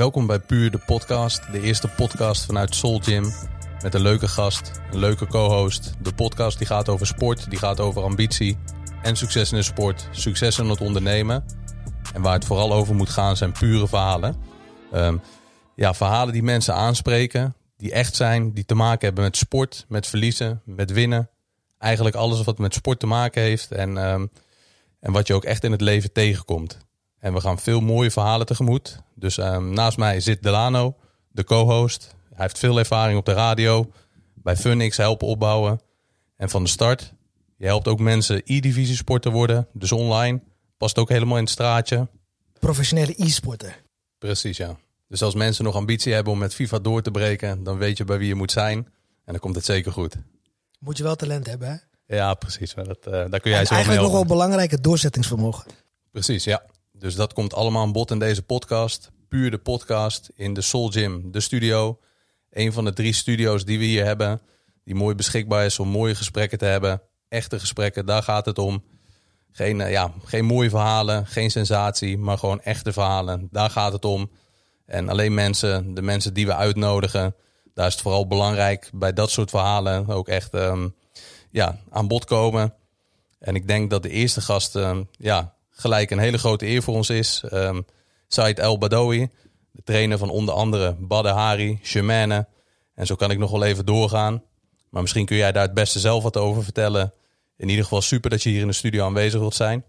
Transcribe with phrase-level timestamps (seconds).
[0.00, 3.24] Welkom bij Puur de Podcast, de eerste podcast vanuit Soul Gym.
[3.82, 5.92] Met een leuke gast, een leuke co-host.
[6.02, 8.56] De podcast die gaat over sport, die gaat over ambitie
[9.02, 11.44] en succes in de sport, succes in het ondernemen.
[12.14, 14.36] En waar het vooral over moet gaan zijn pure verhalen.
[14.92, 15.16] Ehm,
[15.74, 20.06] ja, verhalen die mensen aanspreken, die echt zijn, die te maken hebben met sport, met
[20.06, 21.30] verliezen, met winnen.
[21.78, 24.26] Eigenlijk alles wat met sport te maken heeft en, ehm,
[25.00, 26.78] en wat je ook echt in het leven tegenkomt.
[27.20, 28.98] En we gaan veel mooie verhalen tegemoet.
[29.14, 30.96] Dus ehm, naast mij zit Delano,
[31.28, 32.14] de co-host.
[32.28, 33.90] Hij heeft veel ervaring op de radio,
[34.34, 35.80] bij Funix helpen opbouwen.
[36.36, 37.12] En van de start,
[37.56, 40.40] je helpt ook mensen e-divisie sporter worden, dus online.
[40.76, 42.08] Past ook helemaal in het straatje.
[42.58, 43.82] Professionele e-sporter.
[44.18, 44.76] Precies, ja.
[45.08, 48.04] Dus als mensen nog ambitie hebben om met FIFA door te breken, dan weet je
[48.04, 48.76] bij wie je moet zijn.
[49.24, 50.16] En dan komt het zeker goed.
[50.78, 51.76] Moet je wel talent hebben, hè?
[52.16, 52.74] Ja, precies.
[52.74, 55.64] Maar dat, uh, daar kun jij En zo mee eigenlijk nog wel belangrijke doorzettingsvermogen.
[56.10, 56.62] Precies, ja.
[57.00, 59.10] Dus dat komt allemaal aan bod in deze podcast.
[59.28, 61.98] Puur de podcast in de Soul Gym, de studio.
[62.50, 64.40] Een van de drie studio's die we hier hebben.
[64.84, 67.02] Die mooi beschikbaar is om mooie gesprekken te hebben.
[67.28, 68.84] Echte gesprekken, daar gaat het om.
[69.52, 73.48] Geen, eh, ja, geen mooie verhalen, geen sensatie, maar gewoon echte verhalen.
[73.50, 74.30] Daar gaat het om.
[74.86, 77.34] En alleen mensen, de mensen die we uitnodigen,
[77.74, 80.88] daar is het vooral belangrijk bij dat soort verhalen ook echt ehm,
[81.50, 82.74] ja, aan bod komen.
[83.38, 86.94] En ik denk dat de eerste gast ehm, ja, gelijk een hele grote eer voor
[86.94, 87.42] ons is.
[87.48, 87.80] Ehm
[88.32, 89.28] Said El Badawi,
[89.72, 92.46] de trainer van onder andere Badr Hari, Shemane.
[92.94, 94.42] En zo kan ik nog wel even doorgaan.
[94.90, 97.12] Maar misschien kun jij daar het beste zelf wat over vertellen.
[97.56, 99.84] In ieder geval super dat je hier in de studio aanwezig wilt zijn.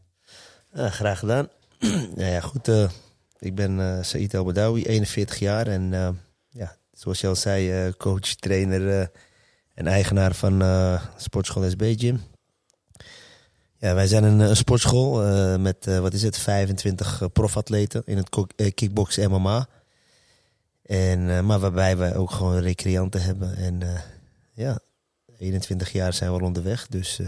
[0.73, 1.50] Ja, graag gedaan.
[2.16, 2.67] nou ja, goed.
[2.67, 2.89] eh,
[3.39, 5.67] ik ben eh Said El Badawi, 41 jaar.
[5.67, 6.09] En eh,
[6.50, 9.11] ja, zoals je al zei, coach, trainer
[9.73, 10.64] en eigenaar van
[11.17, 12.22] Sportschool SB Gym.
[13.81, 18.01] Ja, wij zijn een, een sportschool eh, met, eh, wat is het, 25 eh, profatleten
[18.05, 19.67] in het eh, kickbox MMA.
[20.85, 23.55] En, eh, maar waarbij we ook gewoon recreanten hebben.
[23.55, 23.99] En eh,
[24.53, 24.79] ja,
[25.37, 26.87] 21 jaar zijn we al onderweg.
[26.87, 27.27] Dus eh,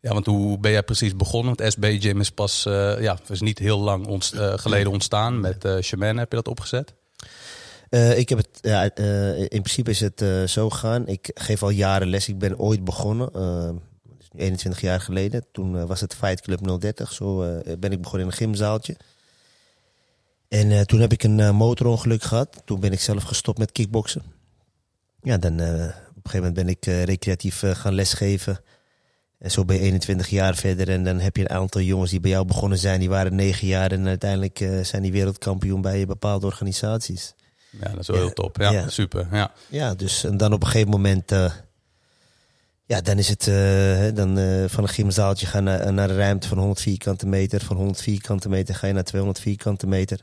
[0.00, 1.54] Ja, want hoe ben jij precies begonnen?
[1.56, 5.40] Want SB Gym is pas eh, ja, is niet heel lang ont- eh, geleden ontstaan.
[5.40, 6.94] Met eh Shemane heb je dat opgezet?
[7.88, 11.06] Eh, ik heb het, ja, eh, in principe is het eh, zo gegaan.
[11.06, 12.28] Ik geef al jaren les.
[12.28, 13.32] Ik ben ooit begonnen,
[14.32, 15.44] eh, dat is nu 21 jaar geleden.
[15.52, 17.12] Toen eh, was het Fight Club 030.
[17.12, 18.96] Zo eh, ben ik begonnen in een gymzaaltje.
[20.48, 22.62] En eh, toen heb ik een motorongeluk gehad.
[22.64, 24.22] Toen ben ik zelf gestopt met kickboksen.
[25.22, 28.60] Ja, dan op een gegeven moment ben ik recreatief gaan lesgeven.
[29.38, 30.88] En zo ben je 21 jaar verder.
[30.88, 33.00] En dan heb je een aantal jongens die bij jou begonnen zijn.
[33.00, 33.92] Die waren 9 jaar.
[33.92, 37.34] En uiteindelijk zijn die wereldkampioen bij bepaalde organisaties.
[37.70, 38.56] Ja, dat is wel Ja, heel top.
[38.56, 38.88] Ja, ja.
[38.88, 39.28] super.
[39.32, 39.52] Ja.
[39.68, 41.32] Ja, dus en dan op een gegeven moment,
[42.84, 46.48] ja, dan is het eh, dan, eh, van een gymzaaltje gaan naar, naar een ruimte
[46.48, 47.60] van 100 vierkante meter.
[47.60, 50.20] Van 100 vierkante meter ga je naar 200 vierkante meter.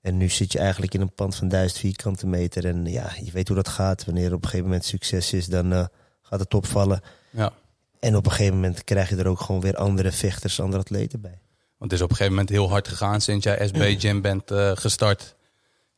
[0.00, 2.66] En nu zit je eigenlijk in een pand van 1000 vierkante meter.
[2.66, 4.04] En ja, je weet hoe dat gaat.
[4.04, 5.84] Wanneer er op een gegeven moment succes is, dan eh,
[6.22, 7.00] gaat het opvallen.
[7.30, 7.52] ja.
[8.00, 11.20] En op een gegeven moment krijg je er ook gewoon weer andere vechters, andere atleten
[11.20, 11.40] bij.
[11.78, 14.42] Want het is op een gegeven moment heel hard gegaan sinds jij SB Gym bent
[14.74, 15.36] gestart.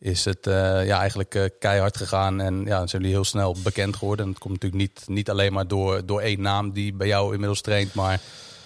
[0.00, 3.96] Is het eh, ja, eigenlijk eh, keihard gegaan en ja, zijn jullie heel snel bekend
[3.96, 4.24] geworden.
[4.24, 7.32] En het komt natuurlijk niet, niet alleen maar door, door één naam die bij jou
[7.32, 8.20] inmiddels traint, maar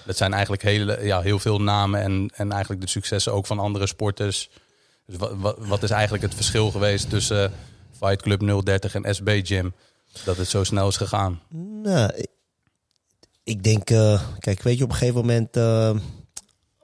[0.07, 3.59] dat zijn eigenlijk hele, ja, heel veel namen en, en eigenlijk de successen ook van
[3.59, 4.51] andere sporters.
[5.07, 7.53] Dus wat, wat, wat is eigenlijk het verschil geweest tussen
[7.99, 9.75] Fight Club 030 en SB Gym?
[10.25, 11.41] Dat het zo snel is gegaan.
[11.83, 12.13] Nou,
[13.45, 15.57] ik- denk, eh, kijk, weet je, op een gegeven moment,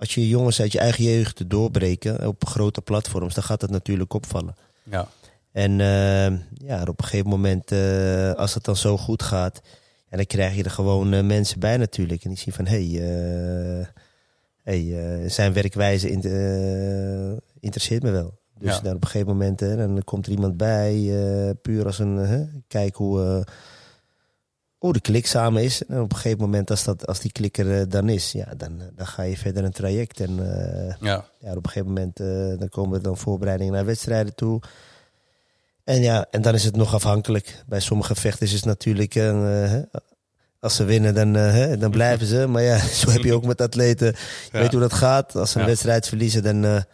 [0.00, 4.12] als je jongens uit je eigen jeugd doorbreken op grote platforms, dan gaat het natuurlijk
[4.14, 4.54] opvallen.
[4.82, 5.08] Ja,
[5.52, 6.38] En eh,
[6.68, 9.60] ja, op een gegeven moment, eh, als het dan zo goed gaat,
[10.10, 12.24] ja, dan krijg je er gewoon eh, mensen bij natuurlijk.
[12.24, 13.86] En die zien van, hé, hey, eh,
[14.62, 16.20] hey, zijn werkwijze in,
[17.60, 18.38] interesseert me wel.
[18.58, 18.80] Dus Ja.
[18.80, 21.14] dan op een gegeven moment, hè, dan komt er iemand bij,
[21.62, 23.44] puur als een, kijk hoe,
[24.80, 25.86] hoe de klik samen is.
[25.86, 28.46] En op een gegeven moment, als, dat, als die klik er eh, dan is, ja,
[28.56, 30.20] dan, eh, dan ga je verder een traject.
[30.20, 32.16] En eh, ja, ja, op een gegeven moment
[32.60, 34.60] dan komen er dan voorbereidingen naar wedstrijden toe.
[35.84, 37.64] En ja, en dan is het nog afhankelijk.
[37.66, 39.16] Bij sommige vechters is het natuurlijk,
[40.60, 41.32] als ze winnen, dan,
[41.78, 42.46] dan blijven ze.
[42.46, 44.06] Maar ja, zo heb je ook met atleten.
[44.06, 44.14] Je
[44.52, 44.58] Ja.
[44.58, 45.36] weet hoe dat gaat.
[45.36, 45.68] Als ze een Ja.
[45.68, 46.84] wedstrijd verliezen, dan,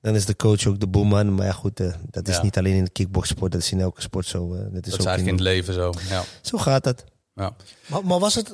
[0.00, 1.34] dan is de coach ook de boeman.
[1.34, 1.80] Maar ja, goed,
[2.10, 4.48] dat is niet alleen in de kickboxsport, dat is in elke sport zo.
[4.48, 5.92] dat is dat is ook eigenlijk in in, het leven zo.
[6.08, 7.04] Ja, Zo gaat dat.
[7.36, 7.56] Ja.
[7.86, 8.50] Maar, maar was, het,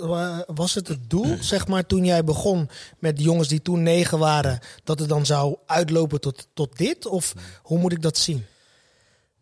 [0.46, 2.68] was het het doel, zeg maar, toen jij begon
[2.98, 7.06] met de jongens die toen negen waren, dat het dan zou uitlopen tot, tot dit?
[7.06, 8.44] Of hoe moet ik dat zien?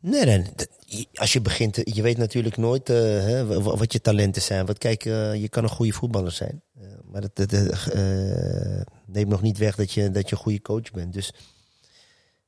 [0.01, 0.43] Nee,
[1.15, 4.43] Als je begint, eh, je weet natuurlijk nooit eh, hè, wa- wa- wat je talenten
[4.43, 4.67] zijn.
[4.67, 6.63] Want kijk, eh, je kan een goede voetballer zijn.
[7.11, 7.87] Maar dat, dat
[9.07, 11.13] neemt nog niet weg dat je, dat je een goede coach bent.
[11.13, 11.33] Dus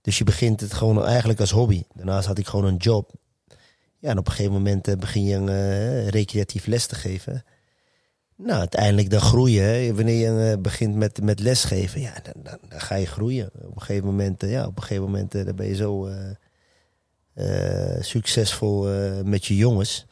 [0.00, 1.82] Dus je begint het gewoon eigenlijk als hobby.
[1.94, 3.10] Daarnaast had ik gewoon een job.
[4.02, 7.44] Ja, en op een gegeven moment eh, begin je uh, recreatief les te geven.
[8.36, 9.94] Nou, uiteindelijk dan groeien.
[9.96, 13.50] Wanneer je uh, begint met, met lesgeven, ja, dan, dan, ga je groeien.
[13.54, 16.08] Op een gegeven moment, ja, op een gegeven moment dan ben je zo
[18.00, 18.82] succesvol
[19.24, 20.06] met je jongens.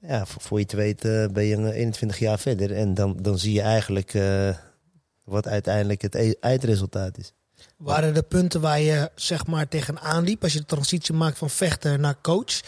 [0.00, 2.72] Ja, voor, voor je te weten ben je 21 jaar verder.
[2.72, 4.12] En dan, dan zie je eigenlijk
[5.24, 7.32] wat uiteindelijk het e-, eindresultaat is.
[7.76, 11.50] Waren de punten waar je zeg maar tegenaan liep als je de transitie maakt van
[11.50, 12.60] vechter naar coach?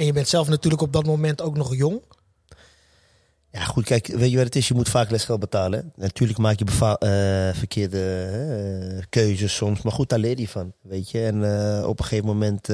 [0.00, 2.00] En je bent zelf natuurlijk op dat moment ook nog jong.
[3.50, 4.68] Ja, goed, kijk, weet je wat het is?
[4.68, 5.92] Je moet vaak lesgeld betalen.
[5.96, 8.30] Natuurlijk maak je uh, verkeerde
[8.94, 11.24] uh, keuzes soms, maar goed, daar leer je van, weet je.
[11.24, 12.68] En uh, op een gegeven moment,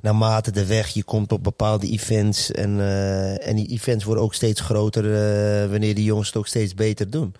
[0.00, 2.50] naarmate de weg, je komt op bepaalde events.
[2.50, 2.80] En,
[3.40, 5.02] en die events worden ook steeds groter
[5.70, 7.34] wanneer die jongens het ook steeds beter doen.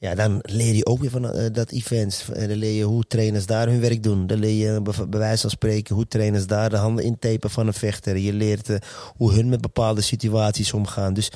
[0.00, 2.30] Ja, dan leer je ook weer van uh, dat events.
[2.32, 4.26] En dan leer je hoe trainers daar hun werk doen.
[4.26, 7.74] Dan leer je bij wijze van spreken hoe trainers daar de handen intapen van een
[7.74, 8.16] vechter.
[8.16, 8.76] Je leert uh,
[9.16, 11.14] hoe hun met bepaalde situaties omgaan.
[11.14, 11.30] Dus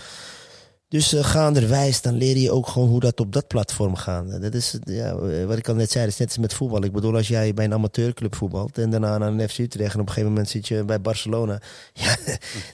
[0.93, 4.43] dus uh, gaanderwijs, dan leer je ook gewoon hoe dat op dat platform gaat.
[4.43, 5.17] Dat is ja,
[5.47, 6.85] wat ik al net zei, dat is net als met voetbal.
[6.85, 10.00] Ik bedoel, als jij bij een amateurclub voetbalt en daarna naar een FC Utrecht en
[10.00, 11.61] op een gegeven moment zit je bij Barcelona.
[11.93, 12.17] Ja,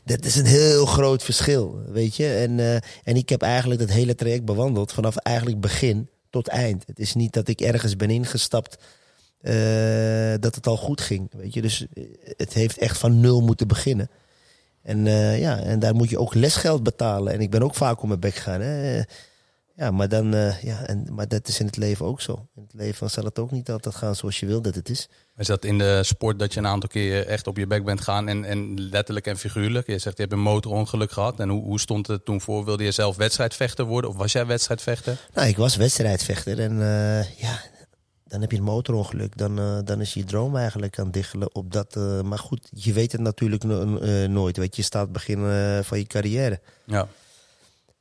[0.05, 2.35] dat is een heel groot verschil, weet je.
[2.35, 6.85] En, uh, en ik heb eigenlijk dat hele traject bewandeld vanaf eigenlijk begin tot eind.
[6.87, 8.79] Het is niet dat ik ergens ben ingestapt
[9.43, 11.63] uh, dat het al goed ging, weet je.
[11.63, 11.87] Dus
[12.37, 14.11] het heeft echt van nul moeten beginnen.
[14.89, 17.33] En, uh, ja, en daar moet je ook lesgeld betalen.
[17.33, 18.61] En ik ben ook vaak om mijn bek gegaan.
[18.61, 19.03] Hè.
[19.77, 22.47] Ja, maar, dan, uh, ja, en, maar dat is in het leven ook zo.
[22.57, 25.09] In het leven zal het ook niet altijd gaan zoals je wil dat het is.
[25.37, 28.01] Is dat in de sport dat je een aantal keer echt op je bek bent
[28.01, 29.87] gaan en, en letterlijk en figuurlijk?
[29.87, 31.41] Je zegt je hebt een motorongeluk gehad.
[31.41, 32.65] En hoe, hoe stond het toen voor?
[32.65, 35.19] Wilde je zelf wedstrijdvechter worden of was jij wedstrijdvechter?
[35.35, 36.61] Nou, ik was wedstrijdvechter.
[36.61, 37.61] En uh, ja,
[38.29, 39.37] dan heb je een motorongeluk.
[39.37, 41.97] Dan, uh, dan is je droom eigenlijk aan diggelen op dat.
[41.97, 44.57] Uh, maar goed, je weet het natuurlijk no uh, nooit.
[44.57, 45.39] Weet je, je staat begin
[45.85, 46.61] van je carrière.
[46.85, 47.09] Ja.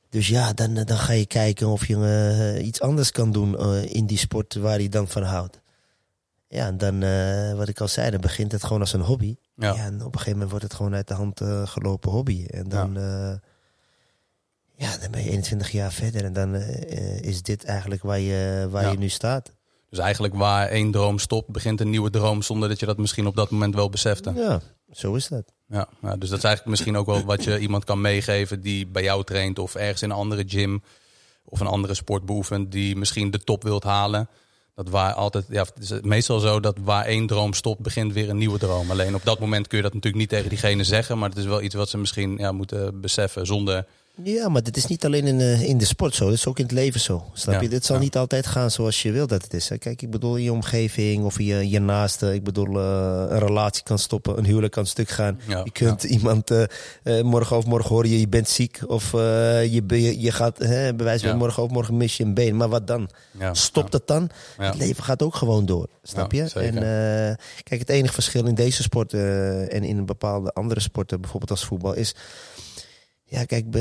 [0.10, 4.18] Dus ja, dan, dan ga je kijken of je iets anders kan doen in die
[4.18, 5.60] sport waar je dan van houdt.
[6.48, 7.00] Ja, en dan,
[7.58, 9.36] wat ik al zei, dan begint het gewoon als een hobby.
[9.56, 9.74] Ja.
[9.74, 12.46] ja en op een gegeven moment wordt het gewoon uit de hand gelopen hobby.
[12.46, 13.40] En dan, ja.
[14.76, 14.98] ja.
[14.98, 16.56] dan ben je 21 jaar verder en dan
[17.22, 18.92] is dit eigenlijk waar je, waar ja.
[18.92, 19.57] je nu staat.
[19.90, 23.28] Dus eigenlijk waar één droom stopt, begint een nieuwe droom zonder dat je dat misschien
[23.28, 24.34] op dat moment wel besefte.
[24.36, 24.62] Ja,
[24.92, 25.54] zo is dat.
[25.70, 29.04] Ja, dus dat is eigenlijk misschien ook wel wat je iemand kan meegeven die bij
[29.04, 30.84] jou traint of ergens in een andere gym
[31.46, 34.30] of een andere sport beoefent die misschien de top wilt halen.
[34.76, 38.30] Dat waar altijd, ja, het is meestal zo dat waar één droom stopt, begint weer
[38.30, 38.92] een nieuwe droom.
[38.92, 41.46] Alleen op dat moment kun je dat natuurlijk niet tegen diegene zeggen, maar het is
[41.46, 43.86] wel iets wat ze misschien ja, moeten beseffen zonder
[44.24, 46.26] ja, maar dit is niet alleen in, uh, in de sport zo.
[46.26, 47.26] Dit is ook in het leven zo.
[47.34, 47.70] Snap ja, je?
[47.70, 48.02] Dit zal ja.
[48.02, 49.70] niet altijd gaan zoals je wil dat het is.
[49.70, 49.78] Hè?
[49.78, 52.34] Kijk, ik bedoel, in je omgeving of je, je naaste.
[52.34, 54.38] Ik bedoel, uh, een relatie kan stoppen.
[54.38, 55.40] Een huwelijk kan stuk gaan.
[55.48, 56.64] Ja, je kunt iemand uh,
[57.22, 58.80] morgen of morgen horen je, je bent ziek.
[58.88, 62.34] Of je, je, je gaat, hè, bij wijze van morgen of morgen mis je een
[62.34, 62.56] been.
[62.56, 63.10] Maar wat dan?
[63.52, 64.30] Stopt het dan?
[64.58, 65.88] Het leven gaat ook gewoon door.
[66.04, 66.42] Snap je?
[66.42, 66.74] En
[67.64, 71.94] kijk, het enige verschil in deze sport en in bepaalde andere sporten, bijvoorbeeld als voetbal,
[71.94, 72.16] is
[73.28, 73.76] ja, kijk,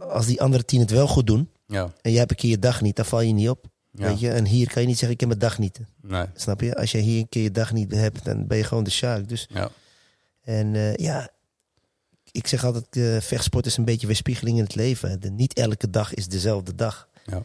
[0.00, 1.50] als die andere tien het wel goed doen.
[1.66, 1.92] Ja.
[2.00, 3.66] En jij hebt een keer je dag niet, dan val je niet op.
[3.90, 4.06] Ja.
[4.08, 4.30] Weet je?
[4.30, 5.80] En hier kan je niet zeggen, ik heb mijn dag niet.
[6.02, 6.26] Nee.
[6.34, 6.76] Snap je?
[6.76, 9.28] Als je hier een keer je dag niet hebt, dan ben je gewoon de shark.
[9.28, 9.70] Dus, ja.
[10.40, 11.28] En uh, ja,
[12.30, 15.20] ik zeg altijd, uh, vechtsport is een beetje weerspiegeling in het leven.
[15.20, 17.08] De, niet elke dag is dezelfde dag.
[17.24, 17.42] Ja.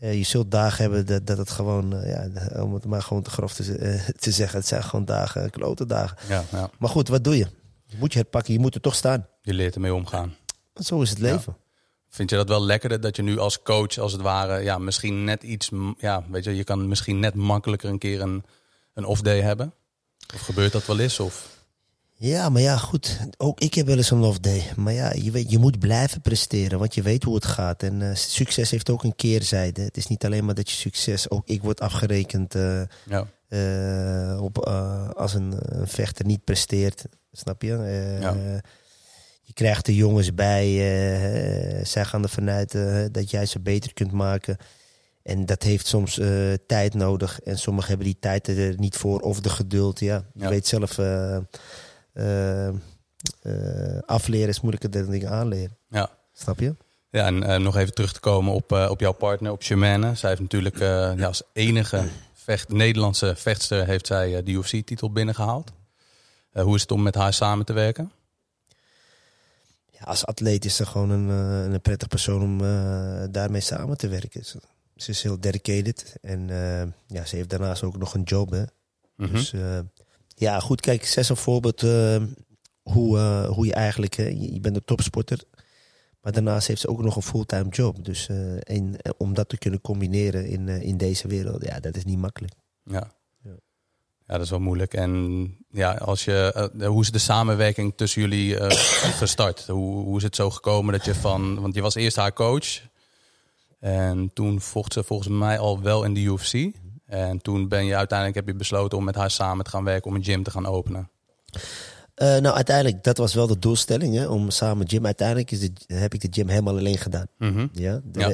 [0.00, 2.28] Uh, je zult dagen hebben dat, dat het gewoon, ja,
[2.62, 6.16] om het maar gewoon te grof te, te zeggen, het zijn gewoon dagen, klote dagen.
[6.28, 6.70] Ja, ja.
[6.78, 7.46] Maar goed, wat doe je?
[7.96, 9.26] Moet je herpakken, je moet er toch staan.
[9.42, 10.34] Je leert ermee omgaan.
[10.78, 11.56] Zo is het leven.
[11.56, 11.66] Ja.
[12.08, 15.24] Vind je dat wel lekkerder dat je nu als coach, als het ware, ja, misschien
[15.24, 18.44] net iets, ja, weet je, je kan misschien net makkelijker een keer een,
[18.94, 19.72] een off-day hebben?
[20.34, 21.20] Of gebeurt dat wel eens?
[21.20, 21.56] Of?
[22.14, 23.18] Ja, maar ja, goed.
[23.36, 24.70] Ook ik heb wel eens een off-day.
[24.76, 27.82] Maar ja, je, weet, je moet blijven presteren, want je weet hoe het gaat.
[27.82, 29.82] En uh, succes heeft ook een keerzijde.
[29.82, 33.26] Het is niet alleen maar dat je succes, ook ik word afgerekend uh, ja.
[33.48, 34.58] uh, op,
[35.16, 37.04] als een, een, vechter niet presteert.
[37.32, 37.68] Snap je?
[38.20, 38.60] ja je
[39.58, 40.66] krijgt de jongens bij.
[40.68, 44.56] Uh, zij gaan ervan uit uh, dat jij ze beter kunt maken.
[45.22, 47.40] En dat heeft soms uh, tijd nodig.
[47.40, 50.00] En sommigen hebben die tijd er niet voor of de geduld.
[50.00, 50.48] Ja, je ja.
[50.48, 50.98] weet zelf,
[54.06, 55.76] afleren is moeilijker dan dingen aanleren.
[55.88, 56.10] Ja.
[56.32, 56.74] Snap je?
[57.10, 60.14] Ja, en nog even terug te komen op, op jouw partner, op Germaine.
[60.14, 65.72] Zij heeft natuurlijk ja, als enige vecht, Nederlandse vechtster heeft zij de UFC-titel binnengehaald.
[66.52, 68.12] hoe is het om met haar samen te werken?
[69.98, 73.96] Ja, als atleet is ze gewoon een, uh, een prettig persoon om uh, daarmee samen
[73.96, 74.44] te werken.
[74.44, 74.60] Ze,
[74.96, 78.50] ze, is heel dedicated en uh, ja, ze heeft daarnaast ook nog een job.
[78.50, 78.62] Hè.
[79.16, 79.32] Mhm.
[79.32, 79.78] Dus eh,
[80.34, 82.22] ja, goed, kijk, zes een voorbeeld eh,
[82.82, 85.42] hoe, eh, hoe je eigenlijk, eh, je, je bent een topsporter,
[86.20, 88.04] maar daarnaast heeft ze ook nog een fulltime job.
[88.04, 91.80] Dus eh, en, eh, om dat te kunnen combineren in, eh, in deze wereld, ja,
[91.80, 92.52] dat is niet makkelijk.
[92.82, 93.12] Ja.
[94.28, 94.34] Ja.
[94.34, 94.94] dat is wel moeilijk.
[94.94, 98.70] En ja, als je, eh, hoe is de samenwerking tussen jullie eh,
[99.22, 99.66] gestart?
[99.66, 102.80] Hoe, hoe is het zo gekomen dat je van, want je was eerst haar coach
[103.80, 106.70] en toen vocht ze volgens mij al wel in de UFC.
[107.06, 110.10] En toen ben je uiteindelijk heb je besloten om met haar samen te gaan werken
[110.10, 111.10] om een gym te gaan openen.
[112.14, 115.04] Eh, nou, uiteindelijk, dat was wel de doelstelling, hè, om samen gym.
[115.06, 117.26] Uiteindelijk is de, heb ik de gym helemaal alleen gedaan.
[117.38, 117.66] Mhm.
[117.72, 118.28] Ja, de- Ja.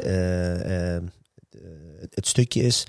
[2.11, 2.87] het stukje is,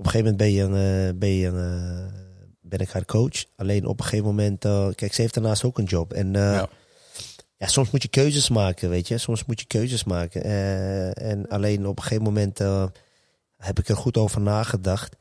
[0.00, 2.12] op een gegeven moment ben, je een, eh, ben, je een, eh,
[2.60, 3.44] ben ik haar coach.
[3.56, 6.12] Alleen op een gegeven moment, eh, kijk, ze heeft daarnaast ook een job.
[6.12, 6.68] En Ja.
[7.56, 9.18] ja, soms moet je keuzes maken, weet je.
[9.18, 10.42] Soms moet je keuzes maken.
[11.14, 12.58] En alleen op een gegeven moment
[13.56, 15.16] heb ik er goed over nagedacht.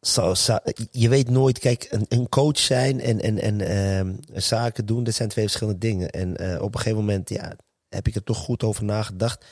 [0.00, 0.58] Zo, zo-
[0.90, 5.14] je weet nooit, kijk, een, een coach zijn en, en, en ehm, zaken doen, dat
[5.14, 6.10] zijn twee verschillende dingen.
[6.10, 7.56] En op een gegeven moment ja,
[7.88, 9.44] heb ik er toch goed over nagedacht.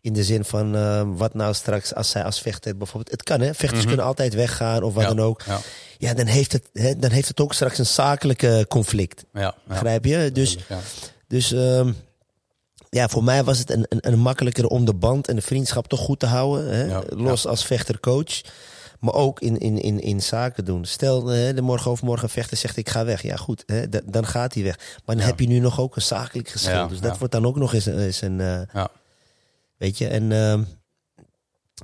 [0.00, 3.10] In de zin van, eh, wat nou straks als zij als vechter bijvoorbeeld...
[3.10, 3.86] Het kan hè, vechters Mhm.
[3.88, 5.42] kunnen altijd weggaan of wat Ja, dan ook.
[5.46, 5.58] Ja,
[5.98, 9.24] Ja, dan heeft, het, hè, dan heeft het ook straks een zakelijke conflict.
[9.32, 9.54] ja.
[9.68, 10.30] Begrijp je?
[10.32, 10.78] Dus, Ja.
[11.28, 11.92] dus ehm,
[12.90, 15.86] ja, voor mij was het een, een, een makkelijker om de band en de vriendschap
[15.88, 16.74] toch goed te houden.
[16.74, 16.98] Hè?
[17.08, 18.40] Los als vechter-coach.
[19.00, 20.84] Maar ook in, in, in, in zaken doen.
[20.84, 23.22] Stel, eh, de morgen overmorgen een vechter zegt ik ga weg.
[23.22, 24.78] Ja goed, hè, da- dan gaat hij weg.
[25.04, 26.88] Maar dan heb je nu nog ook een zakelijk geschil.
[26.88, 28.40] Dus dat wordt dan ook nog eens, een- eens een...
[28.40, 28.88] eh, Ja.
[29.78, 30.32] Weet je, en...
[30.32, 30.62] ehm,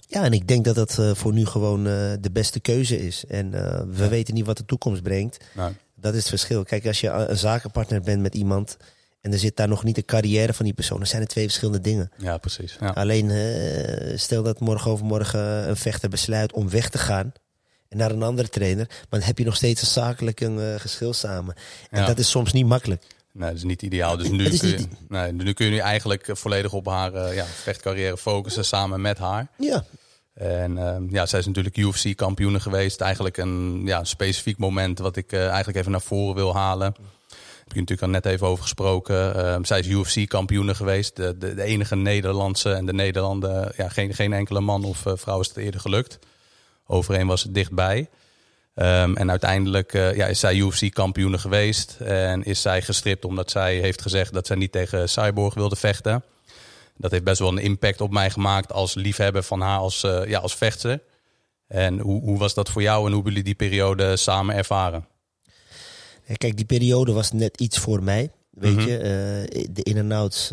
[0.07, 3.25] ja, en ik denk dat dat eh, voor nu gewoon eh, de beste keuze is.
[3.29, 4.09] En eh, we Ja.
[4.09, 5.37] weten niet wat de toekomst brengt.
[5.55, 6.65] Nou, Dat is het verschil.
[6.65, 8.77] Kijk, als je een zakenpartner bent met iemand
[9.21, 11.45] en er zit daar nog niet de carrière van die persoon, dan zijn het twee
[11.45, 12.11] verschillende dingen.
[12.19, 12.77] ja, precies.
[12.81, 12.89] Ja.
[12.89, 13.31] Alleen
[14.19, 17.33] stel dat morgen overmorgen een vechter besluit om weg te gaan
[17.89, 20.75] en naar een andere trainer, maar dan heb je nog steeds een zakelijk een, eh,
[20.81, 21.55] geschil samen.
[21.91, 22.07] En Ja.
[22.07, 23.03] dat is soms niet makkelijk.
[23.33, 24.17] Nee, dat is niet ideaal.
[24.17, 27.35] Dus nu, kun je, niet- nee, nu kun je nu eigenlijk volledig op haar eh,
[27.35, 29.47] ja, vechtcarrière focussen samen met haar.
[29.59, 29.85] Ja,
[30.35, 33.01] En ehm, ja, zij is natuurlijk UFC-kampioene geweest.
[33.01, 36.87] Eigenlijk een ja, specifiek moment wat ik eh, eigenlijk even naar voren wil halen.
[37.65, 39.35] Heb je natuurlijk al net even over gesproken.
[39.35, 41.17] Ehm, zij is UFC-kampioene geweest.
[41.17, 43.73] De, de, de enige Nederlandse en de Nederlanden.
[43.77, 46.19] Ja, geen, geen enkele man of eh, vrouw is het eerder gelukt.
[46.87, 48.09] Overeen was het dichtbij.
[48.75, 51.97] Ehm, en uiteindelijk eh, ja, is zij UFC-kampioene geweest.
[52.01, 56.23] En is zij gestript omdat zij heeft gezegd dat zij niet tegen Cyborg wilde vechten.
[56.97, 60.25] Dat heeft best wel een impact op mij gemaakt als liefhebber van haar als, eh,
[60.27, 61.01] ja, als vechter.
[61.67, 65.07] En hoe, hoe was dat voor jou en hoe hebben jullie die periode samen ervaren?
[66.27, 68.31] Ja, Kijk, die periode was net iets voor mij.
[68.51, 68.87] Weet Mhm.
[68.89, 70.51] je, eh, de in- en outs.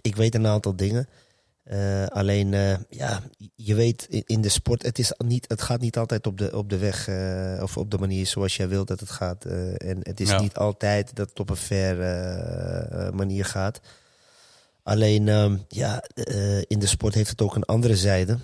[0.00, 1.08] ik weet een aantal dingen.
[1.62, 3.22] Eh, alleen, eh, ja,
[3.54, 6.70] je weet in, de sport, het, is niet, het gaat niet altijd op de, op
[6.70, 9.44] de weg eh, of op de manier zoals jij wilt dat het gaat.
[9.44, 10.40] En het is Ja.
[10.40, 11.96] niet altijd dat het op een fair
[13.14, 13.80] manier gaat.
[14.82, 16.02] Alleen, ehm, ja,
[16.66, 18.38] in de sport heeft het ook een andere zijde.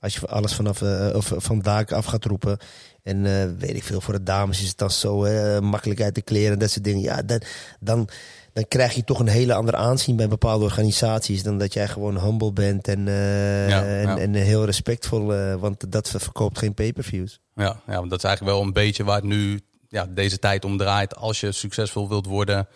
[0.00, 0.82] Als je alles vanaf
[1.14, 2.58] of van daken af gaat roepen.
[3.02, 3.22] En
[3.58, 6.52] weet ik veel, voor de dames is het dan zo hè, makkelijk uit de kleren
[6.52, 7.02] en dat soort dingen.
[7.02, 7.40] Ja, dan,
[7.80, 8.08] dan,
[8.54, 11.42] dan krijg je toch een hele ander aanzien bij bepaalde organisaties.
[11.42, 14.16] Dan dat jij gewoon humble bent en, eh, Ja, en, ja.
[14.18, 15.34] en heel respectvol.
[15.34, 17.40] eh, want dat verkoopt geen pay-per-views.
[17.54, 20.64] Ja, ja, want dat is eigenlijk wel een beetje waar het nu ja, deze tijd
[20.64, 21.16] om draait.
[21.16, 22.68] Als je succesvol wilt worden,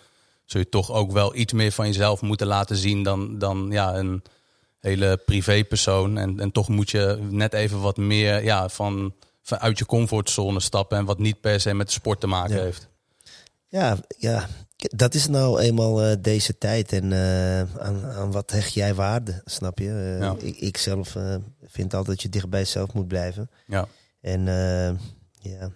[0.45, 3.95] zul je toch ook wel iets meer van jezelf moeten laten zien dan, dan ja,
[3.97, 4.23] een
[4.79, 6.19] hele privépersoon.
[6.19, 10.61] En, en toch moet je net even wat meer ja, van, van uit je comfortzone
[10.61, 12.63] stappen en wat niet per se met de sport te maken Ja.
[12.63, 12.89] heeft.
[13.69, 14.47] Ja, ja,
[14.79, 16.93] dat is nou eenmaal eh, deze tijd.
[16.93, 19.89] En eh, aan, aan wat hecht jij waarde, snap je?
[19.91, 20.37] Eh, Ja.
[20.39, 21.17] ik, ik zelf
[21.67, 23.51] vind altijd dat je dicht bij jezelf moet blijven.
[23.67, 23.89] Ja,
[24.21, 24.45] En
[25.41, 25.71] ja,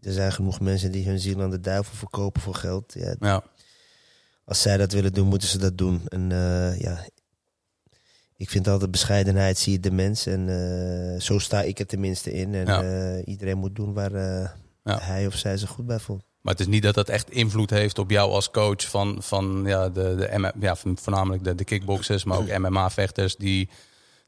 [0.00, 2.92] er zijn genoeg mensen die hun ziel aan de duivel verkopen voor geld.
[2.92, 3.42] Ja, ja,
[4.44, 6.00] als zij dat willen doen, moeten ze dat doen.
[6.08, 6.28] En
[6.78, 7.06] ja,
[8.36, 10.26] ik vind altijd bescheidenheid zie je de mens.
[10.26, 12.54] En zo sta ik er tenminste in.
[12.54, 13.20] En Ja.
[13.24, 14.12] iedereen moet doen waar
[14.82, 16.24] hij of zij zich goed bij voelt.
[16.42, 19.62] Maar het is niet dat dat echt invloed heeft op jou als coach van, van
[19.66, 23.68] ja, de, de, M- ja, voornamelijk de, de kickboxers, maar ook MMA-vechters, die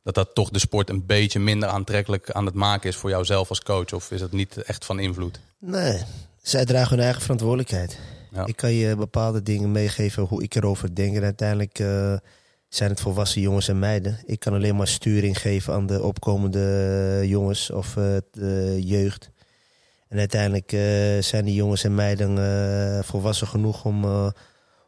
[0.03, 3.25] dat dat toch de sport een beetje minder aantrekkelijk aan het maken is voor jou
[3.25, 3.93] zelf als coach?
[3.93, 5.41] Of is dat niet echt van invloed?
[5.59, 6.03] Nee,
[6.43, 7.99] zij dragen hun eigen verantwoordelijkheid.
[8.33, 8.47] Ja.
[8.47, 11.17] Ik kan je bepaalde dingen meegeven hoe ik erover denk.
[11.17, 12.17] En uiteindelijk eh,
[12.69, 14.19] zijn het volwassen jongens en meiden.
[14.27, 19.31] Ik kan alleen maar sturing geven aan de opkomende jongens of eh, de jeugd.
[20.15, 24.31] En uiteindelijk eh, zijn die jongens en meiden eh, volwassen genoeg om, eh,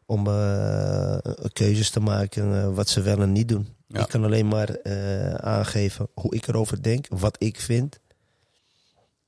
[0.04, 1.18] om eh,
[1.52, 3.68] keuzes te maken wat ze wel en niet doen.
[3.88, 4.00] Ja.
[4.00, 8.00] Ik kan alleen maar eh, aangeven hoe ik erover denk, wat ik vind.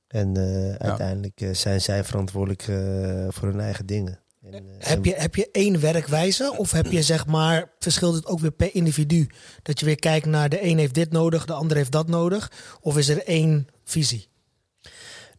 [0.07, 4.19] En eh, uiteindelijk zijn zij verantwoordelijk eh, voor hun eigen dingen.
[4.51, 8.39] En, Heb je, heb je één werkwijze of heb je zeg maar, verschilt het ook
[8.39, 9.29] weer per individu?
[9.63, 12.51] Dat je weer kijkt naar de een heeft dit nodig, de ander heeft dat nodig?
[12.81, 14.28] Of is er één visie?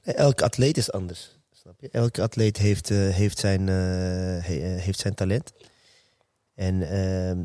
[0.02, 1.38] Elke atleet is anders.
[1.62, 1.88] Snap je?
[1.90, 5.52] Elke atleet heeft, eh, heeft, zijn, eh, eh, heeft zijn talent.
[6.54, 7.38] En, ehm,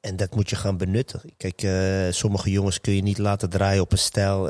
[0.00, 1.20] en dat moet je gaan benutten.
[1.36, 1.66] Kijk,
[2.14, 4.44] sommige jongens kun je niet laten draaien op een stijl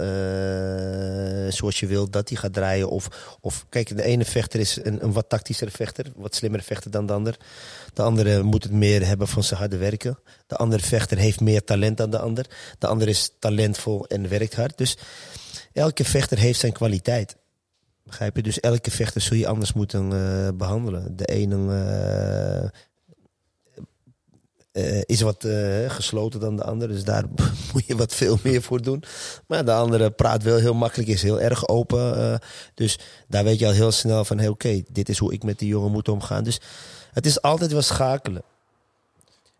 [1.52, 2.90] zoals je wilt dat hij gaat draaien.
[2.90, 6.90] Of, of kijk, de ene vechter is een, een wat tactischere vechter, wat slimmere vechter
[6.90, 7.36] dan de ander.
[7.94, 10.18] De andere moet het meer hebben van zijn harde werken.
[10.46, 12.46] De andere vechter heeft meer talent dan de ander.
[12.78, 14.78] De ander is talentvol en werkt hard.
[14.78, 14.96] Dus
[15.72, 17.36] elke vechter heeft zijn kwaliteit.
[18.06, 18.42] Begrijp je?
[18.42, 21.16] Dus elke vechter zul je anders moeten eh, behandelen.
[21.16, 21.72] De ene
[24.72, 25.46] eh, eh, is wat
[25.86, 26.92] gesloten dan de andere.
[26.92, 27.24] Dus daar
[27.72, 29.02] moet je wat veel meer voor doen.
[29.46, 32.40] Maar de andere praat wel heel makkelijk, is heel erg open.
[32.74, 32.98] dus
[33.28, 34.48] daar weet je al heel snel van...
[34.48, 36.44] Oké, dit is hoe ik met die jongen moet omgaan.
[36.44, 36.60] Dus
[37.12, 38.42] het is altijd wel schakelen.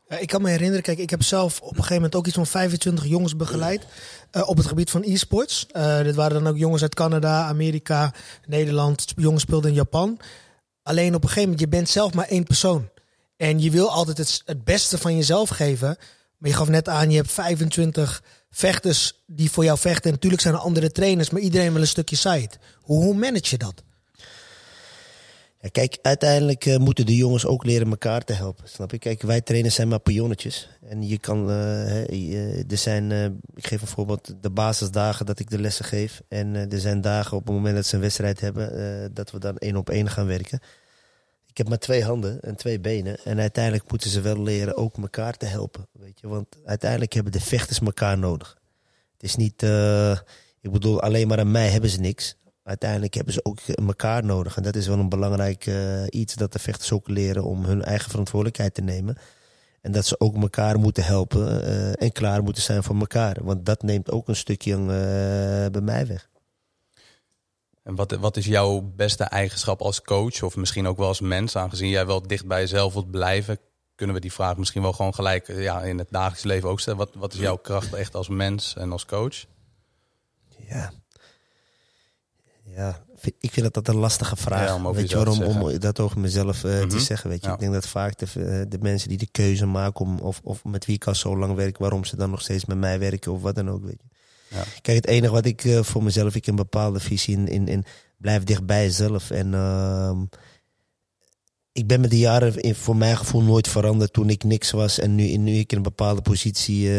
[0.09, 2.35] Ja, ik kan me herinneren, kijk, ik heb zelf op een gegeven moment ook iets
[2.35, 3.87] van 25 jongens begeleid
[4.31, 5.67] eh, op het gebied van e-sports.
[5.67, 8.15] Eh, dit waren dan ook jongens uit Canada, Amerika,
[8.47, 9.13] Nederland.
[9.17, 10.19] Jongens speelden in Japan.
[10.83, 12.89] Alleen op een gegeven moment, je bent zelf maar één persoon.
[13.37, 15.97] En je wil altijd het, beste van jezelf geven.
[16.39, 20.05] Maar je gaf net aan, je hebt 25 vechters die voor jou vechten.
[20.05, 22.49] En natuurlijk zijn er andere trainers, maar iedereen wil een stukje.
[22.81, 23.83] Hoe, hoe manage je dat?
[25.71, 28.69] Kijk, uiteindelijk eh, moeten de jongens ook leren elkaar te helpen.
[28.69, 28.99] Snap je?
[28.99, 30.69] Kijk, wij trainen zijn maar pionnetjes.
[30.89, 35.51] En je kan, eh, er zijn, eh, ik geef een voorbeeld, de basisdagen dat ik
[35.51, 36.23] de lessen geef.
[36.29, 39.57] En er zijn dagen op het moment dat ze een wedstrijd hebben, dat we dan
[39.57, 40.61] één op één gaan werken.
[41.47, 43.19] Ik heb maar twee handen en twee benen.
[43.25, 45.89] En uiteindelijk moeten ze wel leren ook elkaar te helpen.
[45.93, 46.29] Weet je?
[46.29, 48.57] Want uiteindelijk hebben de vechters elkaar nodig.
[49.13, 49.63] Het is niet,
[50.61, 52.37] ik bedoel, alleen maar aan mij hebben ze niks.
[52.67, 54.57] Uiteindelijk hebben ze ook elkaar nodig.
[54.57, 57.83] En dat is wel een belangrijk eh, iets dat de vechters ook leren om hun
[57.83, 59.17] eigen verantwoordelijkheid te nemen.
[59.81, 63.37] En dat ze ook elkaar moeten helpen eh, en klaar moeten zijn voor elkaar.
[63.43, 66.29] Want dat neemt ook een stukje eh, bij mij weg.
[67.83, 71.57] En wat, wat is jouw beste eigenschap als coach of misschien ook wel als mens?
[71.57, 73.59] Aangezien jij wel dicht bij jezelf wilt blijven,
[73.95, 76.99] kunnen we die vraag misschien wel gewoon gelijk ja, in het dagelijks leven ook stellen.
[76.99, 79.45] Wat, wat is jouw kracht echt als mens en als coach?
[80.69, 80.93] Ja.
[82.77, 83.05] Ja,
[83.41, 84.69] ik vind dat dat een lastige vraag.
[84.69, 85.43] Ja, om weet je waarom?
[85.43, 86.89] Om dat over mezelf eh, Mhm.
[86.89, 87.31] te zeggen.
[87.31, 87.47] Weet je.
[87.47, 87.55] Ja.
[87.55, 90.65] Ik denk dat vaak de, eh, de mensen die de keuze maken om, of, of
[90.65, 93.33] met wie ik al zo lang werk, waarom ze dan nog steeds met mij werken
[93.33, 93.85] of wat dan ook.
[93.85, 94.15] Weet je.
[94.57, 94.65] Ja.
[94.83, 97.85] Kijk, het enige wat ik eh, voor mezelf, ik een bepaalde visie in, in, in
[98.17, 99.31] blijf dicht bij jezelf.
[99.31, 100.25] En ehm,
[101.73, 104.99] ik ben met de jaren in, voor mijn gevoel nooit veranderd toen ik niks was.
[104.99, 106.91] En nu, nu ik in een bepaalde positie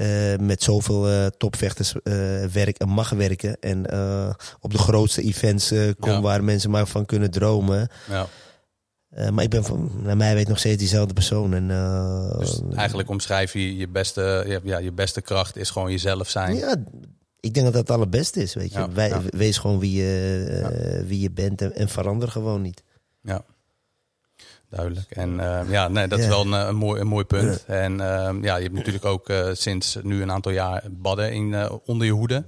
[0.00, 2.12] eh, met zoveel eh, topvechters eh,
[2.44, 3.56] werk en mag werken.
[3.60, 3.78] En
[4.60, 6.20] op de grootste events kom Ja.
[6.20, 7.88] waar mensen maar van kunnen dromen.
[8.08, 8.26] Ja.
[9.30, 11.54] Maar ik ben van, naar mij weet nog steeds diezelfde persoon.
[11.54, 11.68] En,
[12.38, 16.56] Dus eigenlijk omschrijf je je beste, ja, ja, je beste kracht is gewoon jezelf zijn.
[16.56, 16.76] Ja,
[17.40, 18.54] ik denk dat dat het allerbeste is.
[18.54, 18.78] Weet je.
[18.78, 19.22] Ja, Wij, ja.
[19.30, 22.82] Wees gewoon wie je, wie je bent en, en verander gewoon niet.
[23.22, 23.44] Ja,
[24.70, 25.10] duidelijk.
[25.10, 27.64] En eh, ja, nee, dat is wel een, eh, een, mooi, een mooi punt.
[27.66, 31.54] En eh, ja, je hebt natuurlijk ook eh, sinds nu een aantal jaar Badden in,
[31.54, 32.44] eh, onder je hoede.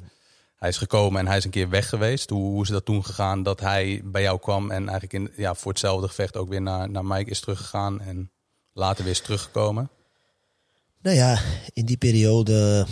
[0.56, 2.30] Hij is gekomen en hij is een keer weg geweest.
[2.30, 5.54] Hoe, hoe is dat toen gegaan dat hij bij jou kwam en eigenlijk in, ja,
[5.54, 8.30] voor hetzelfde gevecht ook weer naar, naar Mike is teruggegaan en
[8.72, 9.90] later weer is teruggekomen?
[11.00, 11.38] Nou ja,
[11.72, 12.86] in die periode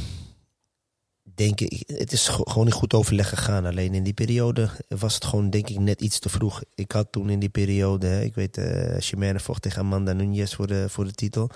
[1.40, 3.64] denk ik, het is ge- gewoon in goed overleg gegaan.
[3.66, 6.62] Alleen in die periode was het gewoon denk ik net iets te vroeg.
[6.74, 10.54] Ik had toen in die periode, hè, ik weet, eh Chimène vocht tegen Amanda Nunes
[10.54, 11.50] voor de, voor de titel.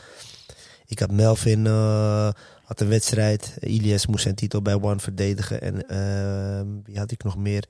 [0.87, 2.31] Ik had Melvin, eh,
[2.65, 3.57] had een wedstrijd.
[3.61, 5.61] Ilias moest zijn titel bij One verdedigen.
[5.61, 7.65] En eh, wie had ik nog meer?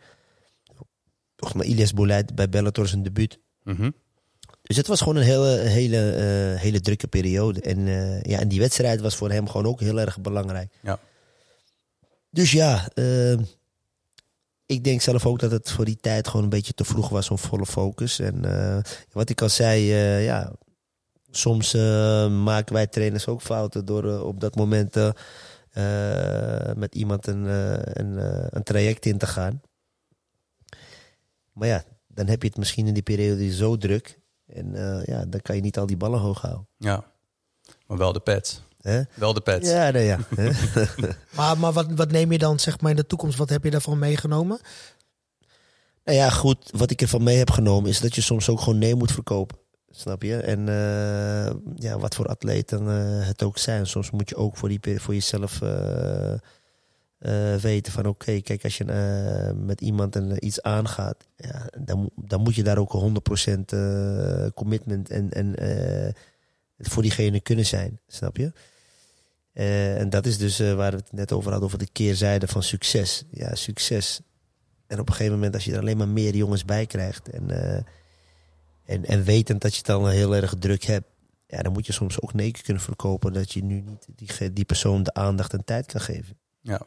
[1.37, 3.39] Volgens mij Ilias Boulet bij Bellator zijn debuut.
[3.63, 3.91] Mhm.
[4.63, 7.61] Dus het was gewoon een hele, hele, eh, hele drukke periode.
[7.61, 7.87] En,
[8.23, 10.73] ja, en die wedstrijd was voor hem gewoon ook heel erg belangrijk.
[10.83, 10.99] Ja.
[12.35, 13.39] Dus ja, eh,
[14.67, 17.31] ik denk zelf ook dat het voor die tijd gewoon een beetje te vroeg was
[17.31, 18.19] om volle focus.
[18.19, 20.53] En eh, wat ik al zei, eh, ja,
[21.31, 24.95] soms eh, maken wij trainers ook fouten door op dat moment
[26.77, 27.45] met iemand een,
[28.01, 28.17] een,
[28.57, 29.61] een traject in te gaan.
[31.53, 34.21] Maar ja, dan heb je het misschien in die periode zo druk.
[34.47, 34.73] En
[35.05, 36.69] ja, dan kan je niet al die ballen hoog houden.
[36.77, 37.05] Ja,
[37.87, 38.63] maar wel de pet.
[38.85, 39.03] Hè?
[39.15, 39.67] Wel de pet.
[39.67, 40.19] Ja, nee, ja.
[41.37, 43.39] Maar, maar wat, wat neem je dan zeg maar in de toekomst?
[43.39, 44.61] Wat heb je daarvan meegenomen?
[46.05, 46.71] Nou ja, goed.
[46.77, 49.59] Wat ik ervan mee heb genomen is dat je soms ook gewoon nee moet verkopen.
[49.91, 50.37] Snap je?
[50.37, 53.87] En eh, ja, wat voor atleten eh, het ook zijn.
[53.87, 58.79] Soms moet je ook voor, die, voor jezelf eh, eh, weten van oké, kijk, als
[58.79, 58.85] je
[59.57, 62.93] met iemand een, iets aangaat, ja, dan, dan moet je daar ook
[63.47, 65.55] 100% uh, commitment en, en
[66.79, 68.53] voor diegene kunnen zijn, snap je?
[69.55, 73.25] En dat is dus waar we het net over hadden, over de keerzijde van succes.
[73.31, 74.21] Ja, succes.
[74.87, 77.51] En op een gegeven moment, als je er alleen maar meer jongens bij krijgt en,
[78.85, 81.07] en, en wetend dat je het dan heel erg druk hebt,
[81.47, 84.65] ja, dan moet je soms ook nee kunnen verkopen dat je nu niet die, die
[84.65, 86.39] persoon de aandacht en tijd kan geven.
[86.61, 86.87] Ja.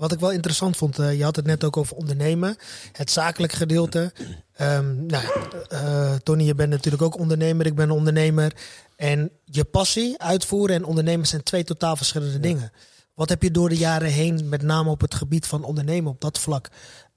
[0.00, 2.56] Wat ik wel interessant vond, uh, je had het net ook over ondernemen,
[2.92, 4.12] het zakelijk gedeelte.
[4.60, 5.24] Um, nou,
[5.72, 8.52] uh, Tony, je bent natuurlijk ook ondernemer, ik ben ondernemer.
[8.96, 12.72] En je passie, uitvoeren en ondernemen zijn twee totaal verschillende dingen.
[13.14, 16.20] Wat heb je door de jaren heen, met name op het gebied van ondernemen, op
[16.20, 16.68] dat vlak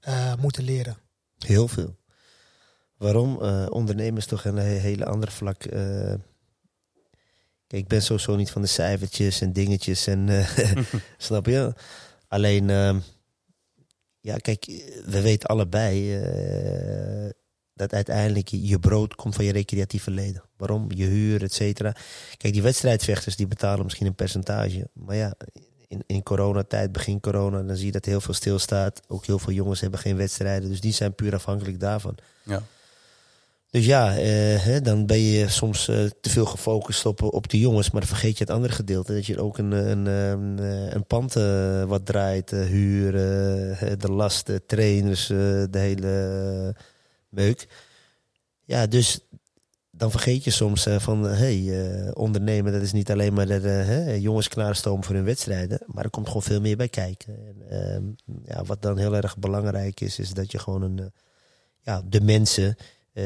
[0.08, 0.96] uh, moeten leren?
[1.38, 1.96] Heel veel.
[2.96, 3.36] Waarom?
[3.68, 5.58] ondernemen is toch een hele andere vlak.
[7.66, 10.46] Kijk, ik ben sowieso niet van de cijfertjes en dingetjes en
[11.18, 11.74] snap je?
[12.34, 12.96] Alleen, uh,
[14.20, 14.64] ja, kijk,
[15.06, 17.30] we weten allebei uh,
[17.74, 20.42] dat uiteindelijk je brood komt van je recreatieve leden.
[20.56, 20.92] Waarom?
[20.92, 21.96] Je huur, et cetera.
[22.36, 24.88] Kijk, die wedstrijdvechters die betalen misschien een percentage.
[24.92, 25.34] Maar ja,
[25.88, 29.00] in, in coronatijd, begin corona, dan zie je dat heel veel stilstaat.
[29.06, 30.68] Ook heel veel jongens hebben geen wedstrijden.
[30.68, 32.16] Dus die zijn puur afhankelijk daarvan.
[32.42, 32.62] Ja.
[33.74, 37.90] Dus ja, eh, dan ben je soms eh, te veel gefocust op, op de jongens,
[37.90, 39.14] maar dan vergeet je het andere gedeelte.
[39.14, 40.58] Dat je ook een, een, een,
[40.94, 41.32] een pand
[41.88, 46.76] wat draait, huren, de lasten, trainers, de hele
[47.28, 47.68] meuk.
[48.64, 49.20] Ja, dus
[49.90, 55.04] dan vergeet je soms van, hey, ondernemen, dat is niet alleen maar de jongens klaarstomen
[55.04, 57.34] voor hun wedstrijden, maar er komt gewoon veel meer bij kijken.
[57.46, 58.04] En, ehm,
[58.44, 61.12] ja, wat dan heel erg belangrijk is, is dat je gewoon een,
[61.80, 62.76] ja, de mensen
[63.14, 63.24] uh,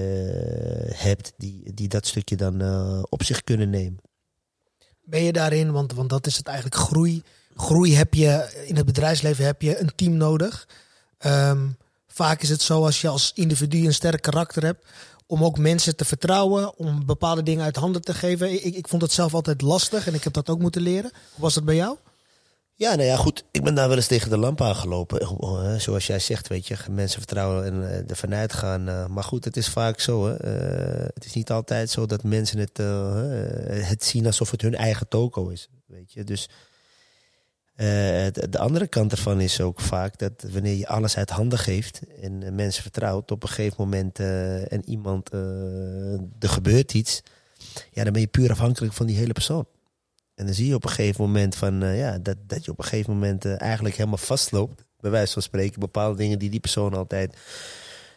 [0.93, 3.99] hebt die, die dat stukje dan uh, op zich kunnen nemen.
[5.05, 7.23] Ben je daarin, want, want dat is het eigenlijk groei.
[7.57, 10.69] Groei heb je in het bedrijfsleven heb je een team nodig.
[11.27, 14.87] Um, vaak is het zo als je als individu een sterk karakter hebt,
[15.27, 18.53] om ook mensen te vertrouwen, om bepaalde dingen uit handen te geven.
[18.53, 21.11] Ik, ik vond het zelf altijd lastig en ik heb dat ook moeten leren.
[21.33, 21.97] Hoe was dat bij jou?
[22.79, 23.45] Ja, nou ja, goed.
[23.51, 25.21] Ik ben daar wel eens tegen de lamp aangelopen.
[25.21, 28.89] Eh, zoals jij zegt, weet je, mensen vertrouwen en uh, ervan uitgaan.
[28.89, 30.27] Uh, maar goed, het is vaak zo.
[30.27, 30.35] Hè.
[31.15, 32.77] het is niet altijd zo dat mensen het,
[33.87, 35.69] het zien alsof het hun eigen toko is.
[35.87, 36.49] Weet je, dus
[37.75, 42.55] de andere kant ervan is ook vaak dat wanneer je alles uit handen geeft en
[42.55, 44.19] mensen vertrouwt, op een gegeven moment
[44.69, 45.33] en iemand,
[46.39, 47.23] er gebeurt iets,
[47.91, 49.67] ja, dan ben je puur afhankelijk van die hele persoon.
[50.39, 52.79] En dan zie je op een gegeven moment van, uh, ja, dat, dat je op
[52.79, 54.85] een gegeven moment uh, eigenlijk helemaal vastloopt.
[55.01, 57.37] Bij wijze van spreken, bepaalde dingen die die persoon altijd.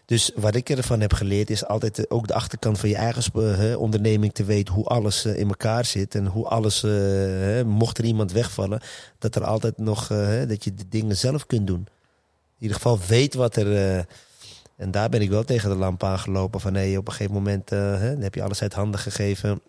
[0.06, 4.34] Dus wat ik ervan heb geleerd is altijd ook de achterkant van je eigen onderneming
[4.34, 6.16] te weten hoe alles in elkaar zit.
[6.16, 6.82] En hoe alles,
[7.66, 8.82] mocht er iemand wegvallen,
[9.20, 10.08] dat er altijd nog,
[10.48, 11.88] dat je de dingen zelf kunt doen.
[12.58, 14.06] In ieder geval weet wat er...
[14.76, 17.70] en daar ben ik wel tegen de lamp aangelopen van nee, op een gegeven moment
[18.24, 19.62] heb je alles uit handen gegeven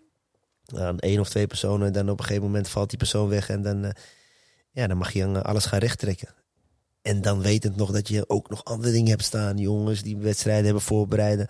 [0.74, 1.86] aan één of twee personen.
[1.86, 3.48] En dan op een gegeven moment valt die persoon weg.
[3.48, 3.90] En dan, uh,
[4.70, 6.34] ja, dan mag je uh, alles gaan rechttrekken.
[7.02, 9.58] En dan wetend nog dat je ook nog andere dingen hebt staan.
[9.58, 11.48] Jongens die wedstrijden hebben voorbereiden.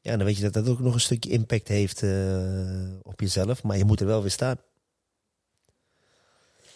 [0.00, 3.62] Ja, dan weet je dat dat ook nog een stukje impact heeft uh, op jezelf.
[3.62, 4.56] Maar je moet er wel weer staan.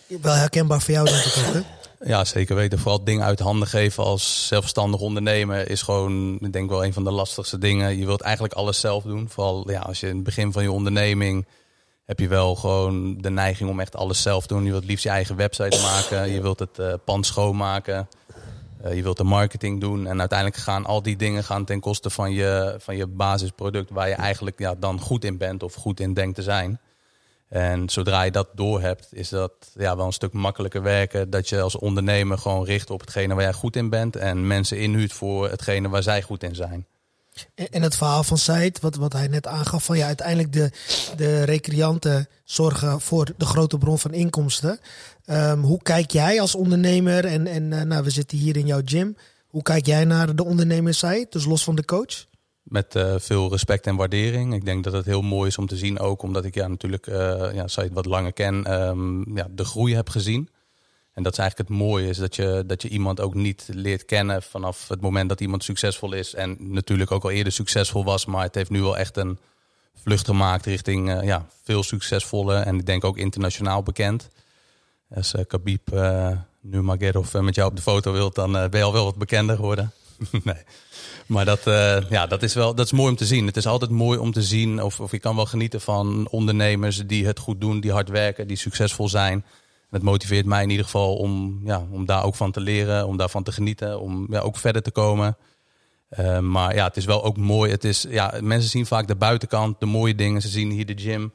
[0.06, 1.62] Wel herkenbaar voor jou denk ik ook, hè?
[2.04, 2.78] Ja, zeker weten.
[2.78, 7.04] Vooral dingen uit handen geven als zelfstandig ondernemer is gewoon, ik denk wel een van
[7.04, 7.98] de lastigste dingen.
[7.98, 9.28] Je wilt eigenlijk alles zelf doen.
[9.28, 11.46] Vooral ja, als je in het begin van je onderneming
[12.04, 14.64] heb je wel gewoon de neiging om echt alles zelf te doen.
[14.64, 16.30] Je wilt liefst je eigen website maken.
[16.32, 18.08] Je wilt het uh, pand schoonmaken.
[18.84, 20.06] Uh, je wilt de marketing doen.
[20.06, 24.08] En uiteindelijk gaan al die dingen gaan ten koste van je, van je basisproduct waar
[24.08, 26.80] je eigenlijk ja, dan goed in bent of goed in denkt te zijn.
[27.50, 31.30] En zodra je dat door hebt, is dat ja, wel een stuk makkelijker werken.
[31.30, 34.16] Dat je als ondernemer gewoon richt op hetgene waar jij goed in bent.
[34.16, 36.86] En mensen inhuurt voor hetgene waar zij goed in zijn.
[37.70, 40.70] En het verhaal van Said, wat, wat hij net aangaf, van ja, uiteindelijk de,
[41.16, 44.78] de recreanten zorgen voor de grote bron van inkomsten.
[45.26, 48.80] Um, hoe kijk jij als ondernemer, en, en uh, nou, we zitten hier in jouw
[48.84, 52.26] gym, hoe kijk jij naar de ondernemer Said, dus los van de coach?
[52.62, 54.54] Met uh, veel respect en waardering.
[54.54, 57.06] Ik denk dat het heel mooi is om te zien, ook omdat ik ja, natuurlijk,
[57.06, 57.14] uh,
[57.52, 60.48] ja, je het wat langer ken, um, ja, de groei heb gezien.
[61.12, 64.04] En dat is eigenlijk het mooie, is dat je, dat je iemand ook niet leert
[64.04, 66.34] kennen vanaf het moment dat iemand succesvol is.
[66.34, 69.38] En natuurlijk ook al eerder succesvol was, maar het heeft nu wel echt een
[69.94, 74.28] vlucht gemaakt richting uh, ja, veel succesvolle en ik denk ook internationaal bekend.
[75.14, 75.90] Als uh, Khabib
[76.60, 79.56] nu Magedov met jou op de foto wilt, dan ben je al wel wat bekender
[79.56, 79.92] geworden.
[80.44, 80.62] nee.
[81.26, 83.46] Maar dat, uh, ja, dat, is wel, dat is mooi om te zien.
[83.46, 87.06] Het is altijd mooi om te zien, of, of je kan wel genieten van ondernemers
[87.06, 89.44] die het goed doen, die hard werken, die succesvol zijn.
[89.90, 93.16] het motiveert mij in ieder geval om, ja, om daar ook van te leren, om
[93.16, 95.36] daarvan te genieten, om ja, ook verder te komen.
[96.18, 97.70] Uh, maar ja, het is wel ook mooi.
[97.70, 100.40] Het is, ja, mensen zien vaak de buitenkant, de mooie dingen.
[100.40, 101.32] Ze zien hier de gym,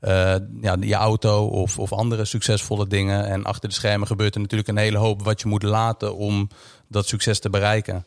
[0.00, 3.26] uh, ja, je auto of, of andere succesvolle dingen.
[3.26, 6.48] En achter de schermen gebeurt er natuurlijk een hele hoop wat je moet laten om
[6.88, 8.06] dat succes te bereiken.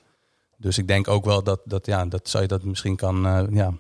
[0.58, 3.43] Dus ik denk ook wel dat, dat, ja, dat zou je dat misschien kan uh,
[3.52, 3.74] ja,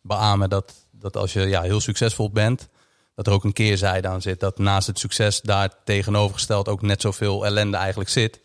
[0.00, 0.50] beamen.
[0.50, 2.68] Dat, dat als je ja, heel succesvol bent,
[3.14, 4.40] dat er ook een keerzijde aan zit.
[4.40, 8.40] Dat naast het succes daar tegenovergesteld ook net zoveel ellende eigenlijk zit.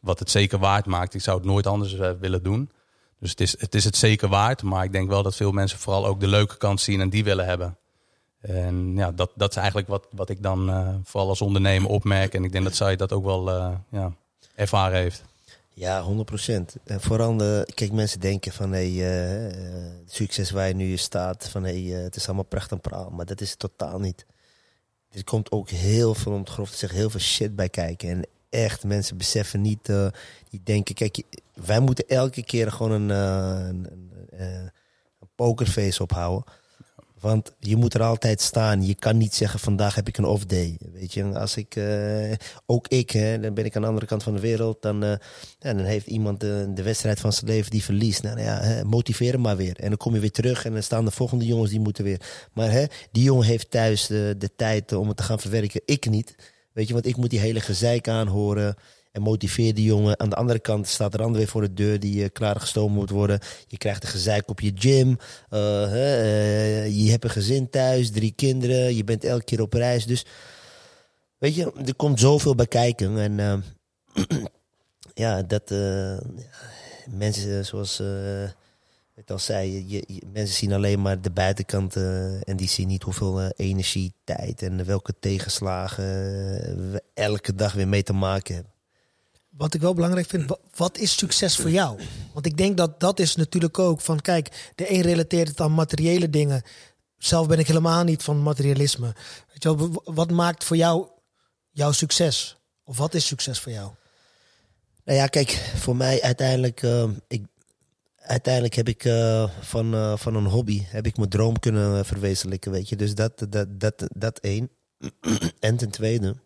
[0.00, 1.14] Wat het zeker waard maakt.
[1.14, 2.70] Ik zou het nooit anders uh, willen doen.
[3.18, 4.62] Dus het is, het is het zeker waard.
[4.62, 7.24] Maar ik denk wel dat veel mensen vooral ook de leuke kant zien en die
[7.24, 7.76] willen hebben.
[8.40, 10.70] En ja, dat, dat is eigenlijk wat, wat ik dan
[11.04, 12.34] vooral als ondernemer opmerk.
[12.34, 13.50] En ik denk dat zij dat ook wel
[13.90, 14.12] ja,
[14.54, 15.24] ervaren heeft.
[15.78, 16.76] Ja, 100 procent.
[16.86, 21.82] Vooral, de, kijk, mensen denken van hey, uh, succes waar je nu staat, van hey,
[21.82, 23.10] uh, het is allemaal pracht en praal.
[23.10, 24.26] Maar dat is het totaal niet.
[25.10, 28.08] Er komt ook heel veel, om het grof te zeggen, heel veel shit bij kijken.
[28.08, 29.84] En echt, mensen beseffen niet,
[30.50, 31.22] die denken, kijk,
[31.54, 34.70] wij moeten elke keer gewoon een, een, een,
[35.20, 36.44] een pokerface ophouden.
[37.20, 38.86] Want je moet er altijd staan.
[38.86, 40.78] Je kan niet zeggen vandaag heb ik een off day.
[40.92, 42.32] Weet je, als ik, uh,
[42.66, 44.82] ook ik, hè, dan ben ik aan de andere kant van de wereld.
[44.82, 45.18] Dan, ja,
[45.58, 48.22] dan heeft iemand de, de, wedstrijd van zijn leven die verliest.
[48.22, 49.76] Nou ja, hè, motiveer hem maar weer.
[49.80, 52.48] En dan kom je weer terug en dan staan de volgende jongens die moeten weer.
[52.52, 55.80] Maar hè, die jongen heeft thuis de, de tijd om het te gaan verwerken.
[55.84, 56.34] Ik niet.
[56.72, 58.76] Weet je, want ik moet die hele gezeik aanhoren
[59.16, 60.20] en motiveer die jongen.
[60.20, 63.10] Aan de andere kant staat er ander weer voor de deur die uh, klaargestoomd moet
[63.10, 63.40] worden.
[63.66, 65.18] Je krijgt een gezeik op je gym.
[65.50, 65.60] Uh,
[65.92, 68.96] uh, je hebt een gezin thuis, drie kinderen.
[68.96, 70.06] Je bent elke keer op reis.
[70.06, 70.24] Dus
[71.38, 73.18] weet je, er komt zoveel bij kijken.
[73.18, 73.64] En
[75.24, 75.70] ja, dat
[77.10, 78.02] mensen zoals
[79.14, 83.48] ik al zei, je, mensen zien alleen maar de buitenkant en die zien niet hoeveel
[83.48, 86.04] energie, tijd en welke tegenslagen
[86.92, 88.75] we elke dag weer mee te maken hebben
[89.56, 92.00] wat ik wel belangrijk vind, wat is succes voor jou?
[92.32, 95.74] Want ik denk dat dat is natuurlijk ook van, kijk, de een relateert het aan
[95.74, 96.62] materiële dingen.
[97.16, 99.14] Zelf ben ik helemaal niet van materialisme.
[99.48, 101.08] Weet je wel, wat maakt voor jou
[101.70, 102.56] jouw succes?
[102.84, 103.90] Of wat is succes voor jou?
[105.04, 107.44] Nou ja, kijk, voor mij uiteindelijk, uh, ik,
[108.16, 112.70] uiteindelijk heb ik uh, van, uh, van een hobby heb ik mijn droom kunnen verwezenlijken,
[112.70, 112.96] weet je.
[112.96, 114.70] Dus dat, dat, dat, dat één.
[115.60, 116.36] en ten tweede,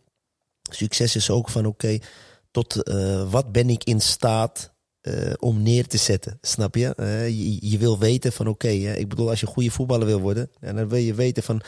[0.62, 1.98] succes is ook van, oké,
[2.50, 6.38] tot uh, wat ben ik in staat uh, om neer te zetten.
[6.40, 6.94] Snap je?
[6.96, 7.28] Uh,
[7.70, 10.98] je, wil weten van oké, ik bedoel als je goede voetballer wil worden, dan wil
[10.98, 11.62] je weten van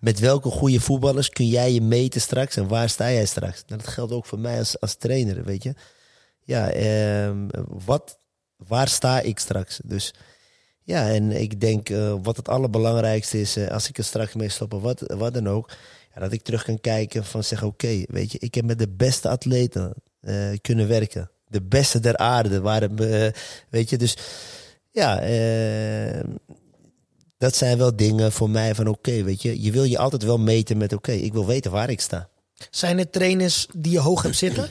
[0.00, 3.62] met welke goede voetballers kun jij je meten straks en waar sta jij straks.
[3.66, 5.74] Nou, dat geldt ook voor mij als, als trainer, weet je.
[6.40, 8.18] Ja, ehm, wat,
[8.56, 9.80] waar sta ik straks?
[9.84, 10.14] Dus
[10.82, 11.88] ja, en ik denk
[12.22, 15.70] wat het allerbelangrijkste is, als ik er straks mee stop, wat, wat dan ook,
[16.14, 19.28] dat ik terug kan kijken van zeggen oké, weet je, ik heb met de beste
[19.28, 19.94] atleten
[20.60, 21.30] kunnen werken.
[21.48, 22.96] De beste der aarde waren,
[23.70, 24.16] weet je, dus
[24.90, 26.24] ja, uh,
[27.38, 30.22] dat zijn wel dingen voor mij van oké, okay, weet je, je wil je altijd
[30.22, 32.28] wel meten met oké, okay, ik wil weten waar ik sta.
[32.70, 34.68] Zijn er trainers die je hoog hebt zitten?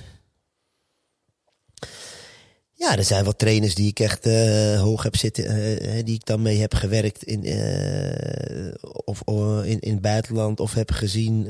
[2.74, 6.26] Ja, er zijn wel trainers die ik echt uh, hoog heb zitten, uh, die ik
[6.26, 9.22] dan mee heb gewerkt in, uh, of
[9.66, 11.42] in, in het buitenland of heb gezien,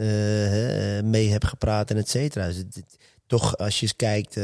[1.10, 2.48] mee heb gepraat en et cetera.
[2.48, 2.64] Dus
[3.28, 4.44] toch als je eens kijkt uh,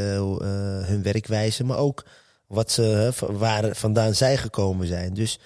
[0.86, 2.06] hun werkwijze, maar ook
[2.48, 5.14] wat ze, waar vandaan zij gekomen zijn.
[5.14, 5.40] Dus,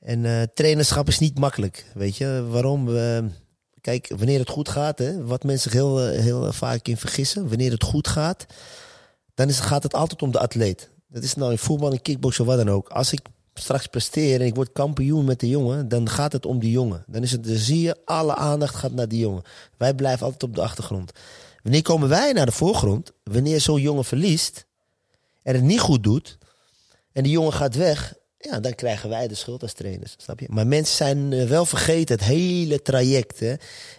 [0.00, 2.46] en uh, trainerschap is niet makkelijk, weet je.
[2.48, 2.88] Waarom?
[3.80, 7.82] kijk, wanneer het goed gaat, hè, wat mensen heel, heel vaak in vergissen, wanneer het
[7.82, 8.46] goed gaat,
[9.34, 10.90] dan is, gaat het altijd om de atleet.
[11.08, 12.88] Dat is nou in voetbal, in kickboksen, wat dan ook.
[12.88, 13.20] Als ik
[13.54, 17.04] straks presteer en ik word kampioen met de jongen, dan gaat het om die jongen.
[17.06, 19.42] Dan, is het, dan zie je, alle aandacht gaat naar die jongen.
[19.76, 21.12] Wij blijven altijd op de achtergrond.
[21.64, 23.12] Wanneer komen wij naar de voorgrond?
[23.22, 24.66] Wanneer zo'n jongen verliest
[25.42, 26.38] en het niet goed doet
[27.12, 30.14] en die jongen gaat weg, ja, dan krijgen wij de schuld als trainers.
[30.18, 30.46] Snap je?
[30.50, 33.40] Maar mensen zijn eh, wel vergeten het hele traject.
[33.40, 33.54] Hè?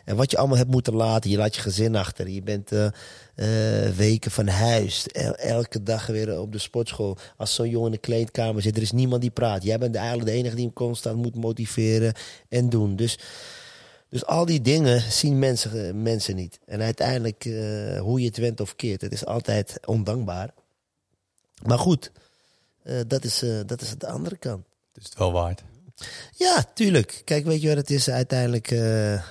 [0.05, 1.29] En wat je allemaal hebt moeten laten.
[1.29, 2.29] Je laat je gezin achter.
[2.29, 2.87] Je bent uh,
[3.35, 5.07] uh, weken van huis.
[5.07, 7.17] El elke dag weer op de sportschool.
[7.37, 9.63] Als zo'n jongen in de kleedkamer zit, er is niemand die praat.
[9.63, 12.13] Jij bent eigenlijk de enige die hem constant moet motiveren
[12.49, 12.95] en doen.
[12.95, 13.17] Dus
[14.15, 16.59] dus al die dingen zien mensen, eh, mensen niet.
[16.65, 20.49] En uiteindelijk, uh, hoe je het went of keert, het is altijd ondankbaar.
[21.63, 22.11] Maar goed,
[22.83, 24.65] uh, dat, is, uh, dat is de andere kant.
[24.93, 25.63] Het is het wel waard.
[26.31, 27.21] Ja, tuurlijk.
[27.25, 28.09] Kijk, weet je wat het is?
[28.09, 28.67] Uiteindelijk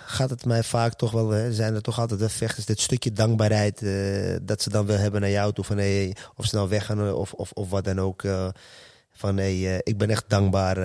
[0.07, 1.31] gaat het mij vaak toch wel...
[1.31, 3.81] Hè, zijn er toch altijd de vechters, dit stukje dankbaarheid...
[4.47, 5.65] dat ze dan wel hebben naar jou toe.
[5.65, 8.23] Van, hey, of ze nou weggaan of, of, of wat dan ook...
[9.11, 10.77] Van hey, ik ben echt dankbaar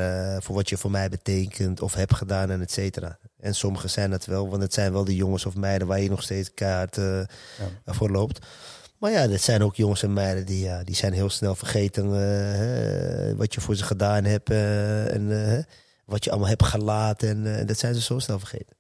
[0.43, 3.17] voor wat je voor mij betekent of hebt gedaan en et cetera.
[3.39, 6.09] En sommigen zijn het wel, want het zijn wel de jongens of meiden waar je
[6.09, 7.21] nog steeds kaart uh,
[7.85, 8.45] voor loopt.
[8.97, 12.05] Maar ja, dat zijn ook jongens en meiden die, ja, die zijn heel snel vergeten
[12.05, 14.51] uh, wat je voor ze gedaan hebt.
[14.51, 15.65] Uh, en
[16.05, 17.47] wat je allemaal hebt gelaten.
[17.47, 18.75] En dat zijn ze zo snel vergeten.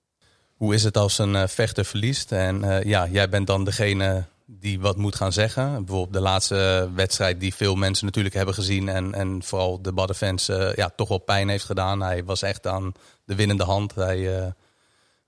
[0.55, 2.31] Hoe is het als een vechter verliest?
[2.31, 5.71] En ja, jij bent dan degene die wat moet gaan zeggen.
[5.71, 8.89] Bijvoorbeeld de laatste wedstrijd die veel mensen natuurlijk hebben gezien.
[8.89, 12.01] En, en vooral de Baddenfans uh, ja, toch wel pijn heeft gedaan.
[12.01, 12.93] Hij was echt aan
[13.25, 13.95] de winnende hand.
[13.95, 14.45] Hij uh,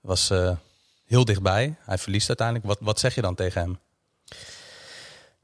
[0.00, 0.56] was uh,
[1.04, 1.74] heel dichtbij.
[1.78, 2.66] Hij verliest uiteindelijk.
[2.66, 3.78] Wat, wat zeg je dan tegen hem?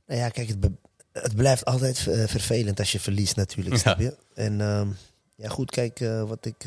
[0.07, 0.71] Nou ja, kijk, het,
[1.13, 3.75] het blijft altijd vervelend als je verliest natuurlijk.
[3.75, 3.81] Ja.
[3.81, 4.17] Snap je?
[4.35, 4.89] En ehm,
[5.37, 6.67] ja, goed, kijk, wat ik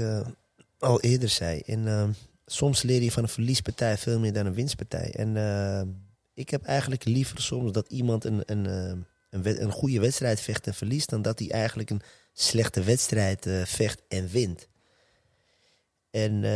[0.80, 1.62] al eerder zei.
[1.66, 2.12] En, ehm,
[2.46, 5.14] soms leer je van een verliespartij veel meer dan een winstpartij.
[5.16, 5.36] En
[6.34, 8.98] ik heb eigenlijk liever soms dat iemand een, een, eh,
[9.30, 12.02] een, een goede wedstrijd vecht en verliest, dan dat hij eigenlijk een
[12.34, 14.68] slechte wedstrijd uh, vecht en wint.
[16.12, 16.52] En uh,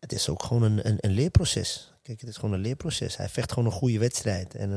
[0.00, 1.94] het, is ook gewoon een, een, een, leerproces.
[2.02, 3.16] Kijk, het is gewoon een leerproces.
[3.16, 4.54] Hij vecht gewoon een goede wedstrijd.
[4.54, 4.70] En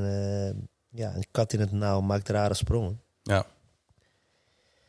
[0.89, 3.01] ja, een kat in het nauw maakt rare sprongen.
[3.23, 3.45] Ja.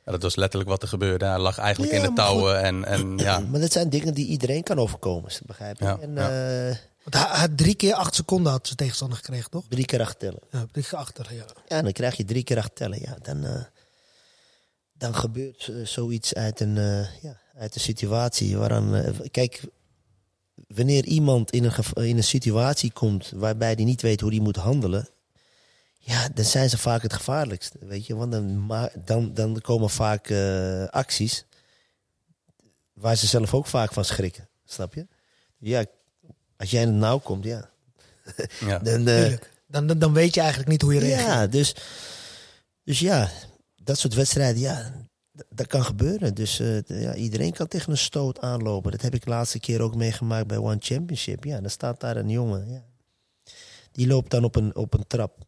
[0.05, 1.25] Ja, dat was letterlijk wat er gebeurde.
[1.25, 2.63] Hij lag eigenlijk in de touwen.
[2.63, 3.39] En, en, ja.
[3.51, 5.85] Maar dat zijn dingen die iedereen kan overkomen, begrijp je?
[5.85, 6.77] Ja, en, ja.
[7.05, 9.65] Want hij had drie keer acht seconden had zijn tegenstander gekregen, toch?
[9.69, 10.41] Drie keer acht tellen.
[10.51, 11.45] Ja, drie keer achter, ja.
[11.69, 13.01] Ja, dan krijg je drie keer acht tellen.
[13.01, 13.63] Ja, dan, uh,
[14.93, 19.15] dan gebeurt uh, zoiets uit een, uh, ja, uit een situatie waaraan...
[19.31, 19.63] kijk,
[20.55, 24.57] wanneer iemand in een, in een situatie komt waarbij hij niet weet hoe hij moet
[24.57, 25.09] handelen...
[25.99, 28.15] Ja, dan zijn ze vaak het gevaarlijkste, weet je.
[28.15, 28.69] Want dan,
[29.05, 30.31] dan, dan komen vaak
[30.91, 31.45] acties
[32.93, 35.07] waar ze zelf ook vaak van schrikken, snap je?
[35.59, 35.85] Ja,
[36.57, 37.71] als jij in het nauw komt, ja.
[38.67, 38.79] ja.
[38.79, 39.37] dan, uh,
[39.67, 41.27] dan, dan, dan, weet je eigenlijk niet hoe je reageert.
[41.27, 41.75] Ja, dus,
[42.83, 43.31] dus ja,
[43.83, 44.93] dat soort wedstrijden, ja,
[45.49, 46.35] dat kan gebeuren.
[46.35, 48.91] Dus uh, ja, iedereen kan tegen een stoot aanlopen.
[48.91, 51.45] Dat heb ik de laatste keer ook meegemaakt bij One Championship.
[51.45, 52.71] Ja, dan staat daar een jongen.
[52.71, 52.85] Ja.
[53.93, 55.39] Die loopt dan op een, op een trap.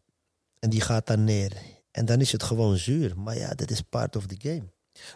[0.59, 1.51] En die gaat daar neer.
[1.91, 3.19] En dan is het gewoon zuur.
[3.19, 4.63] Maar ja, dat is part of the game.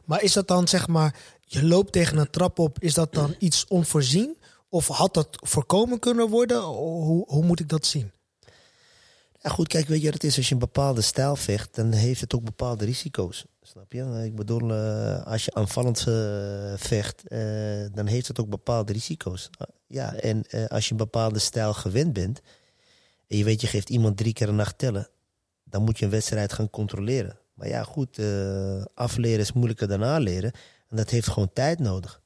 [0.06, 3.36] Maar is dat dan zeg maar, je loopt tegen een trap op, is dat dan
[3.40, 4.38] iets onvoorzien?
[4.74, 6.62] Of had dat voorkomen kunnen worden?
[6.62, 8.12] Hoe, hoe moet ik dat zien?
[9.42, 10.38] Ja, goed, kijk, weet je wat is?
[10.38, 13.46] Als je een bepaalde stijl vecht, dan heeft het ook bepaalde risico's.
[13.62, 14.22] Snap je?
[14.26, 19.50] Ik bedoel, uh, als je aanvallend uh, vecht, uh, dan heeft het ook bepaalde risico's.
[19.88, 22.42] ja, en als je een bepaalde stijl gewend bent,
[23.28, 25.10] en je weet, je geeft iemand drie keer een nacht tellen,
[25.64, 27.40] dan moet je een wedstrijd gaan controleren.
[27.54, 28.20] Maar ja, goed,
[28.94, 30.52] afleren is moeilijker dan aanleren.
[30.90, 32.22] En dat heeft gewoon tijd nodig.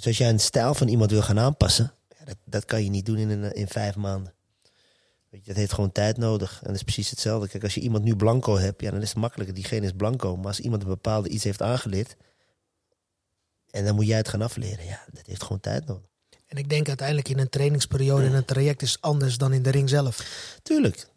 [0.00, 2.90] Dus als jij een stijl van iemand wil gaan aanpassen, ja, dat, dat kan je
[2.90, 4.34] niet doen in, in vijf maanden.
[5.28, 6.58] Weet je, dat heeft gewoon tijd nodig.
[6.60, 7.48] En dat is precies hetzelfde.
[7.48, 9.54] Kijk, als je iemand nu blanco hebt, ja, dan is het makkelijker.
[9.54, 10.36] Diegene is blanco.
[10.36, 12.16] Maar als iemand een bepaalde iets heeft aangeleerd,
[13.70, 16.08] en dan moet jij het gaan afleren, ja, dat heeft gewoon tijd nodig.
[16.46, 19.70] En ik denk uiteindelijk in een trainingsperiode en een traject is anders dan in de
[19.70, 20.16] ring zelf.
[20.62, 21.08] Tuurlijk.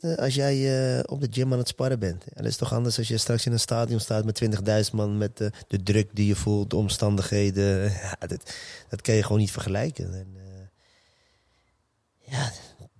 [0.00, 0.56] Eh, als jij
[0.96, 2.24] uh, op de gym aan het sparren bent.
[2.24, 4.42] En dat is toch anders als je straks in een stadion staat met
[4.84, 5.18] 20.000 man.
[5.18, 7.58] Met de, de druk die je voelt, de omstandigheden.
[8.00, 8.54] Ja, dat,
[8.88, 10.14] dat kan je gewoon niet vergelijken.
[10.14, 10.42] En, uh,
[12.18, 12.52] ja,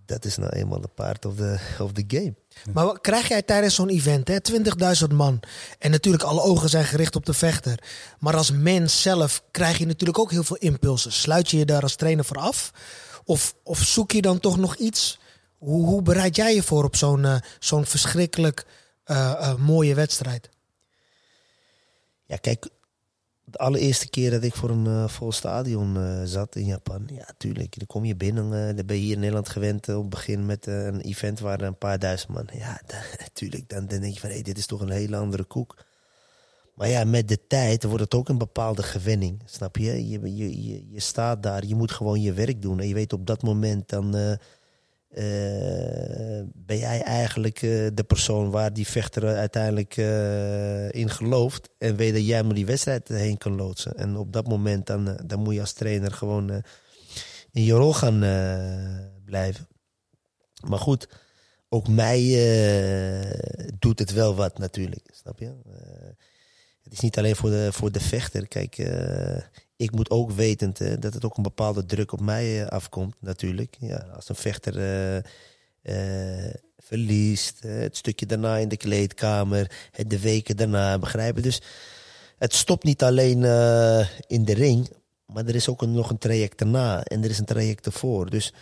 [0.06, 2.34] dat is nou eenmaal de paard of the, of the game.
[2.72, 4.30] Maar wat krijg jij tijdens zo'n event,
[5.08, 5.40] 20.000 man.
[5.78, 7.82] En natuurlijk alle ogen zijn gericht op de vechter.
[8.18, 11.12] Maar als mens zelf krijg je natuurlijk ook heel veel impulsen.
[11.12, 12.72] Sluit je je daar als trainer voor af?
[13.24, 15.18] Of, of zoek je dan toch nog iets
[15.61, 18.66] hoe, bereid jij je voor op zo'n uh, zo'n verschrikkelijk
[19.07, 20.49] uh, uh, mooie wedstrijd?
[22.25, 22.68] Ja, kijk,
[23.44, 27.79] de allereerste keer dat ik voor een vol stadion zat in Japan, ja, tuurlijk.
[27.79, 30.66] Dan kom je binnen, dan ben je hier in Nederland gewend op het begin met
[30.66, 32.49] een event waar een paar duizend man.
[32.53, 32.81] Ja,
[33.18, 33.68] natuurlijk.
[33.68, 35.85] Dan, dan denk je van, hé, hey, dit is toch een hele andere koek.
[36.75, 40.09] Maar ja, met de tijd wordt het ook een bepaalde gewenning, snap je?
[40.09, 42.81] Je, je, je, je staat daar, je moet gewoon je werk doen.
[42.81, 44.38] En je weet op dat moment dan
[45.11, 51.70] uh, ben jij eigenlijk uh, de persoon waar die vechter uiteindelijk uh, in gelooft.
[51.79, 53.94] En weet dat jij maar die wedstrijd heen kan loodsen.
[53.96, 56.51] En op dat moment dan, dan moet je als trainer gewoon
[57.53, 58.18] in je rol gaan
[59.25, 59.69] blijven.
[60.67, 61.08] Maar goed,
[61.69, 62.21] ook mij
[63.79, 65.08] doet het wel wat natuurlijk.
[65.13, 65.52] Snap je?
[66.83, 68.48] het is niet alleen voor de, voor de vechter.
[68.48, 68.77] Kijk,
[69.81, 73.14] ik moet ook wetend uh, dat het ook een bepaalde druk op mij uh, afkomt,
[73.20, 73.76] natuurlijk.
[73.78, 74.74] Ja, als een vechter
[75.83, 81.42] uh, verliest, het stukje daarna in de kleedkamer, de weken daarna, begrijpen.
[81.42, 81.62] Dus
[82.38, 83.44] het stopt niet alleen
[84.26, 84.90] in de ring,
[85.26, 88.31] maar er is ook nog een traject daarna en er is een traject ervoor.
[88.31, 88.52] Dus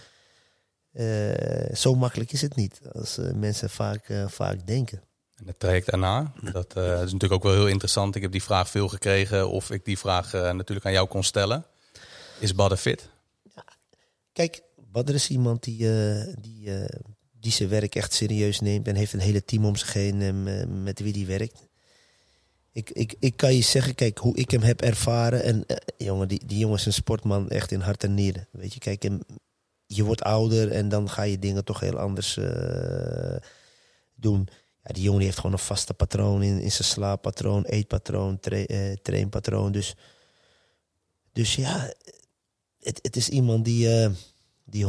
[1.72, 5.02] zo makkelijk is het niet als mensen vaak, vaak denken.
[5.38, 8.14] En het traject daarna, dat uh, is natuurlijk ook wel heel interessant.
[8.14, 11.24] Ik heb die vraag veel gekregen of ik die vraag uh, natuurlijk aan jou kon
[11.24, 11.64] stellen.
[12.40, 13.08] Is Badder fit?
[14.32, 14.62] Kijk,
[14.92, 17.00] Badr is iemand die, eh, die, eh,
[17.40, 20.64] die zijn werk echt serieus neemt en heeft een hele team om zich heen eh,
[20.66, 21.68] met wie die werkt.
[22.72, 25.42] Ik, ik, ik kan je zeggen, kijk, hoe ik hem heb ervaren.
[25.42, 28.48] En eh, jongen, die, die jongen is een sportman echt in hart en nieren.
[28.50, 29.08] Weet je, kijk,
[29.86, 33.36] je wordt ouder en dan ga je dingen toch heel anders eh,
[34.14, 34.48] doen.
[34.82, 38.56] Ja, die jongen die heeft gewoon een vaste patroon in, in zijn slaappatroon, eetpatroon, tra
[38.56, 39.72] eh, trainpatroon.
[39.72, 39.94] Dus,
[41.32, 41.92] dus ja,
[42.80, 44.10] het, het is iemand die, eh,
[44.64, 44.88] die 100%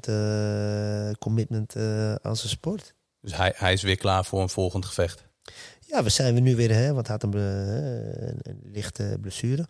[0.00, 1.76] eh, commitment
[2.22, 2.94] aan zijn sport.
[3.20, 5.28] Dus hij, hij is weer klaar voor een volgend gevecht.
[5.86, 9.68] Ja, we zijn we nu weer, hè, want hij had een, een, een lichte blessure.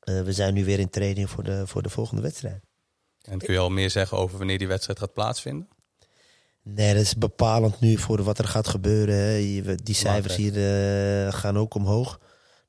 [0.00, 2.62] We zijn nu weer in training voor de, voor de volgende wedstrijd.
[3.22, 5.68] En kun je al meer zeggen over wanneer die wedstrijd gaat plaatsvinden?
[6.62, 9.14] Nee, dat is bepalend nu voor wat er gaat gebeuren.
[9.14, 9.74] Hè.
[9.74, 12.20] Die cijfers hier eh, gaan ook omhoog.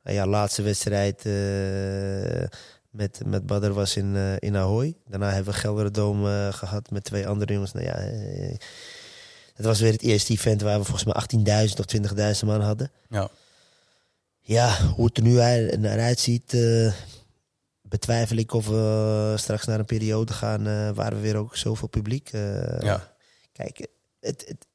[0.04, 2.48] Nou ja, laatste wedstrijd eh,
[2.90, 4.96] met, met Badr was in, eh, in Ahoy.
[5.10, 7.72] Daarna hebben we Gelderdoom eh gehad met twee andere jongens.
[7.72, 7.96] Nou ja,
[9.54, 11.86] het was weer het eerste event waar we volgens mij 18.000 of
[12.40, 12.92] 20.000 man hadden.
[13.10, 13.30] Ja.
[14.44, 15.34] Ja, hoe het er nu
[15.78, 16.58] naar uitziet,
[17.82, 22.30] betwijfel ik of we straks naar een periode gaan waar we weer ook zoveel publiek.
[22.80, 23.11] Ja.
[23.52, 23.88] Kijk,
[24.20, 24.68] het, het,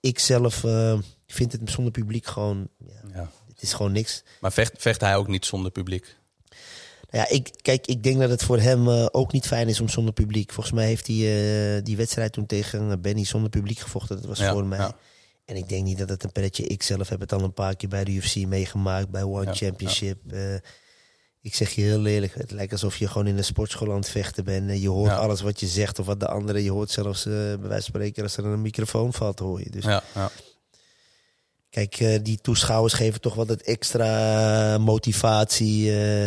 [0.00, 3.30] ik zelf eh, vind het zonder publiek gewoon, ja, ja.
[3.48, 4.22] het is gewoon niks.
[4.40, 6.16] Maar vecht, vecht hij ook niet zonder publiek?
[7.10, 9.80] Nou ja, ik, kijk, ik denk dat het voor hem eh, ook niet fijn is
[9.80, 10.52] om zonder publiek.
[10.52, 14.16] Volgens mij heeft hij eh, die wedstrijd toen tegen Benny zonder publiek gevochten.
[14.16, 14.92] Dat was Ja, voor mij.
[15.44, 16.66] En ik denk niet dat het een pretje.
[16.66, 19.54] Ik zelf heb het al een paar keer bij de UFC meegemaakt, bij One Ja,
[19.54, 20.18] Championship.
[21.44, 24.08] Ik zeg je heel eerlijk, het lijkt alsof je gewoon in een sportschool aan het
[24.08, 24.68] vechten bent.
[24.70, 25.16] En je hoort Ja.
[25.16, 26.62] alles wat je zegt of wat de andere.
[26.64, 29.70] Je hoort zelfs, eh, bij wijze van spreken, als er een microfoon valt, hoor je.
[29.70, 30.30] Dus Ja, ja.
[31.70, 35.90] kijk, eh, die toeschouwers geven toch wat extra motivatie.
[35.90, 36.24] eh,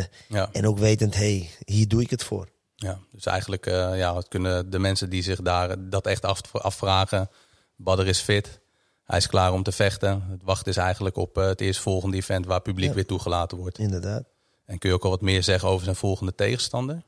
[0.51, 2.47] en ook wetend, hé, hey, hier doe ik het voor.
[2.75, 3.65] Ja, dus eigenlijk
[3.95, 7.29] ja, kunnen de mensen die zich daar dat echt af, afvragen.
[7.75, 8.59] Badder is fit.
[9.03, 10.25] Hij is klaar om te vechten.
[10.29, 13.79] Het wachten is eigenlijk op het eerstvolgende event waar publiek weer toegelaten wordt.
[13.79, 14.23] Inderdaad.
[14.67, 17.03] En kun je ook al wat meer zeggen over zijn volgende tegenstander?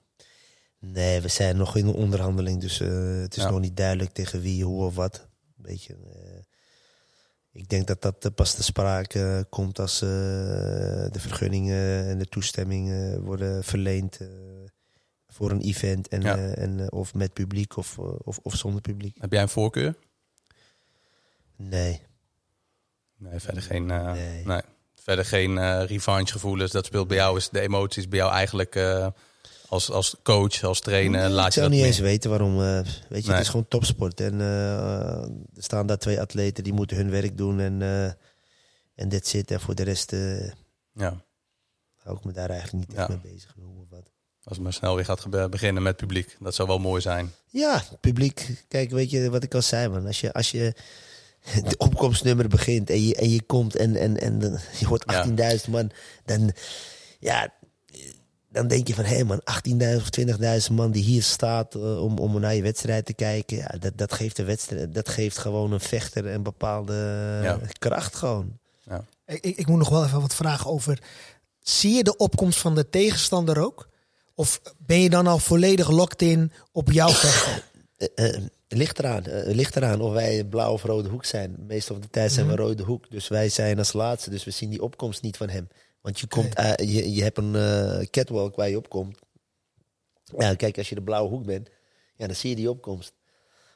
[0.80, 3.49] Nee, we zijn nog in een onderhandeling, dus eh, het is Ja.
[3.49, 5.28] nog niet duidelijk tegen wie, hoe of wat.
[5.55, 6.41] Beetje, eh,
[7.51, 12.91] ik denk dat dat eh, pas te sprake komt als de vergunningen en de toestemming
[12.91, 14.20] eh, worden verleend
[15.28, 16.07] voor een event.
[16.07, 16.38] En, Ja.
[16.38, 19.18] en, of met publiek of, of, of zonder publiek.
[19.22, 19.95] Heb jij een voorkeur?
[21.55, 22.01] Nee.
[23.18, 24.43] Nee, verder geen, Nee.
[24.45, 24.62] nee.
[25.04, 26.72] Verder geen eh revanche gevoelens.
[26.72, 29.08] Dat speelt bij jou, is de emoties bij jou eigenlijk eh,
[29.68, 31.20] als, als coach, als trainer.
[31.22, 32.62] Nee, laat ik je zou dat niet eens weten waarom.
[32.62, 32.74] eh,
[33.10, 33.32] weet je, Nee.
[33.32, 34.20] het is gewoon topsport.
[34.22, 37.60] En er staan daar twee atleten die moeten hun werk doen.
[37.60, 37.82] En,
[38.95, 39.52] en dit zit.
[39.52, 40.12] En voor de rest
[40.93, 41.24] Ja,
[41.95, 43.20] hou ik me daar eigenlijk niet echt Ja.
[43.24, 43.54] mee bezig.
[43.56, 44.12] Hoe of wat.
[44.43, 46.38] als het maar snel weer gaat beginnen met publiek.
[46.39, 47.32] Dat zou wel mooi zijn.
[47.45, 48.66] Ja, publiek.
[48.68, 50.06] Kijk, weet je wat ik al zei, man.
[50.06, 50.74] Als je, als je
[51.44, 55.56] de opkomstnummer begint en je, en je komt en, en, en dan- je hoort Ja.
[55.58, 55.92] 18.000 man,
[56.26, 56.52] dan,
[57.20, 57.54] ja,
[58.52, 60.10] dan denk je van, hé man, 18.000 of
[60.70, 63.58] 20.000 man die hier staat eh, om, om naar je wedstrijd te kijken.
[63.58, 66.94] Ja, dat, dat, geeft de wedstrijd, dat geeft gewoon een vechter een bepaalde
[67.44, 67.60] Ja.
[67.80, 68.58] kracht gewoon.
[69.26, 71.02] Ik, ik, ik moet nog wel even wat vragen over.
[71.62, 73.90] Zie je de opkomst van de tegenstander ook?
[74.36, 77.64] Of ben je dan al volledig locked in op jouw vechten?
[78.16, 78.42] Eh, eh,
[78.78, 79.26] ligt eraan.
[79.26, 81.55] eh, ligt eraan of wij blauw of rode hoek zijn.
[81.67, 83.11] Meestal van de tijd zijn we rode hoek.
[83.11, 84.30] Dus wij zijn als laatste.
[84.30, 85.67] Dus we zien die opkomst niet van hem.
[86.01, 89.20] Want je, komt, eh, je, je hebt een eh, catwalk waar je opkomt.
[90.38, 91.70] Ja, kijk, als je de blauwe hoek bent,
[92.15, 93.13] ja, dan zie je die opkomst.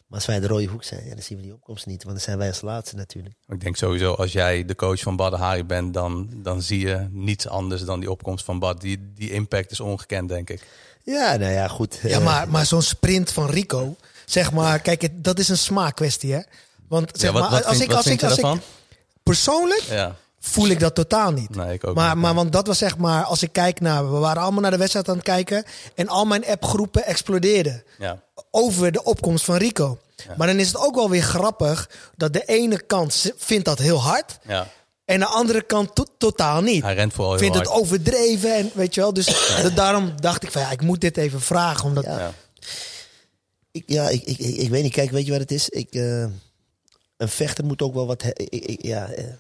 [0.08, 2.04] Maar als wij de rode hoek zijn, ja, dan zien we die opkomst niet.
[2.04, 3.36] Want dan zijn wij als laatste natuurlijk.
[3.48, 7.08] Ik denk sowieso, als jij de coach van Badr Hari bent, dan, dan zie je
[7.12, 8.82] niets anders dan die opkomst van Bad.
[8.82, 10.68] Die, die impact is ongekend, denk ik.
[11.04, 12.00] Ja, nou ja, goed.
[12.04, 13.96] Ja, maar, maar zo'n sprint van Rico,
[14.34, 16.40] zeg maar, kijk, het- dat is een smaakkwestie, hè?
[16.88, 18.62] Want zeg Ja, wat, maar, als vind, ik, als ik, als ik
[19.24, 21.56] persoonlijk Ja, voel ik dat totaal niet.
[21.56, 22.24] nee, ik ook Maar, niet.
[22.24, 24.78] maar want dat was zeg maar, als ik kijk naar, we waren allemaal naar de
[24.78, 25.64] wedstrijd aan het kijken
[25.96, 28.22] en al mijn appgroepen explodeerden Ja,
[28.52, 29.98] over de opkomst van Rico.
[30.38, 34.02] Maar dan is het ook wel weer grappig dat de ene kant vindt dat heel
[34.02, 34.68] hard ja.
[35.06, 36.84] en de andere kant to- totaal niet.
[36.84, 37.68] Hij rent vooral Vindt hard.
[37.70, 39.14] het overdreven en weet je wel.
[39.14, 39.26] Dus
[39.62, 41.86] da- daarom dacht ik van ja, ik moet dit even vragen.
[41.86, 42.06] Omdat.
[43.74, 44.92] Ik, ja, ik, ik, ik, weet niet.
[44.94, 45.70] Kijk, weet je wat het is?
[45.70, 46.22] Ik, eh,
[47.18, 48.24] een vechter moet ook wel wat...
[48.24, 49.34] ik, ik- ja, eh,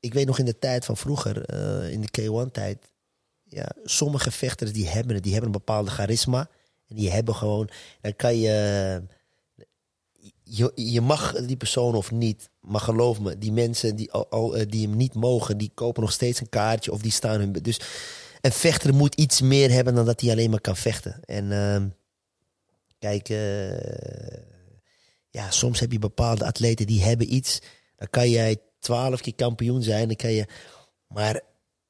[0.00, 2.90] ik weet nog in de tijd van vroeger, eh, in de K1-tijd...
[3.44, 5.22] Ja, sommige vechters die hebben het.
[5.24, 6.48] Die hebben een bepaalde charisma.
[6.88, 7.68] En die hebben gewoon...
[8.00, 9.02] Dan kan je...
[10.42, 12.50] Je, je mag die persoon of niet.
[12.60, 14.10] Maar geloof me, die mensen die,
[14.68, 15.58] die hem niet mogen...
[15.58, 17.52] die kopen nog steeds een kaartje of die staan hun...
[17.52, 17.80] Dus
[18.40, 21.20] een vechter moet iets meer hebben dan dat hij alleen maar kan vechten.
[21.24, 21.88] En ehm,
[23.02, 24.38] kijk, eh,
[25.30, 27.58] ja, soms heb je bepaalde atleten die hebben iets.
[27.96, 30.06] Dan kan jij twaalf keer kampioen zijn.
[30.06, 30.46] Dan kan je,
[31.08, 31.40] maar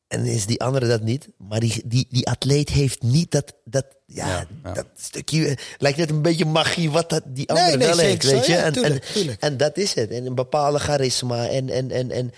[0.09, 1.29] en is die andere dat niet.
[1.39, 4.73] Maar die, die, die atleet heeft niet dat, dat, ja, Ja, ja.
[4.73, 5.57] dat stukje.
[5.79, 8.23] Lijkt net een beetje magie wat dat die andere Nee, nee, wel heeft.
[8.25, 8.53] Weet je?
[8.53, 9.41] Ja, en, tuurlijk, en, tuurlijk.
[9.41, 10.11] en dat is het.
[10.11, 11.49] En een bepaalde charisma.
[11.49, 12.31] En, en, en, en,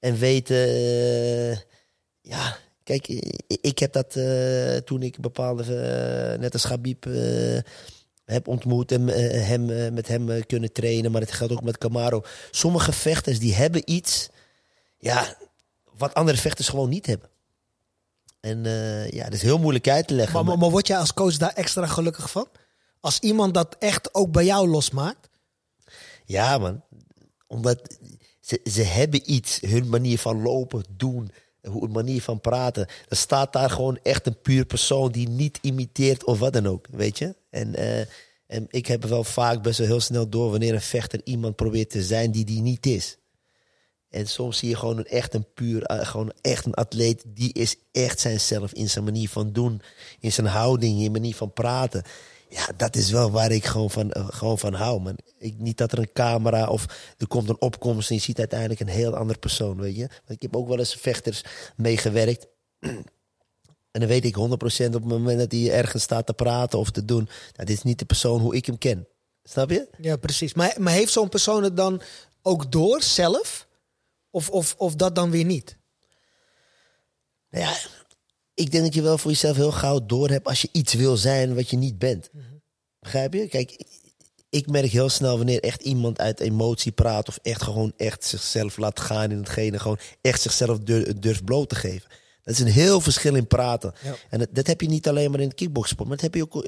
[0.00, 0.56] en weten.
[0.56, 1.56] eh,
[2.20, 5.62] ja, kijk, ik, ik heb dat eh, toen ik bepaalde.
[5.62, 7.06] eh, net als Gabib.
[8.32, 11.10] Heb ontmoet en eh, hem, eh, met hem eh, kunnen trainen.
[11.12, 12.22] Maar het geldt ook met Camaro.
[12.50, 14.28] Sommige vechters die hebben iets.
[14.98, 15.36] Ja,
[15.96, 17.28] wat andere vechters gewoon niet hebben.
[18.40, 18.64] En
[19.10, 20.34] ja, dat is heel moeilijk uit te leggen.
[20.34, 22.48] Maar, maar- maar, maar word jij als coach daar extra gelukkig van?
[23.00, 25.28] Als iemand dat echt ook bij jou losmaakt?
[26.24, 26.82] Ja, man.
[27.46, 27.98] Omdat
[28.40, 29.60] ze, ze hebben iets.
[29.60, 31.30] Hun manier van lopen, doen,
[31.72, 32.86] hun manier van praten.
[33.08, 36.86] Er staat daar gewoon echt een puur persoon die niet imiteert of wat dan ook.
[36.90, 37.34] Weet je?
[37.50, 38.00] En, eh,
[38.46, 41.90] en ik heb wel vaak best wel heel snel door wanneer een vechter iemand probeert
[41.90, 43.18] te zijn die die niet is.
[44.10, 47.24] En soms zie je gewoon een echt een puur, eh, gewoon echt een atleet.
[47.26, 49.82] Die is echt zijnzelf in zijn manier van doen,
[50.20, 52.02] in zijn houding, in zijn manier van praten.
[52.48, 55.18] Ja, dat is wel waar ik gewoon van, eh, gewoon van hou, man.
[55.38, 56.86] Ik, niet dat er een camera of
[57.18, 60.06] er komt een opkomst en je ziet uiteindelijk een heel ander persoon, weet je.
[60.06, 61.44] Want ik heb ook wel eens vechters
[61.76, 62.46] meegewerkt.
[63.90, 66.90] En dan weet ik 100% op het moment dat hij ergens staat te praten of
[66.90, 67.24] te doen.
[67.24, 69.08] Nou, dit is niet de persoon hoe ik hem ken.
[69.42, 69.88] Snap je?
[70.00, 70.54] Ja, precies.
[70.54, 72.02] Maar, maar heeft zo'n persoon het dan
[72.42, 73.68] ook door zelf?
[74.30, 75.76] Of, of, of dat dan weer niet?
[77.50, 77.76] Nou ja,
[78.58, 81.16] ik denk dat je wel voor jezelf heel gauw door hebt als je iets wil
[81.16, 82.30] zijn wat je niet bent.
[83.00, 83.48] Begrijp je?
[83.48, 83.84] Kijk,
[84.50, 88.76] ik merk heel snel wanneer echt iemand uit emotie praat of echt gewoon echt zichzelf
[88.76, 92.10] laat gaan in hetgene, gewoon echt zichzelf dur- durft bloot te geven.
[92.42, 93.92] Dat is een heel verschil in praten.
[94.02, 94.14] Ja.
[94.30, 96.42] En dat, dat heb je niet alleen maar in het kickboxsport, maar dat heb je
[96.42, 96.64] ook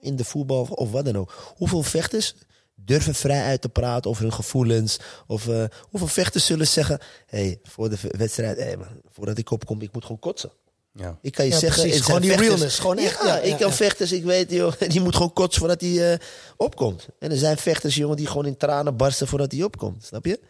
[0.00, 1.54] in de voetbal of wat dan ook.
[1.56, 2.34] Hoeveel vechters
[2.74, 4.98] durven vrij uit te praten over hun gevoelens?
[5.26, 9.80] Of eh, hoeveel vechters zullen zeggen: hey, voor de wedstrijd, hey man, voordat ik opkom,
[9.80, 10.50] ik moet gewoon kotsen.
[10.96, 11.18] Ja.
[11.22, 11.98] Ik kan je Ja, zeggen, precies.
[11.98, 13.74] het zijn Gewoon die vechters- realness, gewoon echt, Ja, ja, ik kan ja.
[13.74, 16.18] vechters, ik weet, joh, die moet gewoon kotsen voordat hij eh,
[16.56, 17.06] opkomt.
[17.18, 20.04] En er zijn vechters, jongen, die gewoon in tranen barsten voordat hij opkomt.
[20.04, 20.40] Snap je?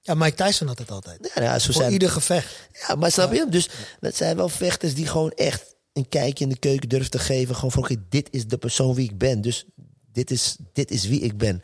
[0.00, 1.30] Ja, Mike Tyson had het altijd.
[1.34, 2.68] Ja, ja, zo Voor zijn, ieder gevecht.
[2.88, 3.46] ja maar snap je?
[3.50, 3.68] Dus
[4.00, 7.54] dat zijn wel vechters die gewoon echt een kijkje in de keuken durven te geven.
[7.54, 9.40] Gewoon van, oké, dit is de persoon wie ik ben.
[9.40, 9.64] Dus
[10.12, 11.62] dit is, dit is wie ik ben.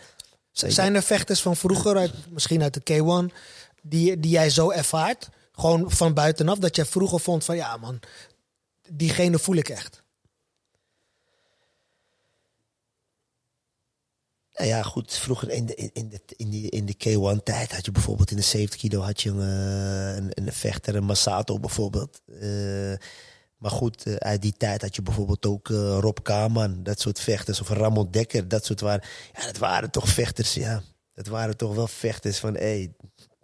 [0.52, 2.92] Zijn er vechters van vroeger, uit, misschien uit de
[3.30, 3.34] K1,
[3.82, 5.28] die, die jij zo ervaart?
[5.56, 8.00] Gewoon van buitenaf, dat jij vroeger vond van ja man,
[8.90, 10.04] diegene voel ik echt.
[14.56, 15.14] Nou ja, goed.
[15.14, 18.42] Vroeger in de, in, de, in die, in de K1-tijd had je bijvoorbeeld in de
[18.42, 22.20] 70 kilo had je een, eh, een, een vechter, een Masato bijvoorbeeld.
[22.40, 22.94] Eh,
[23.56, 25.68] maar goed, eh, uit die tijd had je bijvoorbeeld ook
[26.00, 27.60] Rob Kaman, dat soort vechters.
[27.60, 29.08] Of Ramon Dekker, dat soort waren.
[29.32, 30.82] Ja, dat waren toch vechters, ja.
[31.14, 32.94] Dat waren toch wel vechters van, hey,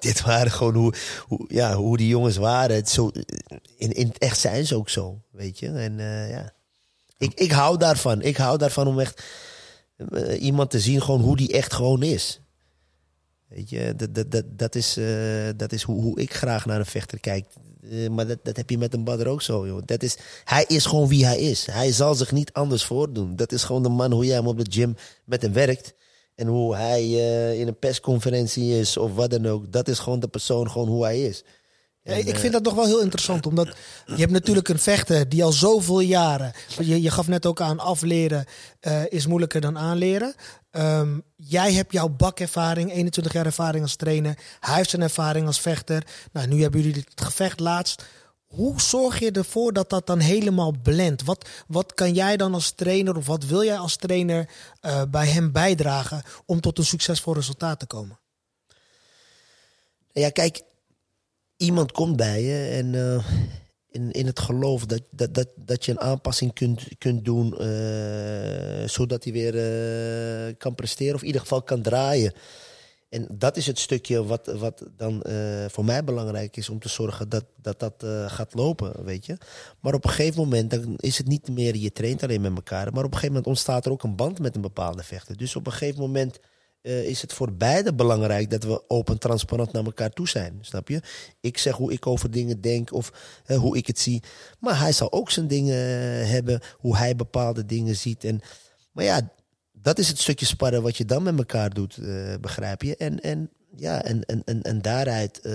[0.02, 2.86] dit waren gewoon hoe, ja, hoe die jongens waren.
[2.86, 3.10] Zo,
[3.76, 5.68] in, het echt zijn ze ook zo, weet je.
[5.68, 6.52] En eh, ja,
[7.18, 8.22] ik, ik hou daarvan.
[8.22, 9.22] Ik hou daarvan om echt
[9.96, 12.40] eh, iemand te zien gewoon hoe die echt gewoon is.
[13.48, 16.78] Weet je, dat, dat, dat, dat is, eh, dat is hoe, hoe ik graag naar
[16.78, 17.46] een vechter kijk.
[18.10, 19.82] Maar dat, dat heb je met een badder ook zo, joh.
[19.84, 21.66] Dat is, hij is gewoon wie hij is.
[21.66, 23.36] Hij zal zich niet anders voordoen.
[23.36, 25.94] Dat is gewoon de man hoe jij hem op de gym met hem werkt.
[26.34, 29.72] En hoe hij eh, in een persconferentie is of wat dan ook.
[29.72, 31.44] Dat is gewoon de persoon, gewoon hoe hij is.
[32.02, 33.76] En, ik eh, vind dat nog wel heel interessant, omdat
[34.06, 37.78] je hebt natuurlijk een vechter die al zoveel jaren, je, je gaf net ook aan,
[37.78, 38.44] afleren
[38.80, 40.34] eh, is moeilijker dan aanleren.
[40.70, 44.38] Ehm, jij hebt jouw bakervaring, 21 jaar ervaring als trainer.
[44.60, 46.02] Hij heeft zijn ervaring als vechter.
[46.32, 48.04] Nou, nu hebben jullie het gevecht laatst.
[48.52, 51.24] Hoe zorg je ervoor dat dat dan helemaal blendt?
[51.24, 54.48] Wat, wat kan jij dan als trainer of wat wil jij als trainer
[54.80, 58.18] eh, bij hem bijdragen om tot een succesvol resultaat te komen?
[60.12, 60.62] Ja, kijk,
[61.56, 63.26] iemand komt bij je en eh,
[63.90, 68.88] in, in het geloof dat, dat, dat, dat je een aanpassing kunt, kunt doen, eh,
[68.88, 72.32] zodat hij weer kan presteren of in ieder geval kan draaien.
[73.12, 76.88] En dat is het stukje wat, wat dan eh, voor mij belangrijk is om te
[76.88, 79.36] zorgen dat dat, dat eh, gaat lopen, weet je.
[79.80, 82.84] Maar op een gegeven moment dan is het niet meer, je traint alleen met elkaar,
[82.92, 85.36] maar op een gegeven moment ontstaat er ook een band met een bepaalde vechter.
[85.36, 86.38] Dus op een gegeven moment
[86.82, 90.58] eh, is het voor beide belangrijk dat we open, transparant naar elkaar toe zijn.
[90.60, 91.00] Snap je?
[91.40, 93.12] Ik zeg hoe ik over dingen denk of
[93.46, 94.22] hoe ik het zie.
[94.58, 95.76] Maar hij zal ook zijn dingen
[96.28, 98.24] hebben, hoe hij bepaalde dingen ziet.
[98.24, 98.40] En,
[98.92, 99.32] maar ja,
[99.82, 102.96] dat is het stukje sparren wat je dan met elkaar doet, eh, begrijp je?
[102.96, 105.54] En, en ja, en, en, en, en daaruit eh,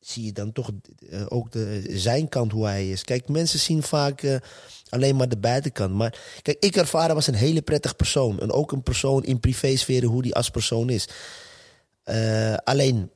[0.00, 0.70] zie je dan toch
[1.10, 3.04] eh, ook de, zijn kant hoe hij is.
[3.04, 4.40] Kijk, mensen zien vaak
[4.88, 5.94] alleen maar de buitenkant.
[5.94, 8.40] Maar kijk, ik ervaar hem als een hele prettig persoon.
[8.40, 11.08] En ook een persoon in privésfeer hoe die als persoon is.
[12.64, 13.10] Alleen,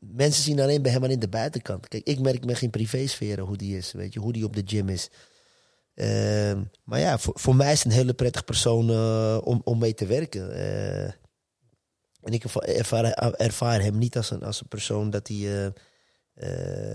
[0.00, 1.88] mensen zien alleen bij hem alleen de buitenkant.
[1.88, 3.92] Kijk, ik merk met geen privésfeer hoe die is.
[3.92, 5.08] Weet je, hoe die op de gym is.
[5.94, 10.06] Ehm, maar ja, voor, mij is een hele prettig persoon eh, om, om mee te
[10.06, 10.52] werken.
[10.54, 11.04] Eh,
[12.22, 15.72] en ik erva- ervaar, ervaar hem niet als een, als een persoon dat hij eh,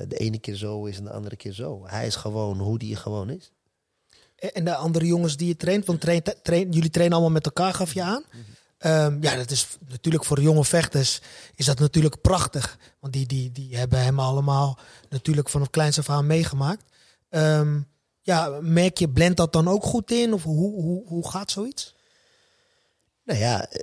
[0.08, 1.82] de ene keer zo is en de andere keer zo.
[1.86, 3.52] Hij is gewoon hoe die gewoon is.
[4.36, 8.02] En de andere jongens die je traint, want jullie trainen allemaal met elkaar, gaf je
[8.02, 8.24] aan.
[8.78, 11.22] Ehm, ja, dat is natuurlijk voor jonge vechters
[11.56, 12.78] is dat natuurlijk prachtig.
[13.00, 14.80] Want die, die, die hebben hem allemaal
[15.10, 16.84] natuurlijk vanaf kleins af aan meegemaakt.
[17.30, 17.80] Ehm,
[18.28, 20.34] ja, merk je, blend dat dan ook goed in?
[20.34, 21.96] Of hoe, hoe, hoe gaat zoiets?
[23.24, 23.82] Nou ja, eh,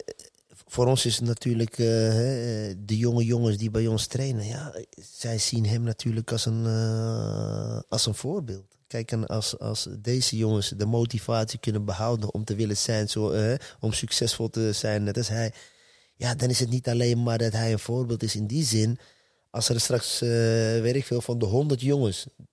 [0.67, 4.47] voor ons is het natuurlijk eh, hè, de jonge jongens die bij ons trainen.
[4.47, 8.75] Ja, zij zien hem natuurlijk als een, eh, als een voorbeeld.
[8.95, 13.31] Kijk, en als, als deze jongens de motivatie kunnen behouden om te willen zijn, zo,
[13.31, 15.53] eh, om succesvol te zijn, net als hij.
[16.17, 18.99] Ja, dan is het niet alleen maar dat hij een voorbeeld is in die zin.
[19.51, 20.29] Als er straks, eh,
[20.81, 22.45] weet veel, van de honderd jongens eh,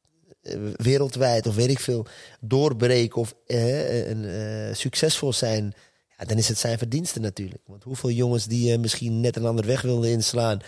[0.75, 2.05] wereldwijd of weet ik veel
[2.39, 5.73] doorbreken of eh, eh, succesvol zijn,
[6.17, 7.63] ja, dan is het zijn verdienste natuurlijk.
[7.65, 10.59] Want hoeveel jongens die eh, misschien net een andere weg wilden inslaan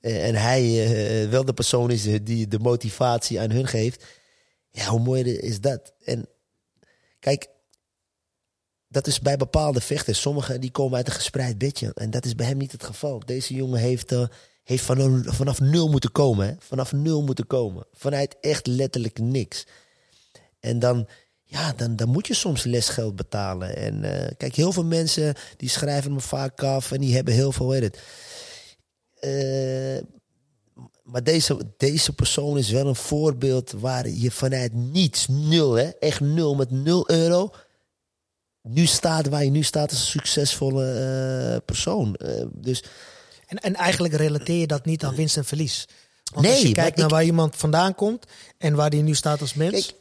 [0.00, 4.04] eh, en hij wel de persoon is die de motivatie aan hun geeft,
[4.70, 5.94] ja, hoe mooi is dat?
[6.04, 6.28] En
[7.18, 7.48] kijk,
[8.88, 10.20] dat is bij bepaalde vechters.
[10.20, 11.90] Sommigen die komen uit een gespreid bedje.
[11.94, 13.20] En dat is bij hem niet het geval.
[13.24, 14.14] Deze jongen heeft,
[14.62, 16.46] heeft van, vanaf nul moeten komen.
[16.46, 16.54] Hè?
[16.58, 17.86] Vanaf nul moeten komen.
[17.92, 19.66] Vanuit echt letterlijk niks.
[20.60, 21.08] En dan,
[21.42, 23.76] ja, dan, dan moet je soms lesgeld betalen.
[23.76, 26.92] En eh, kijk, heel veel mensen die schrijven me vaak af.
[26.92, 27.98] En die hebben heel veel, weet het.
[29.20, 30.04] Eh,
[31.02, 36.20] maar deze, deze persoon is wel een voorbeeld waar je vanuit niets, nul, hè, echt
[36.20, 37.50] nul, met nul euro,
[38.62, 42.18] nu staat waar je nu staat als een succesvolle eh, persoon.
[42.52, 42.82] Dus
[43.52, 45.84] En, en eigenlijk relateer je dat niet aan winst en verlies.
[46.32, 48.24] Want als Nee, je kijkt naar ik- waar iemand vandaan komt
[48.58, 49.86] en waar die nu staat als mens.
[49.86, 49.94] Kijk,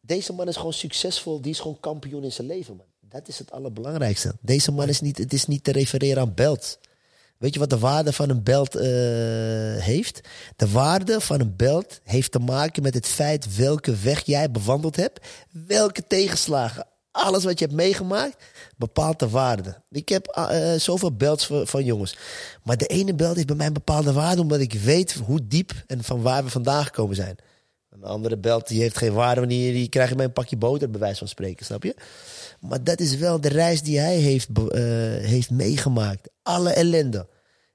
[0.00, 1.40] deze man is gewoon succesvol.
[1.40, 2.86] Die is gewoon kampioen in zijn leven, man.
[3.00, 4.34] Dat is het allerbelangrijkste.
[4.40, 6.78] Deze man is niet, het is niet te refereren aan belt.
[7.38, 8.82] Weet je wat de waarde van een belt eh,
[9.84, 10.20] heeft?
[10.56, 14.96] De waarde van een belt heeft te maken met het feit welke weg jij bewandeld
[14.96, 16.86] hebt, welke tegenslagen,
[17.18, 18.44] alles wat je hebt meegemaakt,
[18.76, 19.82] bepaalt de waarde.
[19.90, 22.16] Ik heb eh, zoveel belts van, jongens.
[22.62, 25.72] Maar de ene belt heeft bij mij een bepaalde waarde, omdat ik weet hoe diep
[25.86, 27.36] en van waar we vandaan gekomen zijn.
[27.90, 30.90] Een andere belt die heeft geen waarde wanneer die krijg je bij een pakje boter,
[30.90, 31.94] bij wijze van spreken, snap je?
[32.60, 34.80] Maar dat is wel de reis die hij heeft, eh,
[35.28, 36.28] heeft meegemaakt.
[36.42, 37.26] Alle ellende.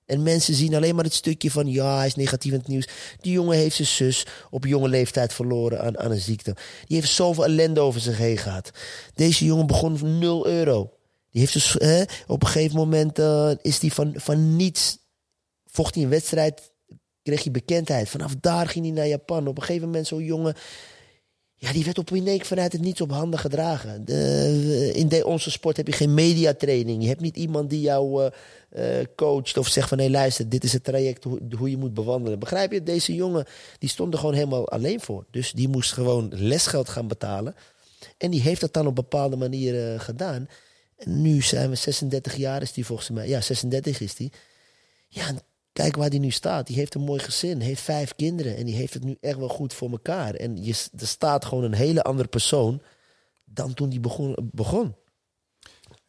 [0.06, 2.88] En mensen zien alleen maar het stukje van ja, hij is negatief in het nieuws.
[3.22, 6.56] Die jongen heeft zijn zus op jonge leeftijd verloren aan, aan een ziekte.
[6.86, 8.72] Die heeft zoveel ellende over zich heen gehad.
[9.14, 10.92] Deze jongen begon van 0 euro.
[11.30, 11.78] Die heeft dus,
[12.28, 14.98] op een gegeven moment eh, is die van, van niets.
[15.66, 16.72] Vocht hij een wedstrijd,
[17.24, 18.10] kreeg hij bekendheid.
[18.10, 19.48] Vanaf daar ging hij naar Japan.
[19.48, 20.56] Op een gegeven moment zo'n jongen.
[21.64, 24.06] Ja, die werd op een week vanuit het niets op handen gedragen.
[24.06, 27.02] De, in de, onze sport heb je geen mediatraining.
[27.02, 28.24] Je hebt niet iemand die jou
[28.70, 30.00] eh, eh, coacht of zegt van...
[30.00, 31.24] hé luister, dit is het traject
[31.58, 32.40] hoe, je moet bewandelen.
[32.40, 32.84] Begrijp je?
[32.84, 33.46] Deze jongen
[33.80, 35.26] die stond er gewoon helemaal alleen voor.
[35.32, 37.56] Dus die moest gewoon lesgeld gaan betalen.
[38.18, 40.50] En die heeft dat dan op bepaalde manier eh, gedaan.
[40.98, 43.28] En nu zijn we 36 jaar is die volgens mij.
[43.28, 44.32] Ja, 36 is die.
[45.08, 45.34] Ja,
[45.74, 46.68] kijk waar die nu staat.
[46.68, 48.58] Die heeft een mooi gezin, heeft vijf kinderen.
[48.58, 50.34] En die heeft het nu echt wel goed voor elkaar.
[50.34, 52.82] En je, er staat gewoon een hele andere persoon
[53.46, 54.36] dan toen die begon.
[54.52, 54.96] begon.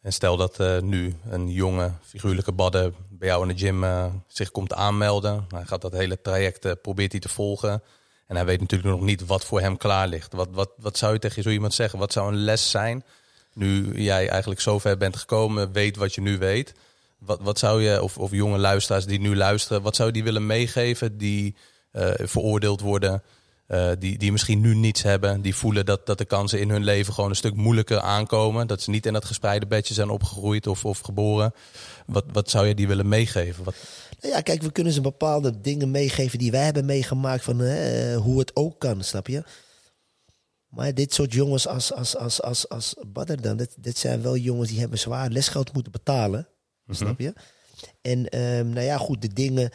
[0.01, 4.05] En stel dat eh, nu een jonge figuurlijke badden bij jou in de gym eh,
[4.27, 5.45] zich komt aanmelden.
[5.49, 7.83] Hij gaat dat hele traject, eh, probeert hij te volgen.
[8.27, 10.33] En hij weet natuurlijk nog niet wat voor hem klaar ligt.
[10.33, 11.99] Wat, wat, wat zou je tegen zo iemand zeggen?
[11.99, 13.03] Wat zou een les zijn?
[13.53, 16.73] Nu jij eigenlijk zover bent gekomen, weet wat je nu weet.
[17.25, 20.23] Wat, wat zou je, of, of jonge luisteraars die nu luisteren, wat zou je die
[20.23, 21.55] willen meegeven die
[21.91, 23.23] eh, veroordeeld worden?
[23.67, 25.41] eh, die, die misschien nu niets hebben.
[25.41, 28.67] Die voelen dat, dat de kansen in hun leven gewoon een stuk moeilijker aankomen.
[28.67, 31.53] Dat ze niet in dat gespreide bedje zijn opgegroeid of, of geboren.
[32.05, 33.63] Wat, wat zou je die willen meegeven?
[33.63, 33.75] Wat,
[34.21, 38.17] Nou ja, kijk, we kunnen ze bepaalde dingen meegeven die wij hebben meegemaakt van eh,
[38.17, 39.43] hoe het ook kan, snap je?
[40.69, 42.95] Maar dit soort jongens als, als, als, als, als
[43.41, 46.47] dan, dit zijn wel jongens die hebben zwaar lesgeld moeten betalen,
[46.89, 47.33] snap je?
[48.01, 49.69] En ehm, nou ja, goed, de dingen,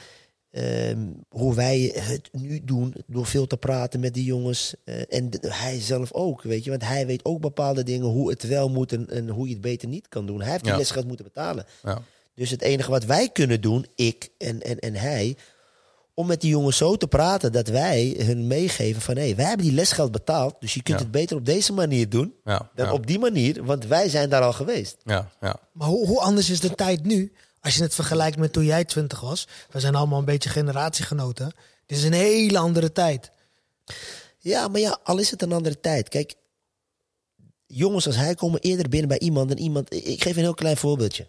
[0.51, 4.75] ehm, hoe wij het nu doen, door veel te praten met die jongens.
[4.85, 8.31] eh, en de- hij zelf ook, weet je, want hij weet ook bepaalde dingen, hoe
[8.31, 10.41] het wel moet en, en hoe je het beter niet kan doen.
[10.41, 10.79] Hij heeft die Ja.
[10.79, 11.65] lesgeld moeten betalen.
[11.83, 12.03] ja.
[12.35, 15.37] Dus het enige wat wij kunnen doen, ik en, en, en hij,
[16.21, 19.45] om met die jongens zo te praten dat wij hun meegeven van hé, hey, wij
[19.45, 21.03] hebben die lesgeld betaald, dus je kunt Ja.
[21.05, 24.29] het beter op deze manier doen Ja, dan ja, op die manier, want wij zijn
[24.31, 24.97] daar al geweest.
[25.05, 25.57] ja, ja.
[25.73, 27.33] Maar hoe, hoe anders is de tijd nu?
[27.61, 29.49] Als je het vergelijkt met toen jij 20 was.
[29.71, 31.53] We zijn allemaal een beetje generatiegenoten.
[31.87, 33.31] Dit is een hele andere tijd.
[34.39, 36.09] Ja, maar ja, al is het een andere tijd.
[36.09, 36.35] Kijk,
[37.67, 39.95] jongens als hij komen eerder binnen bij iemand dan iemand.
[39.95, 41.29] Ik geef een heel klein voorbeeldje.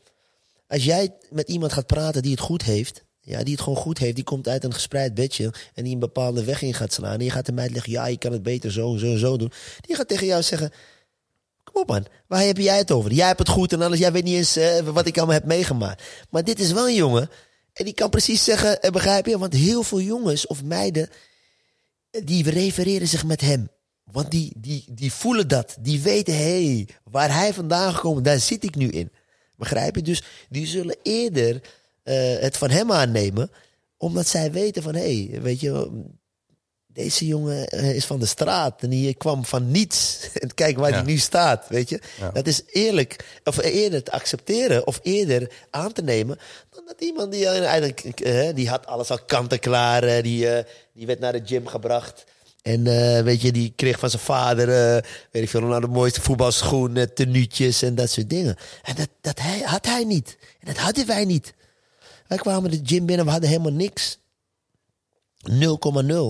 [0.68, 3.98] Als jij met iemand gaat praten die het goed heeft, ja, die het gewoon goed
[3.98, 7.20] heeft, die komt uit een gespreid bedje en die een bepaalde weg in gaat slaan.
[7.20, 9.38] En je gaat hem uitleggen, ja, je kan het beter zo en zo en zo
[9.38, 9.52] doen.
[9.82, 10.72] Die gaat tegen jou zeggen,
[11.64, 13.12] kom op man, waar heb jij het over?
[13.12, 15.46] Jij hebt het goed en alles, jij weet niet eens eh, wat ik allemaal heb
[15.46, 16.04] meegemaakt.
[16.30, 17.30] Maar dit is wel een jongen
[17.74, 19.38] en die kan precies zeggen, eh, begrijp je?
[19.38, 21.10] Want heel veel jongens of meiden,
[22.24, 23.70] die refereren zich met hem.
[24.04, 25.78] Want die, die, die voelen dat.
[25.80, 29.12] Die weten, hé, hey, waar hij vandaan gekomen, daar zit ik nu in.
[29.58, 30.02] Begrijp je?
[30.02, 31.62] Dus die zullen eerder
[32.04, 33.52] eh, het van hem aannemen.
[33.98, 35.92] Omdat zij weten van, hé, hey, weet je,
[36.88, 38.82] deze jongen eh, is van de straat.
[38.84, 40.20] En die kwam van niets.
[40.34, 40.96] En kijk waar Ja.
[40.96, 42.02] hij nu staat, weet je.
[42.20, 42.32] Ja.
[42.32, 43.40] Dat is eerlijk.
[43.44, 44.88] Of eerder te accepteren.
[44.88, 46.40] Of eerder aan te nemen.
[46.70, 48.26] Dan dat iemand die eh, eigenlijk,
[48.56, 50.04] die had alles al kant en klaar.
[50.04, 50.48] eh, die,
[50.94, 52.24] die werd naar de gym gebracht.
[52.62, 52.84] En
[53.24, 54.68] weet je, die kreeg van zijn vader,
[55.32, 58.56] weet ik veel, nou de mooiste voetbalschoenen, tenuutjes en dat soort dingen.
[58.84, 60.38] En dat, dat hij, had hij niet.
[60.60, 61.54] En dat hadden wij niet.
[62.32, 64.18] Wij kwamen de gym binnen, we hadden helemaal niks.
[65.50, 65.50] 0,0.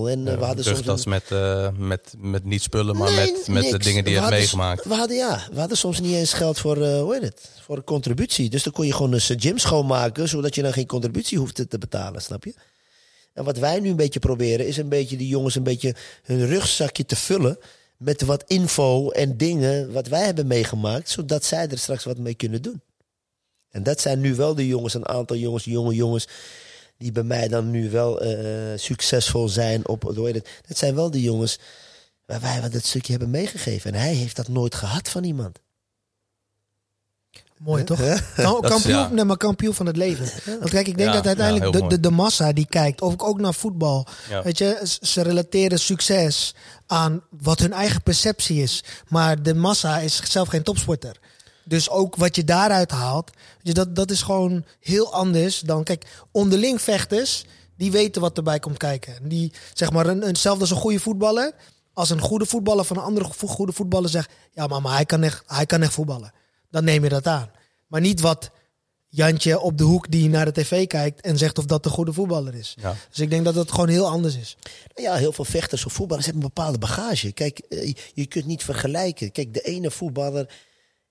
[0.08, 3.32] En eh, we hadden dus soms een- met, eh, met, met niet spullen, maar Nee,
[3.32, 4.84] met, met de dingen die je hebt meegemaakt.
[4.84, 7.76] We hadden, ja, we hadden soms niet eens geld voor, eh, hoe heet het, voor
[7.76, 8.50] een contributie.
[8.50, 11.78] Dus dan kon je gewoon een gym schoonmaken, zodat je dan geen contributie hoefde te
[11.78, 12.54] betalen, snap je?
[13.32, 16.46] En wat wij nu een beetje proberen, is een beetje die jongens een beetje hun
[16.46, 17.58] rugzakje te vullen
[17.96, 22.34] met wat info en dingen wat wij hebben meegemaakt, zodat zij er straks wat mee
[22.34, 22.82] kunnen doen.
[23.72, 26.28] En dat zijn nu wel de jongens, een aantal jongens, jonge jongens,
[26.98, 30.94] die bij mij dan nu wel eh, succesvol zijn op, hoe heet het, dat zijn
[30.94, 31.58] wel de jongens
[32.26, 33.92] waar wij wat dat stukje hebben meegegeven.
[33.94, 35.58] En hij heeft dat nooit gehad van iemand.
[37.58, 37.98] Mooi toch?
[37.98, 39.08] Dat is- kampioen, ja.
[39.08, 40.28] nee, maar kampioen van het leven.
[40.58, 43.22] Want kijk, ik denk Ja, dat uiteindelijk ja, de, de, de massa die kijkt, ook,
[43.22, 44.06] ook naar voetbal.
[44.28, 44.42] Ja.
[44.42, 46.54] Weet je, ze relateren succes
[46.86, 48.84] aan wat hun eigen perceptie is.
[49.08, 51.16] Maar de massa is zelf geen topsporter.
[51.72, 53.30] Dus ook wat je daaruit haalt,
[53.62, 57.44] dat, dat is gewoon heel anders dan, kijk, onderling vechters,
[57.76, 59.28] die weten wat erbij komt kijken.
[59.28, 61.52] Die, zeg maar, een, hetzelfde als een goede voetballer.
[61.92, 65.04] Als een goede voetballer van een andere go- goede voetballer zegt, ja, maar, maar hij,
[65.04, 66.32] kan echt, hij kan echt voetballen.
[66.70, 67.50] Dan neem je dat aan.
[67.86, 68.50] Maar niet wat
[69.08, 72.12] Jantje op de hoek die naar de tv kijkt en zegt of dat een goede
[72.12, 72.74] voetballer is.
[72.80, 72.94] Ja.
[73.08, 74.56] Dus ik denk dat het gewoon heel anders is.
[74.94, 77.32] Nou Ja, heel veel vechters of voetballers hebben een bepaalde bagage.
[77.32, 79.32] Kijk, eh, je kunt niet vergelijken.
[79.32, 80.48] Kijk, de ene voetballer,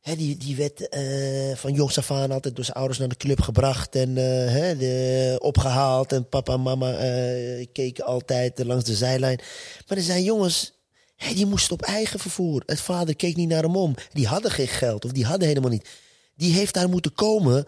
[0.02, 3.41] die, die werd eh, van jongs af aan altijd door zijn ouders naar de club
[3.41, 6.12] gebracht en eh, de, opgehaald.
[6.12, 9.39] En papa en mama eh, keken altijd langs de zijlijn.
[9.88, 10.74] Maar er zijn jongens,
[11.16, 12.64] die moesten op eigen vervoer.
[12.66, 13.95] Het vader keek niet naar hem om.
[14.14, 15.89] Die hadden geen geld of die hadden helemaal niet.
[16.36, 17.66] Die heeft daar moeten komen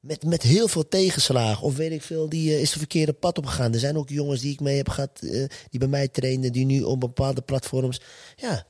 [0.00, 1.62] met, met heel veel tegenslagen.
[1.62, 3.72] Of weet ik veel, die is de verkeerde pad opgegaan.
[3.72, 6.64] Er zijn ook jongens die ik mee heb gehad, eh, die bij mij trainen, die
[6.64, 8.00] nu op bepaalde platforms.
[8.36, 8.66] Ja,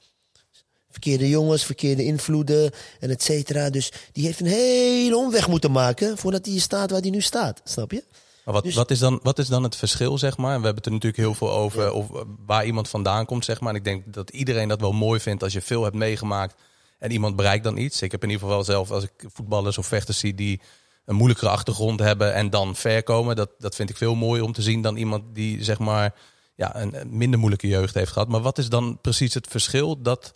[0.91, 2.71] verkeerde jongens, verkeerde invloeden
[3.01, 3.71] en et cetera.
[3.71, 7.61] Dus die heeft een hele omweg moeten maken voordat hij staat waar hij nu staat.
[7.65, 8.05] Snap je?
[8.45, 10.47] Maar wat, Dus- wat, is dan, wat is dan het verschil, zeg maar?
[10.59, 13.61] We hebben het er natuurlijk heel veel over, of eh, waar iemand vandaan komt, zeg
[13.61, 13.71] maar.
[13.71, 16.55] En ik denk dat iedereen dat wel mooi vindt als je veel hebt meegemaakt
[16.99, 18.03] en iemand bereikt dan iets.
[18.03, 20.61] Ik heb in ieder geval wel zelf, als ik voetballers of vechters zie die
[21.05, 24.53] een moeilijkere achtergrond hebben en dan ver komen, dat, dat vind ik veel mooier om
[24.53, 26.15] te zien dan iemand die, zeg maar,
[26.55, 28.29] ja, een, een minder moeilijke jeugd heeft gehad.
[28.29, 30.33] Maar wat is dan precies het verschil dat,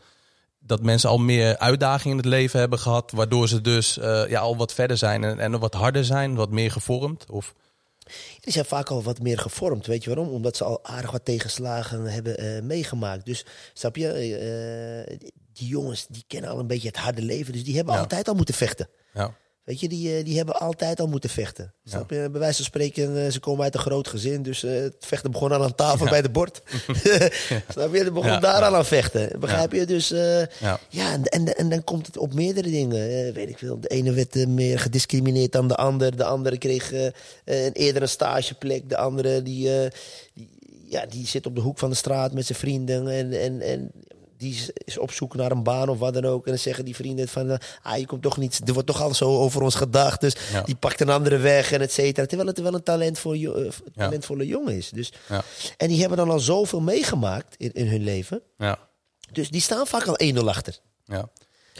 [0.66, 4.40] dat mensen al meer uitdagingen in het leven hebben gehad, waardoor ze dus eh, ja,
[4.40, 7.30] al wat verder zijn en, en wat harder zijn, wat meer gevormd?
[7.30, 7.54] Of,
[8.40, 9.86] Die zijn vaak al wat meer gevormd.
[9.86, 10.34] Weet je waarom?
[10.34, 13.24] Omdat ze al aardig wat tegenslagen hebben eh, meegemaakt.
[13.24, 17.52] Dus snap je, eh, die- die jongens die kennen al een beetje het harde leven.
[17.52, 18.00] Dus die hebben Ja.
[18.00, 18.88] altijd al moeten vechten.
[19.14, 19.34] ja.
[19.64, 21.72] Weet je, die, eh, die hebben altijd al moeten vechten.
[21.84, 22.28] Snap je?
[22.30, 24.42] Bij wijze van spreken, eh, ze komen uit een groot gezin.
[24.42, 26.10] Dus eh, het vechten begon al aan tafel Ja.
[26.10, 26.62] bij de bord.
[27.72, 27.98] Snap je?
[28.04, 28.66] Het begon Ja, daar ja.
[28.66, 29.40] al aan vechten.
[29.40, 29.86] Begrijp je?
[29.86, 30.48] Dus Ja.
[30.88, 33.32] ja, en, en, en dan komt het op meerdere dingen.
[33.32, 33.80] Weet ik veel.
[33.80, 36.16] De ene werd meer gediscrimineerd dan de ander.
[36.16, 36.92] De andere kreeg
[37.44, 38.88] een eerder een stageplek.
[38.88, 39.70] De andere die,
[40.34, 40.48] die,
[40.88, 43.08] ja, die zit op de hoek van de straat met zijn vrienden.
[43.08, 43.90] En, en, en
[44.44, 46.44] die is- op zoek naar een baan of wat dan ook.
[46.44, 47.50] En dan zeggen die vrienden van...
[47.50, 48.60] eh, ah, je komt toch niet...
[48.64, 50.20] Er wordt toch al zo over ons gedacht.
[50.20, 50.62] Dus Ja.
[50.62, 52.26] die pakt een andere weg en et cetera.
[52.26, 54.90] Terwijl het wel een talentvol, jo- eh, talentvolle jongen is.
[54.90, 55.42] Dus, Ja.
[55.76, 58.42] En die hebben dan al zoveel meegemaakt in, in hun leven.
[58.58, 58.78] Ja.
[59.32, 60.78] Dus die staan vaak al 1-0 achter.
[61.04, 61.28] ja.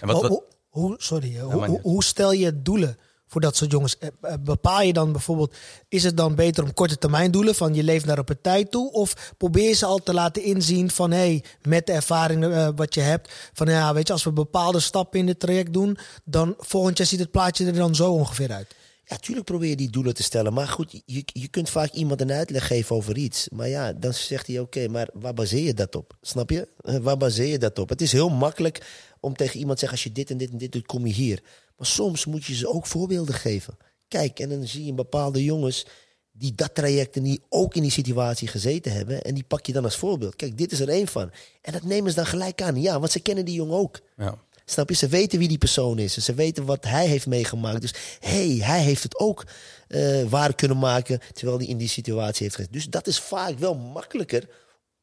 [0.01, 1.81] En wat, wat, hoe, hoe- sorry, hoe, hoe, niet.
[1.83, 2.99] hoe stel je doelen
[3.35, 3.99] voor dat soort jongens.
[3.99, 5.55] Eh, eh, Bepaal je dan bijvoorbeeld,
[5.89, 8.93] is het dan beter om korte termijn doelen van je leeft naar een partij toe?
[8.93, 13.01] Of probeer ze al te laten inzien van hey, met de ervaring eh, wat je
[13.01, 16.99] hebt, van ja, weet je, als we bepaalde stappen in dit traject doen, dan volgend
[16.99, 18.74] jaar ziet het plaatje er dan zo ongeveer uit.
[19.05, 20.53] Ja, tuurlijk probeer je die doelen te stellen.
[20.53, 23.49] Maar goed, je, je kunt vaak iemand een uitleg geven over iets.
[23.49, 26.16] Maar ja, dan zegt hij: Oké, maar waar baseer je dat op?
[26.20, 26.68] Snap je?
[27.03, 27.89] Waar baseer je dat op?
[27.89, 28.87] Het is heel makkelijk
[29.20, 31.12] om tegen iemand te zeggen: Als je dit en dit en dit doet, kom je
[31.12, 31.43] hier.
[31.77, 33.77] Maar soms moet je ze ook voorbeelden geven.
[34.09, 35.87] Kijk, en dan zie je bepaalde jongens
[36.33, 39.22] die dat traject en die ook in die situatie gezeten hebben.
[39.22, 40.37] En die pak je dan als voorbeeld.
[40.37, 41.31] Kijk, dit is er één van.
[41.61, 42.81] En dat nemen ze dan gelijk aan.
[42.81, 44.01] Ja, want ze kennen die jongen ook.
[44.16, 44.39] Ja.
[44.64, 44.95] Snap je?
[44.95, 46.16] Ze weten wie die persoon is.
[46.16, 47.81] Ze weten wat hij heeft meegemaakt.
[47.81, 49.47] Dus hey, hij heeft het ook
[49.89, 52.77] eh, waar kunnen maken terwijl hij in die situatie heeft gezeten.
[52.79, 54.49] Dus dat is vaak wel makkelijker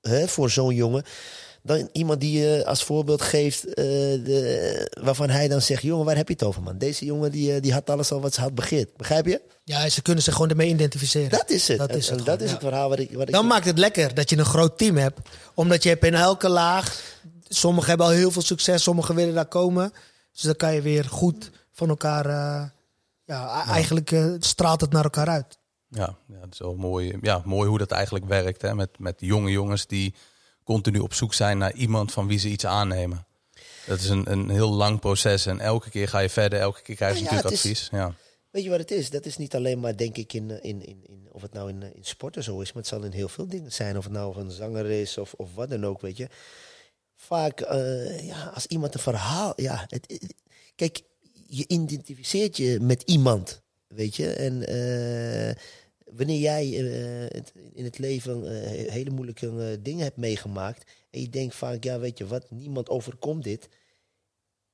[0.02, 1.04] hè, voor zo'n jongen
[1.64, 3.84] dan iemand die je als voorbeeld geeft eh,
[4.24, 6.78] de, waarvan hij dan zegt: jongen, waar heb je het over, man?
[6.78, 8.98] Deze jongen die, eh, die had alles al wat ze had begeerd.
[8.98, 9.42] Begrijp je?
[9.64, 11.30] Ja, ze kunnen zich gewoon ermee identificeren.
[11.30, 11.78] Dat is het.
[11.78, 13.12] Dat En- is en het dat is het verhaal wat ik.
[13.12, 15.20] Wat ik Dan maakt het lekker dat je een groot team hebt.
[15.54, 17.02] Omdat je hebt in elke laag.
[17.48, 19.94] Sommigen hebben al heel veel succes, sommigen willen daar komen.
[20.32, 22.26] Dus dan kan je weer goed van elkaar.
[22.26, 22.64] eh,
[23.26, 25.58] ja, eigenlijk straalt het naar elkaar uit.
[25.90, 28.62] Ja, ja, het is wel mooi, ja, mooi hoe dat eigenlijk werkt.
[28.62, 28.76] Hè?
[28.76, 30.14] Met, met jonge jongens die
[30.72, 33.26] continu op zoek zijn naar iemand van wie ze iets aannemen.
[33.86, 36.96] Dat is een, een heel lang proces en elke keer ga je verder, elke keer
[36.96, 37.90] krijg je Nou ja, natuurlijk is- advies.
[38.00, 38.16] Ja.
[38.50, 39.10] Weet je wat het is?
[39.10, 41.82] Dat is niet alleen maar, denk ik, in, in, in, in of het nou in,
[41.96, 43.98] in sporten zo is, maar het zal in heel veel dingen zijn.
[43.98, 46.28] Of het nou een zanger is of, of wat dan ook, weet je.
[47.16, 50.34] Vaak, eh, ja, als iemand een verhaal, ja, het, het-
[50.76, 51.02] kijk,
[51.48, 54.34] je identificeert je met iemand, weet je.
[54.34, 55.56] En eh,
[56.16, 57.42] wanneer jij eh,
[57.74, 62.00] in het leven eh, hele moeilijke eh, dingen hebt meegemaakt en je denkt vaak, ja,
[62.00, 63.70] weet je wat, niemand overkomt dit.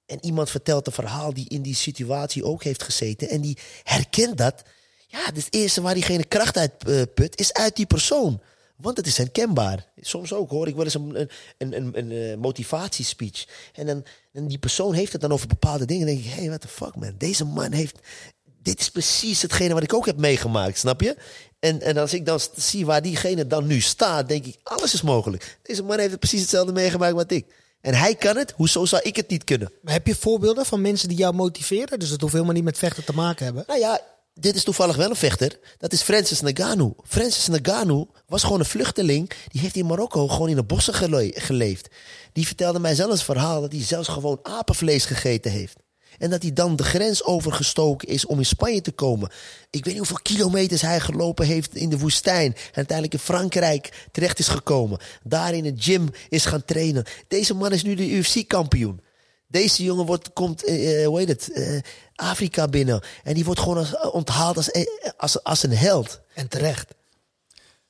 [0.05, 3.29] En iemand vertelt een verhaal die in die situatie ook heeft gezeten.
[3.29, 4.63] En die herkent dat.
[5.07, 6.77] Ja, het eerste waar diegene kracht uit
[7.13, 8.41] put, is uit die persoon.
[8.75, 9.87] Want het is herkenbaar.
[9.99, 13.47] Soms ook hoor ik wel eens een, een, een, een, motivatiespeech.
[13.73, 14.03] En, dan,
[14.47, 16.05] die persoon heeft het dan over bepaalde dingen.
[16.05, 17.15] Dan denk ik, hé, hey, what the fuck man.
[17.17, 17.99] Deze man heeft...
[18.67, 21.17] Dit is precies hetgene wat ik ook heb meegemaakt, snap je?
[21.59, 25.01] En, en als ik dan zie waar diegene dan nu staat, denk ik, alles is
[25.01, 25.59] mogelijk.
[25.63, 27.45] Deze man heeft het precies hetzelfde meegemaakt wat ik.
[27.81, 29.71] En hij kan het, hoezo zou ik het niet kunnen?
[29.81, 31.99] Maar heb je voorbeelden van mensen die jou motiveren?
[31.99, 33.63] Dus het hoeft helemaal niet met vechten te maken hebben.
[33.67, 34.01] Nou ja,
[34.33, 35.59] dit is toevallig wel een vechter.
[35.77, 36.93] Dat is Francis Ngannou.
[37.03, 39.31] Francis Ngannou was gewoon een vluchteling.
[39.47, 41.87] Die heeft in Marokko gewoon in de bossen gele- geleefd.
[42.33, 45.77] Die vertelde mij zelfs een verhaal dat hij zelfs gewoon apenvlees gegeten heeft.
[46.17, 49.29] En dat hij dan de grens overgestoken is om in Spanje te komen.
[49.69, 52.53] Ik weet niet hoeveel kilometers hij gelopen heeft in de woestijn.
[52.53, 54.99] En uiteindelijk in Frankrijk terecht is gekomen.
[55.23, 57.05] Daar in een gym is gaan trainen.
[57.27, 59.01] Deze man is nu de UFC-kampioen.
[59.47, 61.79] Deze jongen wordt, komt, eh, hoe heet het, eh,
[62.15, 63.01] Afrika binnen.
[63.23, 64.71] En die wordt gewoon onthaald als,
[65.17, 66.21] als, als een held.
[66.33, 66.96] En terecht.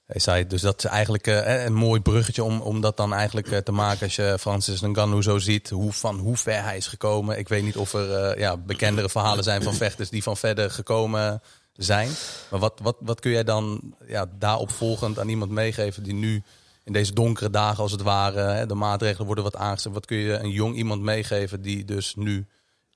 [0.08, 3.52] Hij zei dus dat is eigenlijk eh, een mooi bruggetje om, om dat dan eigenlijk
[3.52, 6.88] eh, te maken als je Francis Ngannou zo ziet, hoe, van hoe ver hij is
[6.88, 7.38] gekomen.
[7.38, 10.72] Ik weet niet of er eh, ja, bekendere verhalen zijn van vechters die van verder
[10.72, 11.42] gekomen
[11.74, 12.10] zijn.
[12.52, 16.44] Maar wat, wat, wat kun jij dan ja, daarop volgend aan iemand meegeven die nu
[16.88, 19.94] in deze donkere dagen als het ware, de maatregelen worden wat aangezet.
[19.94, 22.46] Wat kun je een jong iemand meegeven die dus nu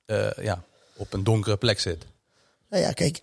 [0.06, 0.64] eh, ja,
[0.96, 2.06] op een donkere plek zit?
[2.68, 3.22] Nou ja, kijk, eh,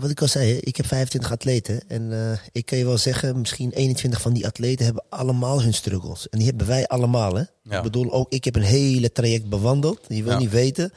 [0.00, 1.80] wat ik al zei, ik heb 25 atleten.
[1.88, 5.74] En eh, ik kan je wel zeggen, misschien 21 van die atleten hebben allemaal hun
[5.74, 6.28] struggles.
[6.28, 7.34] En die hebben wij allemaal.
[7.34, 7.42] Hè?
[7.62, 7.76] Ja.
[7.76, 10.00] Ik bedoel, ook ik heb een hele traject bewandeld.
[10.08, 10.38] Je wil Ja.
[10.38, 10.92] niet weten.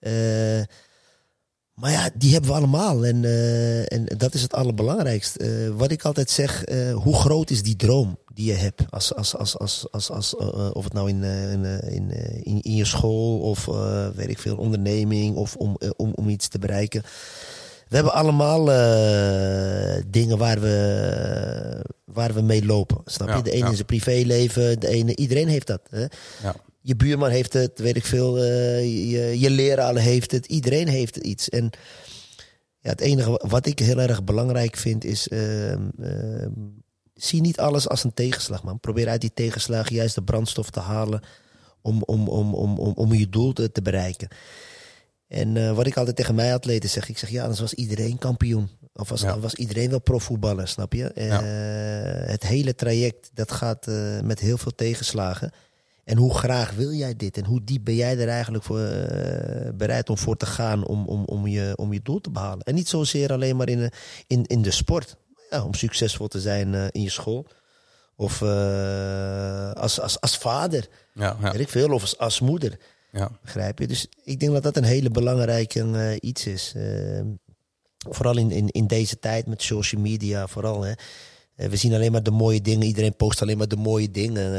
[0.00, 0.12] Eh,
[1.74, 3.04] maar ja, die hebben we allemaal.
[3.06, 5.38] En, eh, en dat is het allerbelangrijkste.
[5.38, 8.82] Eh, wat ik altijd zeg, eh, hoe groot is die droom die je hebt?
[8.90, 11.94] Als, als, als, als, als, als, eh, eh, of het nou in, eh, in, eh,
[11.94, 16.12] in, eh, in, je school of eh, weet ik veel, onderneming of om, eh, om,
[16.14, 17.02] om iets te bereiken.
[17.88, 23.00] We hebben allemaal eh, dingen waar we, waar we mee lopen.
[23.04, 23.42] Snap je?
[23.42, 23.72] De ene ja.
[23.72, 25.80] is een privéleven, de ene, iedereen heeft dat.
[25.90, 26.00] Hè?
[26.42, 26.54] Ja.
[26.80, 28.38] Je buurman heeft het, weet ik veel.
[28.38, 31.48] eh, je, je leraar heeft het, iedereen heeft iets.
[31.48, 31.70] En
[32.80, 35.28] ja, het enige wat ik heel erg belangrijk vind is.
[35.28, 36.50] ehm, ehm,
[37.14, 38.80] zie niet alles als een tegenslag, man.
[38.80, 41.20] Probeer uit die tegenslag juist de brandstof te halen.
[41.82, 44.28] om, om, om, om, om, om je doel te, te bereiken.
[45.34, 48.18] En eh, wat ik altijd tegen mijn atleten zeg, ik zeg ja, anders was iedereen
[48.18, 48.68] kampioen.
[48.92, 49.38] Of was, Ja.
[49.38, 51.06] was iedereen wel profvoetballer, snap je?
[51.12, 55.52] Eh, Het hele traject, dat gaat eh, met heel veel tegenslagen.
[56.04, 57.36] En hoe graag wil jij dit?
[57.36, 58.78] En hoe diep ben jij er eigenlijk voor
[59.74, 62.64] bereid om voor te gaan om, om, om, je, om je doel te behalen?
[62.64, 63.92] En niet zozeer alleen maar in, de-
[64.26, 65.16] in, in de sport.
[65.50, 67.46] Ja, om succesvol te zijn in je school.
[68.16, 68.42] Of
[69.74, 71.50] als, als, als vader, Ja, ja.
[71.52, 71.92] weet ik veel.
[71.92, 72.78] Of als, als moeder.
[73.14, 73.30] Ja.
[73.42, 73.86] Begrijp je?
[73.86, 76.72] Dus ik denk dat dat een hele belangrijke eh, iets is.
[76.76, 77.20] Eh,
[78.08, 80.82] vooral in, in, in deze tijd met social media, vooral.
[80.82, 80.92] Hè.
[81.56, 82.86] Eh, we zien alleen maar de mooie dingen.
[82.86, 84.52] Iedereen post alleen maar de mooie dingen.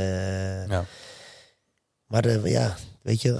[0.70, 0.86] Ja.
[2.06, 3.38] Maar ja, weet je,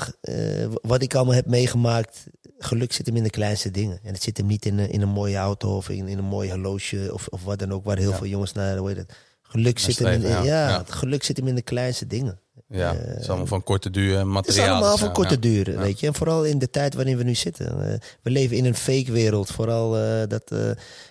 [0.82, 2.26] wat ik allemaal heb meegemaakt,
[2.58, 4.00] geluk zit hem in de kleinste dingen.
[4.04, 6.24] En het zit hem niet in, een- in een mooie auto of in, in een
[6.24, 8.18] mooi horloge of, of wat dan ook, waar heel Ja.
[8.18, 9.14] veel jongens naar, hoe heet het?
[9.42, 10.84] Geluk zit hem in, ja.
[10.88, 12.40] geluk zit hem in de kleinste dingen.
[12.68, 14.70] Ja, het is allemaal van korte duur Het is materiaal.
[14.76, 15.78] allemaal van korte duur, Ja.
[15.80, 16.08] weet je.
[16.08, 17.92] En vooral in de tijd waarin we nu zitten.
[17.92, 19.50] Eh, we leven in een fake wereld.
[19.52, 20.70] Vooral eh, dat eh,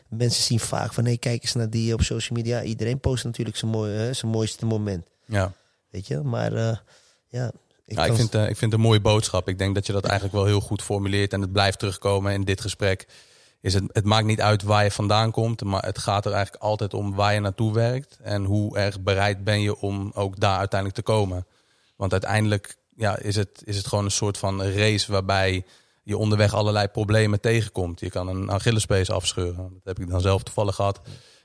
[0.09, 1.05] mensen zien vaak van...
[1.05, 2.63] hé, kijk eens naar die op social media.
[2.63, 5.53] Iedereen post natuurlijk zijn, mooi, eh, zijn mooiste moment, Ja.
[5.91, 6.21] weet je.
[6.21, 6.77] Maar eh,
[7.29, 7.51] ja...
[7.87, 9.49] Ik Ja, ik, vind, eh, ik vind het een mooie boodschap.
[9.49, 12.45] Ik denk dat je dat eigenlijk wel heel goed formuleert en het blijft terugkomen in
[12.45, 13.07] dit gesprek.
[13.65, 16.65] Is het, het maakt niet uit waar je vandaan komt, maar het gaat er eigenlijk
[16.65, 20.59] altijd om waar je naartoe werkt en hoe erg bereid ben je om ook daar
[20.59, 21.47] uiteindelijk te komen.
[21.97, 25.65] Want uiteindelijk ja, is, het, is het gewoon een soort van race waarbij
[26.03, 28.01] je onderweg allerlei problemen tegenkomt.
[28.01, 31.01] Je kan een Achillespees afscheuren, dat heb ik dan zelf toevallig gehad.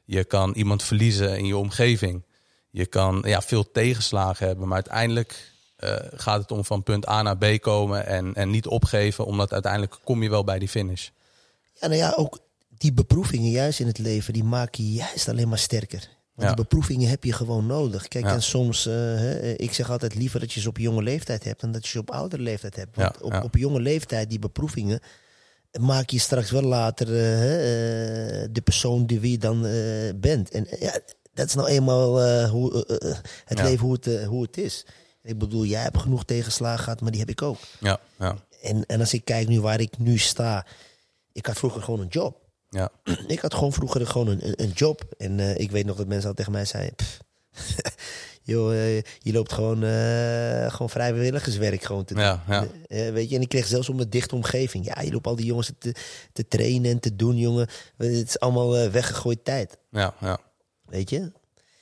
[0.05, 2.26] Je kan iemand verliezen in je omgeving.
[2.70, 7.22] Je kan ja, veel tegenslagen hebben, maar uiteindelijk eh, gaat het om van punt A
[7.22, 11.09] naar B komen en, en niet opgeven, omdat uiteindelijk kom je wel bij die finish.
[11.80, 12.39] Ja, nou ja, ook
[12.77, 15.99] die beproevingen juist in het leven, die maken je juist alleen maar sterker.
[16.36, 16.55] Want Ja.
[16.55, 18.07] die beproevingen heb je gewoon nodig.
[18.07, 18.34] Kijk, Ja.
[18.34, 21.61] en soms, eh, hè, ik zeg altijd liever dat je ze op jonge leeftijd hebt
[21.61, 22.95] dan dat je ze op oudere leeftijd hebt.
[22.95, 24.99] Want Ja, op, op jonge leeftijd, die beproevingen,
[25.80, 30.51] maak je straks wel later eh, eh, de persoon die wie je dan eh, bent.
[30.51, 30.99] En eh, ja,
[31.34, 34.57] dat is nou eenmaal eh, hoe, eh, eh, het leven hoe het, eh, hoe het
[34.57, 34.86] is.
[35.23, 37.57] Ik bedoel, jij hebt genoeg tegenslagen gehad, maar die heb ik ook.
[37.80, 40.65] Ja, ja, En, en als ik kijk nu waar ik nu sta,
[41.39, 42.37] ik had vroeger gewoon een job.
[42.69, 42.89] ja.
[43.27, 45.03] Ik had gewoon vroeger gewoon een, een, job.
[45.17, 46.95] En eh, ik weet nog dat mensen al tegen mij zeiden...
[46.95, 47.19] "Pff,
[48.51, 52.23] joh, eh, je loopt gewoon, eh, gewoon vrijwilligerswerk gewoon te doen.
[52.23, 52.67] Ja, ja.
[53.11, 54.85] Weet je, en ik kreeg zelfs om een dichte omgeving.
[54.85, 55.95] Ja, je loopt al die jongens te,
[56.33, 57.67] te trainen en te doen, jongen.
[57.97, 59.77] Het is allemaal weggegooid tijd.
[59.91, 60.39] ja, ja.
[60.85, 61.31] Weet je?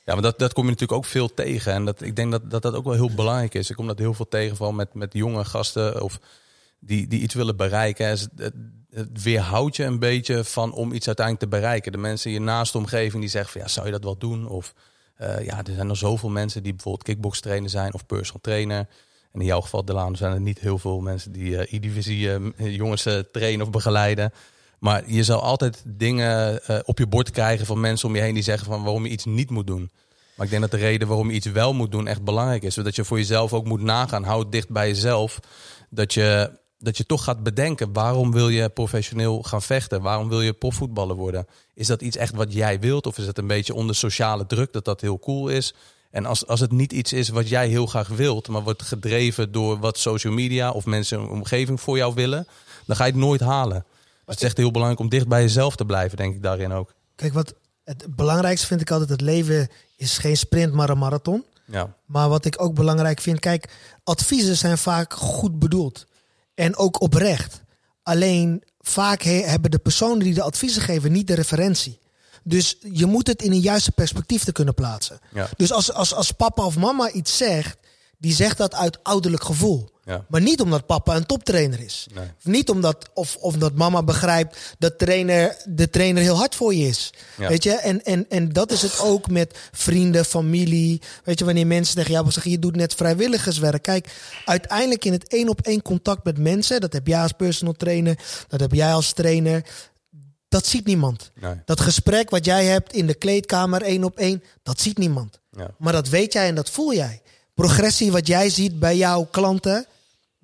[0.04, 1.72] Ja, maar dat, dat kom je natuurlijk ook veel tegen.
[1.72, 3.70] En dat, ik denk dat, dat dat ook wel heel belangrijk is.
[3.70, 6.20] Ik kom dat heel veel tegen, vooral met, met jonge gasten of
[6.80, 8.18] die, die iets willen bereiken.
[8.90, 11.92] Het, weerhoudt je een beetje van om iets uiteindelijk te bereiken.
[11.92, 14.48] De mensen in je naaste omgeving die zeggen van ja, zou je dat wel doen?
[14.48, 14.74] Of
[15.14, 18.88] eh, ja, er zijn nog zoveel mensen die bijvoorbeeld kickbox trainer zijn of personal trainer.
[19.32, 22.76] En in jouw geval, Delano, zijn er niet heel veel mensen die eh E-divisie eh,
[22.76, 24.32] jongens trainen of begeleiden.
[24.78, 28.42] Maar je zal altijd dingen op je bord krijgen van mensen om je heen die
[28.42, 29.90] zeggen van waarom je iets niet moet doen.
[30.38, 32.74] Maar ik denk dat de reden waarom je iets wel moet doen echt belangrijk is.
[32.74, 34.24] Zodat je voor jezelf ook moet nagaan.
[34.24, 35.40] Hou het dicht bij jezelf.
[35.90, 37.92] Dat je, dat je toch gaat bedenken.
[37.92, 40.02] Waarom wil je professioneel gaan vechten?
[40.02, 41.46] Waarom wil je profvoetballer worden?
[41.74, 43.06] Is dat iets echt wat jij wilt?
[43.06, 45.74] Of is het een beetje onder sociale druk dat dat heel cool is?
[46.10, 48.48] En als, als het niet iets is wat jij heel graag wilt.
[48.48, 52.46] Maar wordt gedreven door wat social media of mensen in de omgeving voor jou willen.
[52.86, 53.84] Dan ga je het nooit halen.
[53.94, 56.16] Dus het is echt heel belangrijk om dicht bij jezelf te blijven.
[56.16, 56.94] Denk ik daarin ook.
[57.14, 57.54] Kijk, wat
[57.84, 61.44] het belangrijkste vind ik altijd, het leven is geen sprint, maar een marathon.
[61.64, 63.68] Ja, Maar wat ik ook belangrijk vind, kijk,
[64.04, 66.06] adviezen zijn vaak goed bedoeld.
[66.58, 67.60] En ook oprecht.
[68.02, 71.98] Alleen vaak he- hebben de personen die de adviezen geven niet de referentie.
[72.42, 75.20] Dus je moet het in een juiste perspectief te kunnen plaatsen.
[75.34, 75.48] Ja.
[75.56, 77.76] Dus als, als, als papa of mama iets zegt,
[78.18, 79.88] die zegt dat uit ouderlijk gevoel.
[80.08, 80.24] Ja.
[80.28, 82.06] Maar niet omdat papa een toptrainer is.
[82.14, 82.24] Nee.
[82.42, 86.86] Niet omdat, of, of dat mama begrijpt dat trainer, de trainer heel hard voor je
[86.86, 87.12] is.
[87.36, 87.48] Ja.
[87.48, 87.72] Weet je?
[87.72, 91.00] En, en, en dat is het ook met vrienden, familie.
[91.24, 93.82] Weet je, wanneer mensen tegen jou zeggen, je doet net vrijwilligerswerk.
[93.82, 94.08] Kijk,
[94.44, 98.18] uiteindelijk in het één op één contact met mensen, dat heb jij als personal trainer,
[98.48, 99.64] dat heb jij als trainer.
[100.48, 101.30] Dat ziet niemand.
[101.40, 101.54] Nee.
[101.64, 105.40] Dat gesprek wat jij hebt in de kleedkamer één op één, dat ziet niemand.
[105.50, 105.70] Ja.
[105.78, 107.22] Maar dat weet jij en dat voel jij.
[107.54, 109.86] Progressie wat jij ziet bij jouw klanten,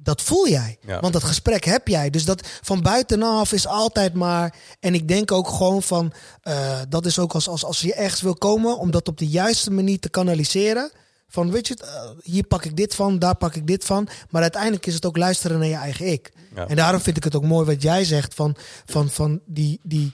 [0.05, 0.79] dat voel jij.
[0.87, 1.01] Ja.
[1.01, 2.11] Want dat gesprek heb jij.
[2.11, 4.55] Dus dat van buitenaf is altijd maar.
[4.81, 6.13] En ik denk ook gewoon van.
[6.43, 9.29] eh, dat is ook als, als, als je ergens wil komen, om dat op de
[9.29, 10.93] juiste manier te kanaliseren.
[11.29, 14.09] Van weet je, het, eh, hier pak ik dit van, daar pak ik dit van.
[14.31, 16.33] Maar uiteindelijk is het ook luisteren naar je eigen ik.
[16.55, 16.67] Ja.
[16.67, 20.13] En daarom vind ik het ook mooi wat jij zegt van, van, van die, die.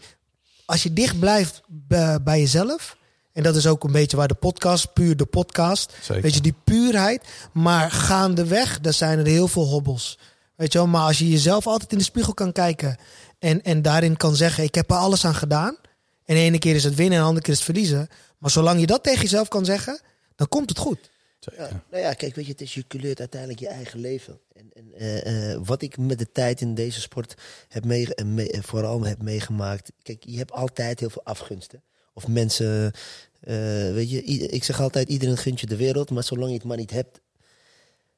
[0.64, 2.96] Als je dicht blijft bij, bij jezelf.
[3.32, 5.92] En dat is ook een beetje waar de podcast, puur de podcast.
[6.02, 6.22] Zeker.
[6.22, 7.24] Weet je, die puurheid.
[7.52, 10.18] Maar gaandeweg, daar zijn er heel veel hobbels.
[10.56, 12.96] Weet je wel, maar als je jezelf altijd in de spiegel kan kijken.
[13.38, 15.76] En, en daarin kan zeggen, ik heb er alles aan gedaan.
[16.24, 18.08] En de ene keer is het winnen en de andere keer is het verliezen.
[18.38, 20.00] Maar zolang je dat tegen jezelf kan zeggen,
[20.36, 21.10] dan komt het goed.
[21.56, 24.40] Ja, nou ja, kijk, weet je, het is, je culeert uiteindelijk je eigen leven.
[24.52, 27.34] En, en eh, eh, wat ik met de tijd in deze sport
[27.68, 29.92] heb mee, eh, eh, vooral heb meegemaakt.
[30.02, 31.82] Kijk, je hebt altijd heel veel afgunsten.
[32.12, 32.92] Of mensen,
[33.40, 33.54] eh,
[33.92, 36.10] weet je, ik zeg altijd, iedereen gunt je de wereld.
[36.10, 37.20] Maar zolang je het maar niet hebt,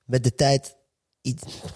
[0.05, 0.77] met de tijd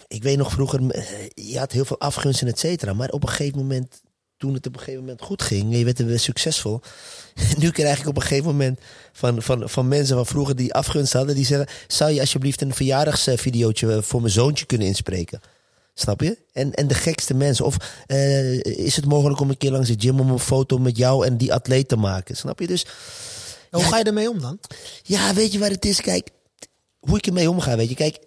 [0.06, 1.04] ik weet nog vroeger, eh,
[1.34, 2.92] je had heel veel afgunst en et cetera.
[2.92, 4.02] Maar op een gegeven moment,
[4.36, 6.80] toen het op een gegeven moment goed ging, je werd weer succesvol.
[7.58, 8.80] nu krijg ik op een gegeven moment
[9.12, 12.74] van, van, van mensen van vroeger die afgunst hadden, die zeggen: Zou je alsjeblieft een
[12.74, 15.40] verjaardagsvideootje voor mijn zoontje kunnen inspreken?
[15.98, 16.38] Snap je?
[16.52, 17.64] En, en de gekste mensen.
[17.64, 17.76] Of
[18.06, 21.26] eh, is het mogelijk om een keer langs de gym om een foto met jou
[21.26, 22.36] en die atleet te maken?
[22.36, 22.66] Snap je?
[22.66, 22.86] Dus
[23.70, 24.58] Hoe ga je ermee om dan?
[25.02, 26.00] ja, weet je waar het is?
[26.00, 26.30] Kijk,
[26.98, 27.94] hoe ik ermee omga, weet je.
[27.94, 28.18] Kijk,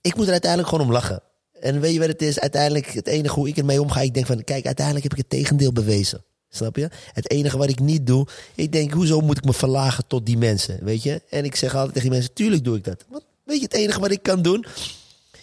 [0.00, 1.22] ik moet er uiteindelijk gewoon om lachen.
[1.60, 2.40] En weet je wat het is?
[2.40, 5.40] Uiteindelijk, het enige hoe ik ermee omga, ik denk van, kijk, uiteindelijk heb ik het
[5.40, 6.24] tegendeel bewezen.
[6.48, 6.90] Snap je?
[7.12, 10.38] Het enige wat ik niet doe, ik denk, hoezo moet ik me verlagen tot die
[10.38, 11.22] mensen, weet je?
[11.30, 13.04] En ik zeg altijd tegen die mensen, tuurlijk doe ik dat.
[13.08, 14.66] Want weet je, het enige wat ik kan doen,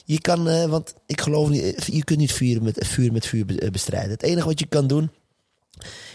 [0.03, 3.59] je kan, eh, want ik geloof niet, je kunt niet vuur met vuur, met vuur
[3.59, 4.11] eh, bestrijden.
[4.11, 5.11] Het enige wat je kan doen,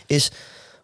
[0.07, 0.31] is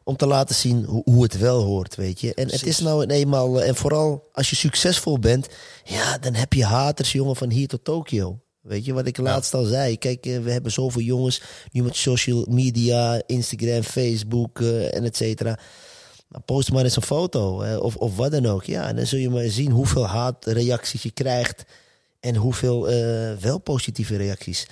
[0.04, 2.34] om te laten zien hoe, hoe het wel hoort, weet je.
[2.34, 5.48] En het is nou eenmaal, eh, en vooral als je succesvol bent,
[5.84, 8.38] ja, dan heb je haters, jongen, van hier tot Tokio.
[8.60, 9.98] Weet je wat ik laatst al zei?
[9.98, 11.42] Kijk, we hebben zoveel jongens
[11.72, 15.58] nu met social media, Instagram, Facebook en et cetera.
[16.28, 18.64] Nou, post maar eens een foto of, of wat dan ook.
[18.64, 21.64] Ja, en dan zul je maar zien hoeveel haatreacties je krijgt
[22.24, 24.66] en hoeveel eh, wel positieve reacties.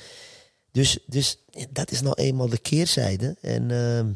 [0.71, 1.37] Dus, dus
[1.71, 3.37] dat is nou eenmaal de keerzijde.
[3.41, 4.07] En, ehm,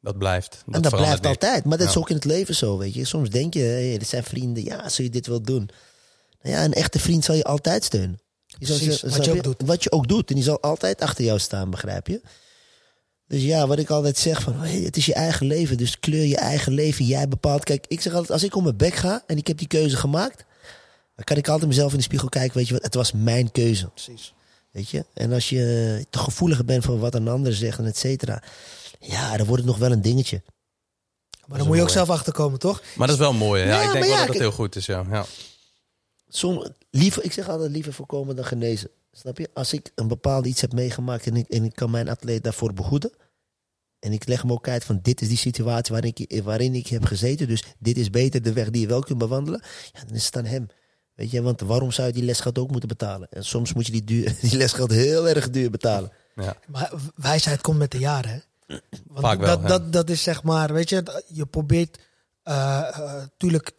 [0.00, 0.62] Dat blijft.
[0.66, 1.26] Dat en dat blijft niet.
[1.26, 1.64] altijd.
[1.64, 3.04] Maar dat is ook in het leven zo, weet je.
[3.04, 5.68] Soms denk je, hey, dit zijn vrienden, ja, zul je dit wel doen?
[6.42, 8.20] Nou ja, een echte vriend zal je altijd steunen.
[8.46, 9.62] Je zal- Precies, zal- wat je ook doet.
[9.64, 10.28] Wat je ook doet.
[10.28, 12.20] En die zal altijd achter jou staan, begrijp je?
[13.26, 15.76] Dus ja, wat ik altijd zeg van, hey, het is je eigen leven.
[15.76, 17.04] Dus kleur je eigen leven.
[17.04, 17.64] Jij bepaalt.
[17.64, 19.96] Kijk, ik zeg altijd, als ik om mijn bek ga en ik heb die keuze
[19.96, 20.44] gemaakt,
[21.14, 22.56] dan kan ik altijd mezelf in de spiegel kijken.
[22.56, 23.86] Weet je wat, het was mijn keuze.
[23.88, 24.34] Precies.
[24.70, 25.04] Weet je?
[25.14, 28.42] En als je te gevoeliger bent van wat een ander zegt en et cetera.
[28.98, 30.42] Ja, dan wordt het nog wel een dingetje.
[31.46, 32.82] Maar dan moet je ook zelf achterkomen, toch?
[32.96, 33.62] Maar dat is wel mooi.
[33.62, 33.68] hè?
[33.68, 34.86] Ja, Ja, ik denk wel ja, dat het heel goed is.
[34.86, 35.04] Ja.
[35.10, 35.24] Ja.
[36.28, 38.90] Som, liever, ik zeg altijd liever voorkomen dan genezen.
[39.12, 39.48] Snap je?
[39.54, 42.72] Als ik een bepaald iets heb meegemaakt en ik, en ik kan mijn atleet daarvoor
[42.72, 43.12] behoeden.
[43.98, 46.86] En ik leg hem ook uit van dit is die situatie waarin ik, waarin ik
[46.86, 47.48] heb gezeten.
[47.48, 49.62] Dus dit is beter de weg die je wel kunt bewandelen.
[49.92, 50.66] Ja, dan is het aan hem.
[51.14, 53.28] Weet je, want waarom zou je die lesgeld ook moeten betalen?
[53.30, 56.12] En soms moet je die, duur, die lesgeld heel erg duur betalen.
[56.34, 56.56] Ja.
[56.66, 58.38] Maar wijsheid komt met de jaren, hè?
[59.06, 61.98] Want Vaak wel, dat, dat, dat is zeg maar, weet je, je probeert
[62.44, 63.72] natuurlijk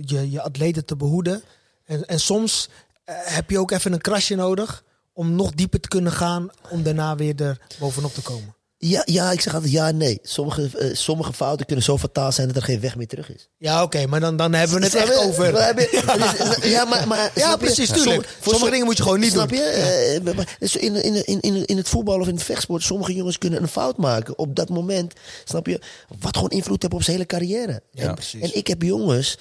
[0.00, 1.42] je, je atleten te behoeden.
[1.84, 2.68] En, en soms
[3.04, 7.16] heb je ook even een krasje nodig om nog dieper te kunnen gaan om daarna
[7.16, 8.54] weer er bovenop te komen.
[8.80, 10.18] Ja, ja ik zeg altijd ja en nee.
[10.22, 13.48] Sommige, eh, sommige fouten kunnen zo fataal zijn dat er geen weg meer terug is.
[13.56, 15.52] Ja, oké, maar dan, dan hebben we het echt over.
[15.52, 15.88] We hebben-
[16.70, 18.26] Ja, maar, maar Ja, precies, tuurlijk.
[18.28, 19.58] voor Sommige som- dingen moet je gewoon niet snap doen.
[19.58, 20.20] je?
[20.24, 23.38] Eh, dus in, in, in, in, in het voetbal of in het vechtsport, sommige jongens
[23.38, 25.12] kunnen een fout maken op dat moment.
[25.44, 25.80] Snap je?
[26.20, 27.82] Wat gewoon invloed heeft op zijn hele carrière.
[27.90, 28.40] Ja, en, precies.
[28.42, 29.38] en ik heb jongens,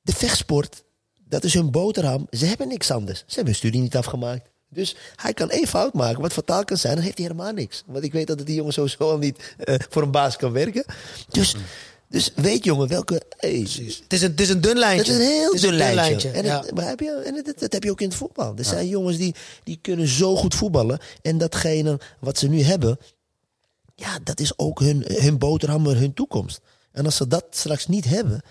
[0.00, 0.84] de vechtsport,
[1.28, 2.26] dat is hun boterham.
[2.30, 3.18] Ze hebben niks anders.
[3.18, 4.52] Ze hebben hun studie niet afgemaakt.
[4.74, 7.82] Dus hij kan één fout maken, wat fataal kan zijn, dan heeft hij helemaal niks.
[7.86, 10.84] Want ik weet dat die jongen sowieso al niet eh, voor een baas kan werken.
[11.28, 11.56] Dus,
[12.08, 13.22] dus weet jongen, welke...
[13.36, 13.60] Hey.
[13.60, 15.12] Het is een, het is een dun lijntje.
[15.12, 16.30] het is een heel is dun lijntje.
[16.30, 16.60] En, ja.
[16.60, 18.54] het, maar heb je, en dat, dat heb je ook in het voetbal.
[18.56, 20.98] Er zijn jongens die, die kunnen zo goed voetballen.
[21.22, 22.98] En datgene wat ze nu hebben,
[23.94, 26.60] ja, dat is ook hun, hun boterham hun toekomst.
[26.92, 28.42] En als ze dat straks niet hebben,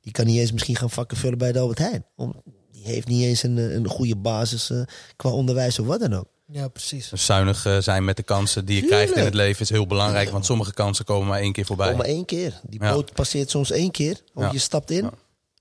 [0.00, 2.04] die kan niet eens misschien gaan vakken vullen bij de Albert Heijn.
[2.16, 2.42] Om,
[2.84, 4.80] die heeft niet eens een, een goede basis eh,
[5.16, 6.26] qua onderwijs of wat dan ook.
[6.46, 7.08] ja, precies.
[7.08, 9.00] Dus zuinig eh, zijn met de kansen die je Tuurlijk.
[9.02, 10.30] krijgt in het leven is heel belangrijk.
[10.30, 11.94] Want sommige kansen komen maar één keer voorbij.
[11.94, 12.60] Maar één keer.
[12.62, 12.92] Die Ja.
[12.92, 14.20] boot passeert soms één keer.
[14.34, 14.50] Of Ja.
[14.52, 15.10] je stapt in, Ja.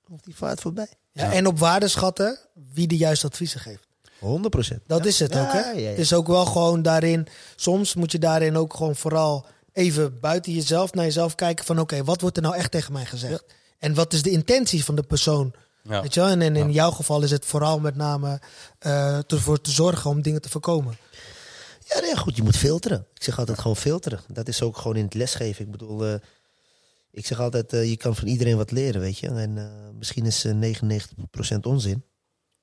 [0.09, 0.87] of die vaart voorbij.
[1.11, 2.37] Ja, En op waarde schatten
[2.73, 3.87] wie de juiste adviezen geeft.
[4.19, 4.81] 100 procent.
[4.87, 5.59] Dat is het Ja, ook, hè?
[5.59, 5.89] ja, ja.
[5.89, 7.27] Het is ook wel gewoon daarin...
[7.55, 11.79] Soms moet je daarin ook gewoon vooral even buiten jezelf naar jezelf kijken van...
[11.79, 13.43] Oké, wat wordt er nou echt tegen mij gezegd?
[13.79, 15.53] En wat is de intentie van de persoon?
[15.83, 16.01] Ja.
[16.01, 16.29] Weet je wel?
[16.29, 18.39] En, en in jouw geval is het vooral met name
[18.79, 20.97] eh, ervoor te zorgen om dingen te voorkomen.
[21.85, 23.05] Ja, nee, goed, je moet filteren.
[23.13, 24.19] Ik zeg altijd gewoon filteren.
[24.27, 25.65] Dat is ook gewoon in het lesgeven.
[25.65, 26.13] Ik bedoel, eh,
[27.11, 29.27] ik zeg altijd, eh, je kan van iedereen wat leren, weet je.
[29.27, 29.65] En eh,
[29.97, 32.03] misschien is eh 99% onzin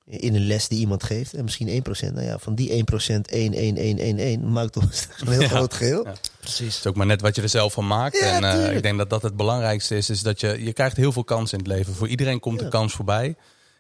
[0.05, 1.35] in een les die iemand geeft.
[1.35, 2.15] En misschien 1%.
[2.15, 4.85] Nou ja, van die 1% 1, 1, 1, 1, 1 maakt toch
[5.21, 5.49] een heel Ja.
[5.49, 6.05] groot geheel.
[6.05, 6.15] Ja.
[6.47, 6.75] Precies.
[6.75, 8.19] Het is ook maar net wat je er zelf van maakt.
[8.19, 10.11] Ja, en eh, ik denk dat dat het belangrijkste is.
[10.11, 11.95] Is dat je, je krijgt heel veel kansen in het leven.
[11.95, 13.37] Voor iedereen komt een kans voorbij.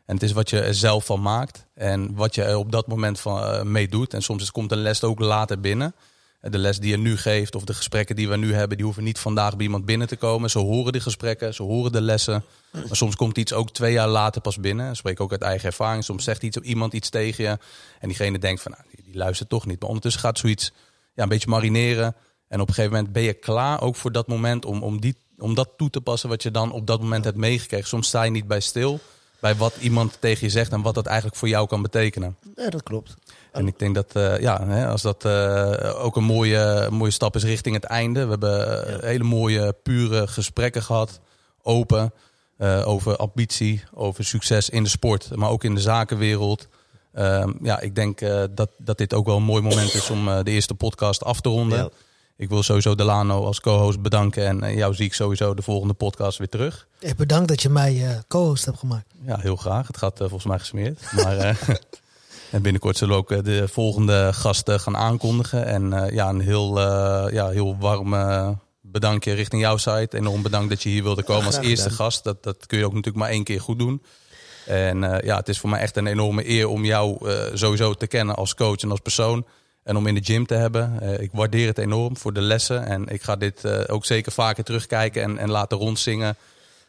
[0.06, 1.66] En het is wat je er zelf van maakt.
[1.74, 4.14] En wat je er op dat moment van, eh, mee doet.
[4.14, 5.94] En soms komt een les ook later binnen.
[6.40, 8.76] Eh, De les die je nu geeft of de gesprekken die we nu hebben...
[8.76, 10.50] die hoeven niet vandaag bij iemand binnen te komen.
[10.50, 12.44] Ze horen die gesprekken, ze horen de lessen.
[12.72, 14.90] Maar soms komt iets ook twee jaar later pas binnen.
[14.90, 16.04] Ik spreek ook uit eigen ervaring.
[16.04, 17.58] Soms zegt iets, iemand iets tegen je.
[18.00, 19.78] En diegene denkt van, nou, die, die luistert toch niet.
[19.80, 20.72] Maar ondertussen gaat zoiets
[21.14, 22.14] ja, een beetje marineren.
[22.48, 24.64] En op een gegeven moment ben je klaar ook voor dat moment...
[24.64, 27.36] om, om, die, om dat toe te passen wat je dan op dat moment hebt
[27.36, 27.88] meegekregen.
[27.88, 29.00] Soms sta je niet bij stil.
[29.40, 32.36] bij wat iemand tegen je zegt en wat dat eigenlijk voor jou kan betekenen.
[32.56, 33.14] Ja, dat klopt.
[33.56, 37.34] En ik denk dat, eh, ja, hè, als dat eh, ook een mooie, mooie stap
[37.34, 38.24] is richting het einde.
[38.24, 41.20] We hebben eh, hele mooie, pure gesprekken gehad.
[41.62, 42.12] Open.
[42.84, 46.68] over ambitie, over succes in de sport, maar ook in de zakenwereld.
[47.12, 48.20] Ehm, ja, ik denk
[48.54, 51.48] dat, dat dit ook wel een mooi moment is om de eerste podcast af te
[51.48, 51.78] ronden.
[51.78, 51.90] Ja.
[52.38, 54.46] Ik wil sowieso Delano als co-host bedanken.
[54.46, 56.86] En eh, jou zie ik sowieso de volgende podcast weer terug.
[56.98, 59.06] Ik bedankt dat je mij eh, co-host hebt gemaakt.
[59.26, 59.86] Ja, heel graag.
[59.86, 61.12] Het gaat eh, volgens mij gesmeerd.
[61.12, 61.36] Maar
[62.50, 65.66] en binnenkort zullen we ook de volgende gasten gaan aankondigen.
[65.66, 66.80] En ja, een heel,
[67.30, 68.10] ja, heel warm
[68.80, 70.16] bedankje richting jouw site.
[70.16, 71.96] Enorm bedankt dat je hier wilde komen als eerste gedaan.
[71.96, 72.24] gast.
[72.24, 74.02] Dat, dat kun je ook natuurlijk maar één keer goed doen.
[74.66, 78.34] En ja, het is voor mij echt een enorme eer om jou sowieso te kennen
[78.34, 79.46] als coach en als persoon.
[79.86, 81.00] En om in de gym te hebben.
[81.00, 82.86] Eh, ik waardeer het enorm voor de lessen.
[82.86, 86.36] En ik ga dit eh, ook zeker vaker terugkijken en, en laten rondzingen.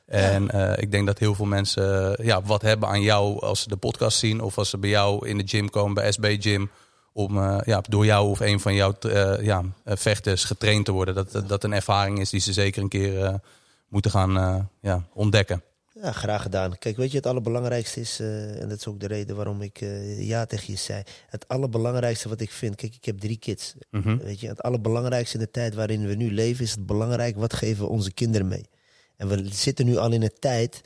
[0.05, 3.69] En eh, ik denk dat heel veel mensen ja, wat hebben aan jou als ze
[3.69, 4.41] de podcast zien.
[4.41, 6.69] Of als ze bij jou in de gym komen, bij SB Gym.
[7.13, 8.93] Om ja, door jou of een van jouw
[9.41, 11.15] ja, vechters getraind te worden.
[11.15, 13.39] Dat, dat dat een ervaring is die ze zeker een keer
[13.87, 15.63] moeten gaan ja, ontdekken.
[16.01, 16.77] Ja, graag gedaan.
[16.77, 19.81] Kijk, weet je, het allerbelangrijkste is, eh, en dat is ook de reden waarom ik
[19.81, 21.03] eh, ja tegen je zei.
[21.27, 23.73] Het allerbelangrijkste wat ik vind, kijk, ik heb drie kids.
[23.91, 24.17] Mhm.
[24.17, 27.53] Weet je, het allerbelangrijkste in de tijd waarin we nu leven, is het belangrijk wat
[27.53, 28.69] geven we onze kinderen mee.
[29.15, 30.81] En we zitten nu al in een tijd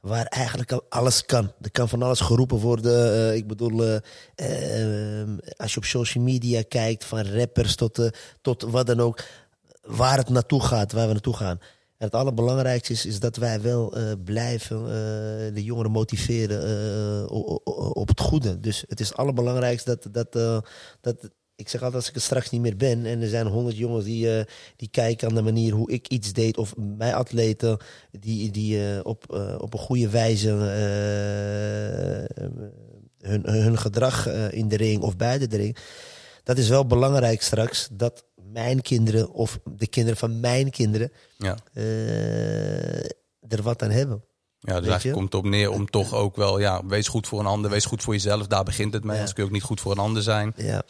[0.00, 1.52] waar eigenlijk al alles kan.
[1.60, 3.14] Er kan van alles geroepen worden.
[3.14, 8.10] eh, ik bedoel, eh, eh, als je op social media kijkt, van rappers tot,
[8.42, 9.24] tot wat dan ook,
[9.82, 11.58] waar het naartoe gaat, waar we naartoe gaan.
[11.98, 17.30] En het allerbelangrijkste is, is dat wij wel eh, blijven eh, de jongeren motiveren eh,
[17.92, 18.60] op het goede.
[18.60, 20.62] Dus het is het allerbelangrijkste dat, dat,
[21.00, 23.76] dat ik zeg altijd als ik er straks niet meer ben en er zijn honderd
[23.76, 24.44] jongens die,
[24.76, 27.78] die kijken aan de manier hoe ik iets deed of mijn atleten
[28.10, 30.48] die, die op, op een goede wijze
[33.18, 35.76] hun, hun gedrag in de ring of buiten de ring.
[36.42, 38.24] Dat is wel belangrijk straks dat
[38.54, 41.56] mijn kinderen of de kinderen van mijn kinderen Ja.
[41.72, 43.04] eh,
[43.48, 44.24] er wat aan hebben.
[44.60, 47.46] Ja, dus eigenlijk komt op neer om toch ook wel, ja, wees goed voor een
[47.46, 48.46] ander, wees goed voor jezelf.
[48.46, 49.10] Daar begint het mee.
[49.12, 49.16] Ja.
[49.18, 50.52] Anders kun je ook niet goed voor een ander zijn.
[50.56, 50.82] Ja.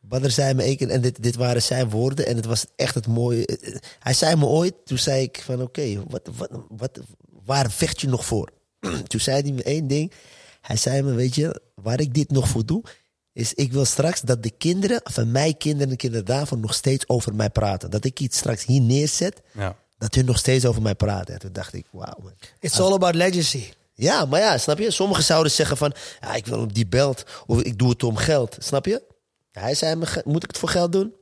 [0.00, 3.06] Badr zei me keer, en dit, dit waren zijn woorden, en het was echt het
[3.06, 3.46] mooie.
[3.46, 7.00] eh, Hij zei me ooit, toen zei ik van oké, wat, wat, wat,
[7.44, 8.50] waar vecht je nog voor?
[9.08, 10.12] toen zei hij me één ding.
[10.60, 12.82] Hij zei me, weet je, waar ik dit nog voor doe,
[13.36, 17.08] is ik wil straks dat de kinderen van mijn kinderen en kinderen daarvan nog steeds
[17.08, 17.90] over mij praten.
[17.90, 19.76] Dat ik iets straks hier neerzet, Ja.
[19.98, 21.34] dat hun nog steeds over mij praten.
[21.34, 22.30] En toen dacht ik, wauw.
[22.60, 23.64] It's all about legacy.
[23.94, 24.90] Ja, maar ja, snap je?
[24.90, 28.16] Sommigen zouden zeggen van, ja, ik wil op die belt of ik doe het om
[28.16, 28.56] geld.
[28.58, 29.02] Snap je?
[29.52, 31.14] Hij zei me, "Ge- moet ik het voor geld doen?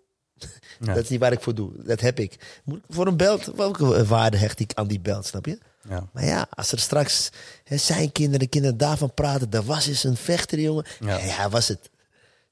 [0.81, 0.95] Ja.
[0.95, 1.71] Dat is niet waar ik voor doe.
[1.85, 2.61] Dat heb ik.
[2.65, 3.45] Moet ik voor een belt?
[3.57, 5.59] Welke waarde hecht ik aan die belt, snap je?
[5.89, 6.09] Ja.
[6.13, 7.31] Maar ja, als er straks
[7.65, 10.85] hè, zijn kinderen, kinderen daarvan praten, daar was eens een vechter, jongen.
[11.01, 11.17] Ja.
[11.17, 11.91] Ja, hij was het.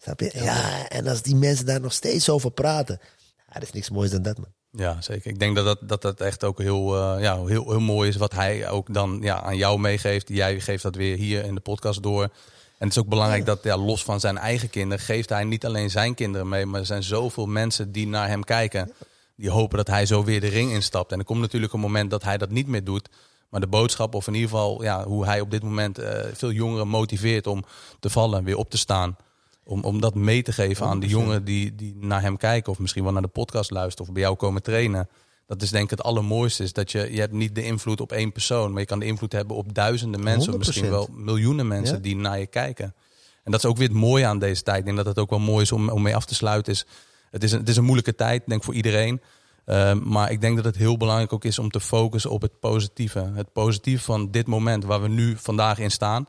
[0.03, 0.31] Snap je?
[0.35, 3.01] Ja, en als die mensen daar nog steeds over praten,
[3.37, 4.53] ja, dat is niks moois dan dat, man.
[4.70, 5.31] Ja, zeker.
[5.31, 8.16] Ik denk dat dat, dat, dat echt ook heel, eh, ja, heel, heel mooi is
[8.16, 10.29] wat hij ook dan ja, aan jou meegeeft.
[10.29, 12.23] Jij geeft dat weer hier in de podcast door.
[12.23, 15.66] En het is ook belangrijk dat ja, los van zijn eigen kinderen geeft hij niet
[15.66, 18.93] alleen zijn kinderen mee, maar er zijn zoveel mensen die naar hem kijken.
[19.37, 21.12] Die hopen dat hij zo weer de ring instapt.
[21.12, 23.09] En er komt natuurlijk een moment dat hij dat niet meer doet.
[23.49, 26.53] Maar de boodschap, of in ieder geval ja, hoe hij op dit moment eh, veel
[26.53, 27.65] jongeren motiveert om
[28.01, 29.16] te vallen, weer op te staan.
[29.64, 32.72] Om, om dat mee te geven aan de jongeren die, die naar hem kijken.
[32.72, 35.09] Of misschien wel naar de podcast luisteren of bij jou komen trainen.
[35.47, 36.62] Dat is denk ik het allermooiste.
[36.62, 38.70] Is dat je, je hebt niet de invloed op één persoon.
[38.70, 40.52] Maar je kan de invloed hebben op duizenden mensen.
[40.52, 40.89] Of misschien 100%.
[40.89, 42.02] wel miljoenen mensen Ja.
[42.02, 42.94] die naar je kijken.
[43.44, 44.78] En dat is ook weer het mooie aan deze tijd.
[44.78, 46.72] Ik denk dat het ook wel mooi is om, om mee af te sluiten.
[46.72, 46.86] Is,
[47.30, 49.20] het, is een, het is een moeilijke tijd, denk ik, voor iedereen.
[49.64, 52.60] Ehm, maar ik denk dat het heel belangrijk ook is om te focussen op het
[52.60, 53.30] positieve.
[53.34, 56.26] Het positieve van dit moment waar we nu vandaag in staan.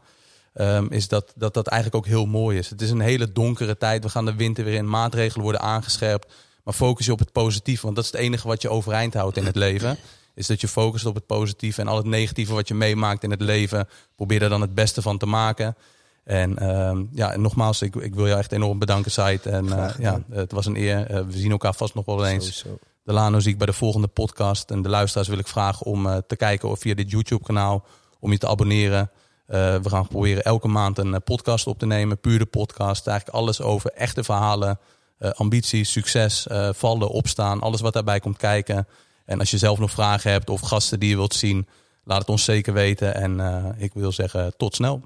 [0.54, 2.70] Ehm, is dat, dat dat eigenlijk ook heel mooi is.
[2.70, 4.04] Het is een hele donkere tijd.
[4.04, 4.90] We gaan de winter weer in.
[4.90, 6.34] Maatregelen worden aangescherpt.
[6.64, 7.84] Maar focus je op het positieve.
[7.84, 9.98] Want dat is het enige wat je overeind houdt in het leven.
[10.36, 11.82] Is dat je focust op het positieve.
[11.82, 13.88] En al het negatieve wat je meemaakt in het leven.
[14.16, 15.76] Probeer er dan het beste van te maken.
[16.24, 19.46] En ehm, ja, en nogmaals, ik, ik wil jou echt enorm bedanken, Said.
[19.46, 21.06] En eh, ja, het was een eer.
[21.08, 22.58] Eh, we zien elkaar vast nog wel eens.
[22.58, 22.80] Sowieso.
[23.04, 24.72] Delano zie ik bij de volgende podcast.
[24.72, 27.86] En de luisteraars wil ik vragen om eh, te kijken of via dit YouTube kanaal.
[28.20, 29.12] Om je te abonneren.
[29.46, 32.20] Eh, we gaan proberen elke maand een eh, podcast op te nemen.
[32.20, 33.08] Puur de podcast.
[33.08, 34.80] Eigenlijk alles over echte verhalen.
[35.18, 37.62] eh, ambitie, succes, vallen, opstaan.
[37.62, 38.88] Alles wat daarbij komt kijken.
[39.26, 41.68] En als je zelf nog vragen hebt of gasten die je wilt zien.
[42.04, 43.16] Laat het ons zeker weten.
[43.16, 45.02] En ik wil zeggen tot snel.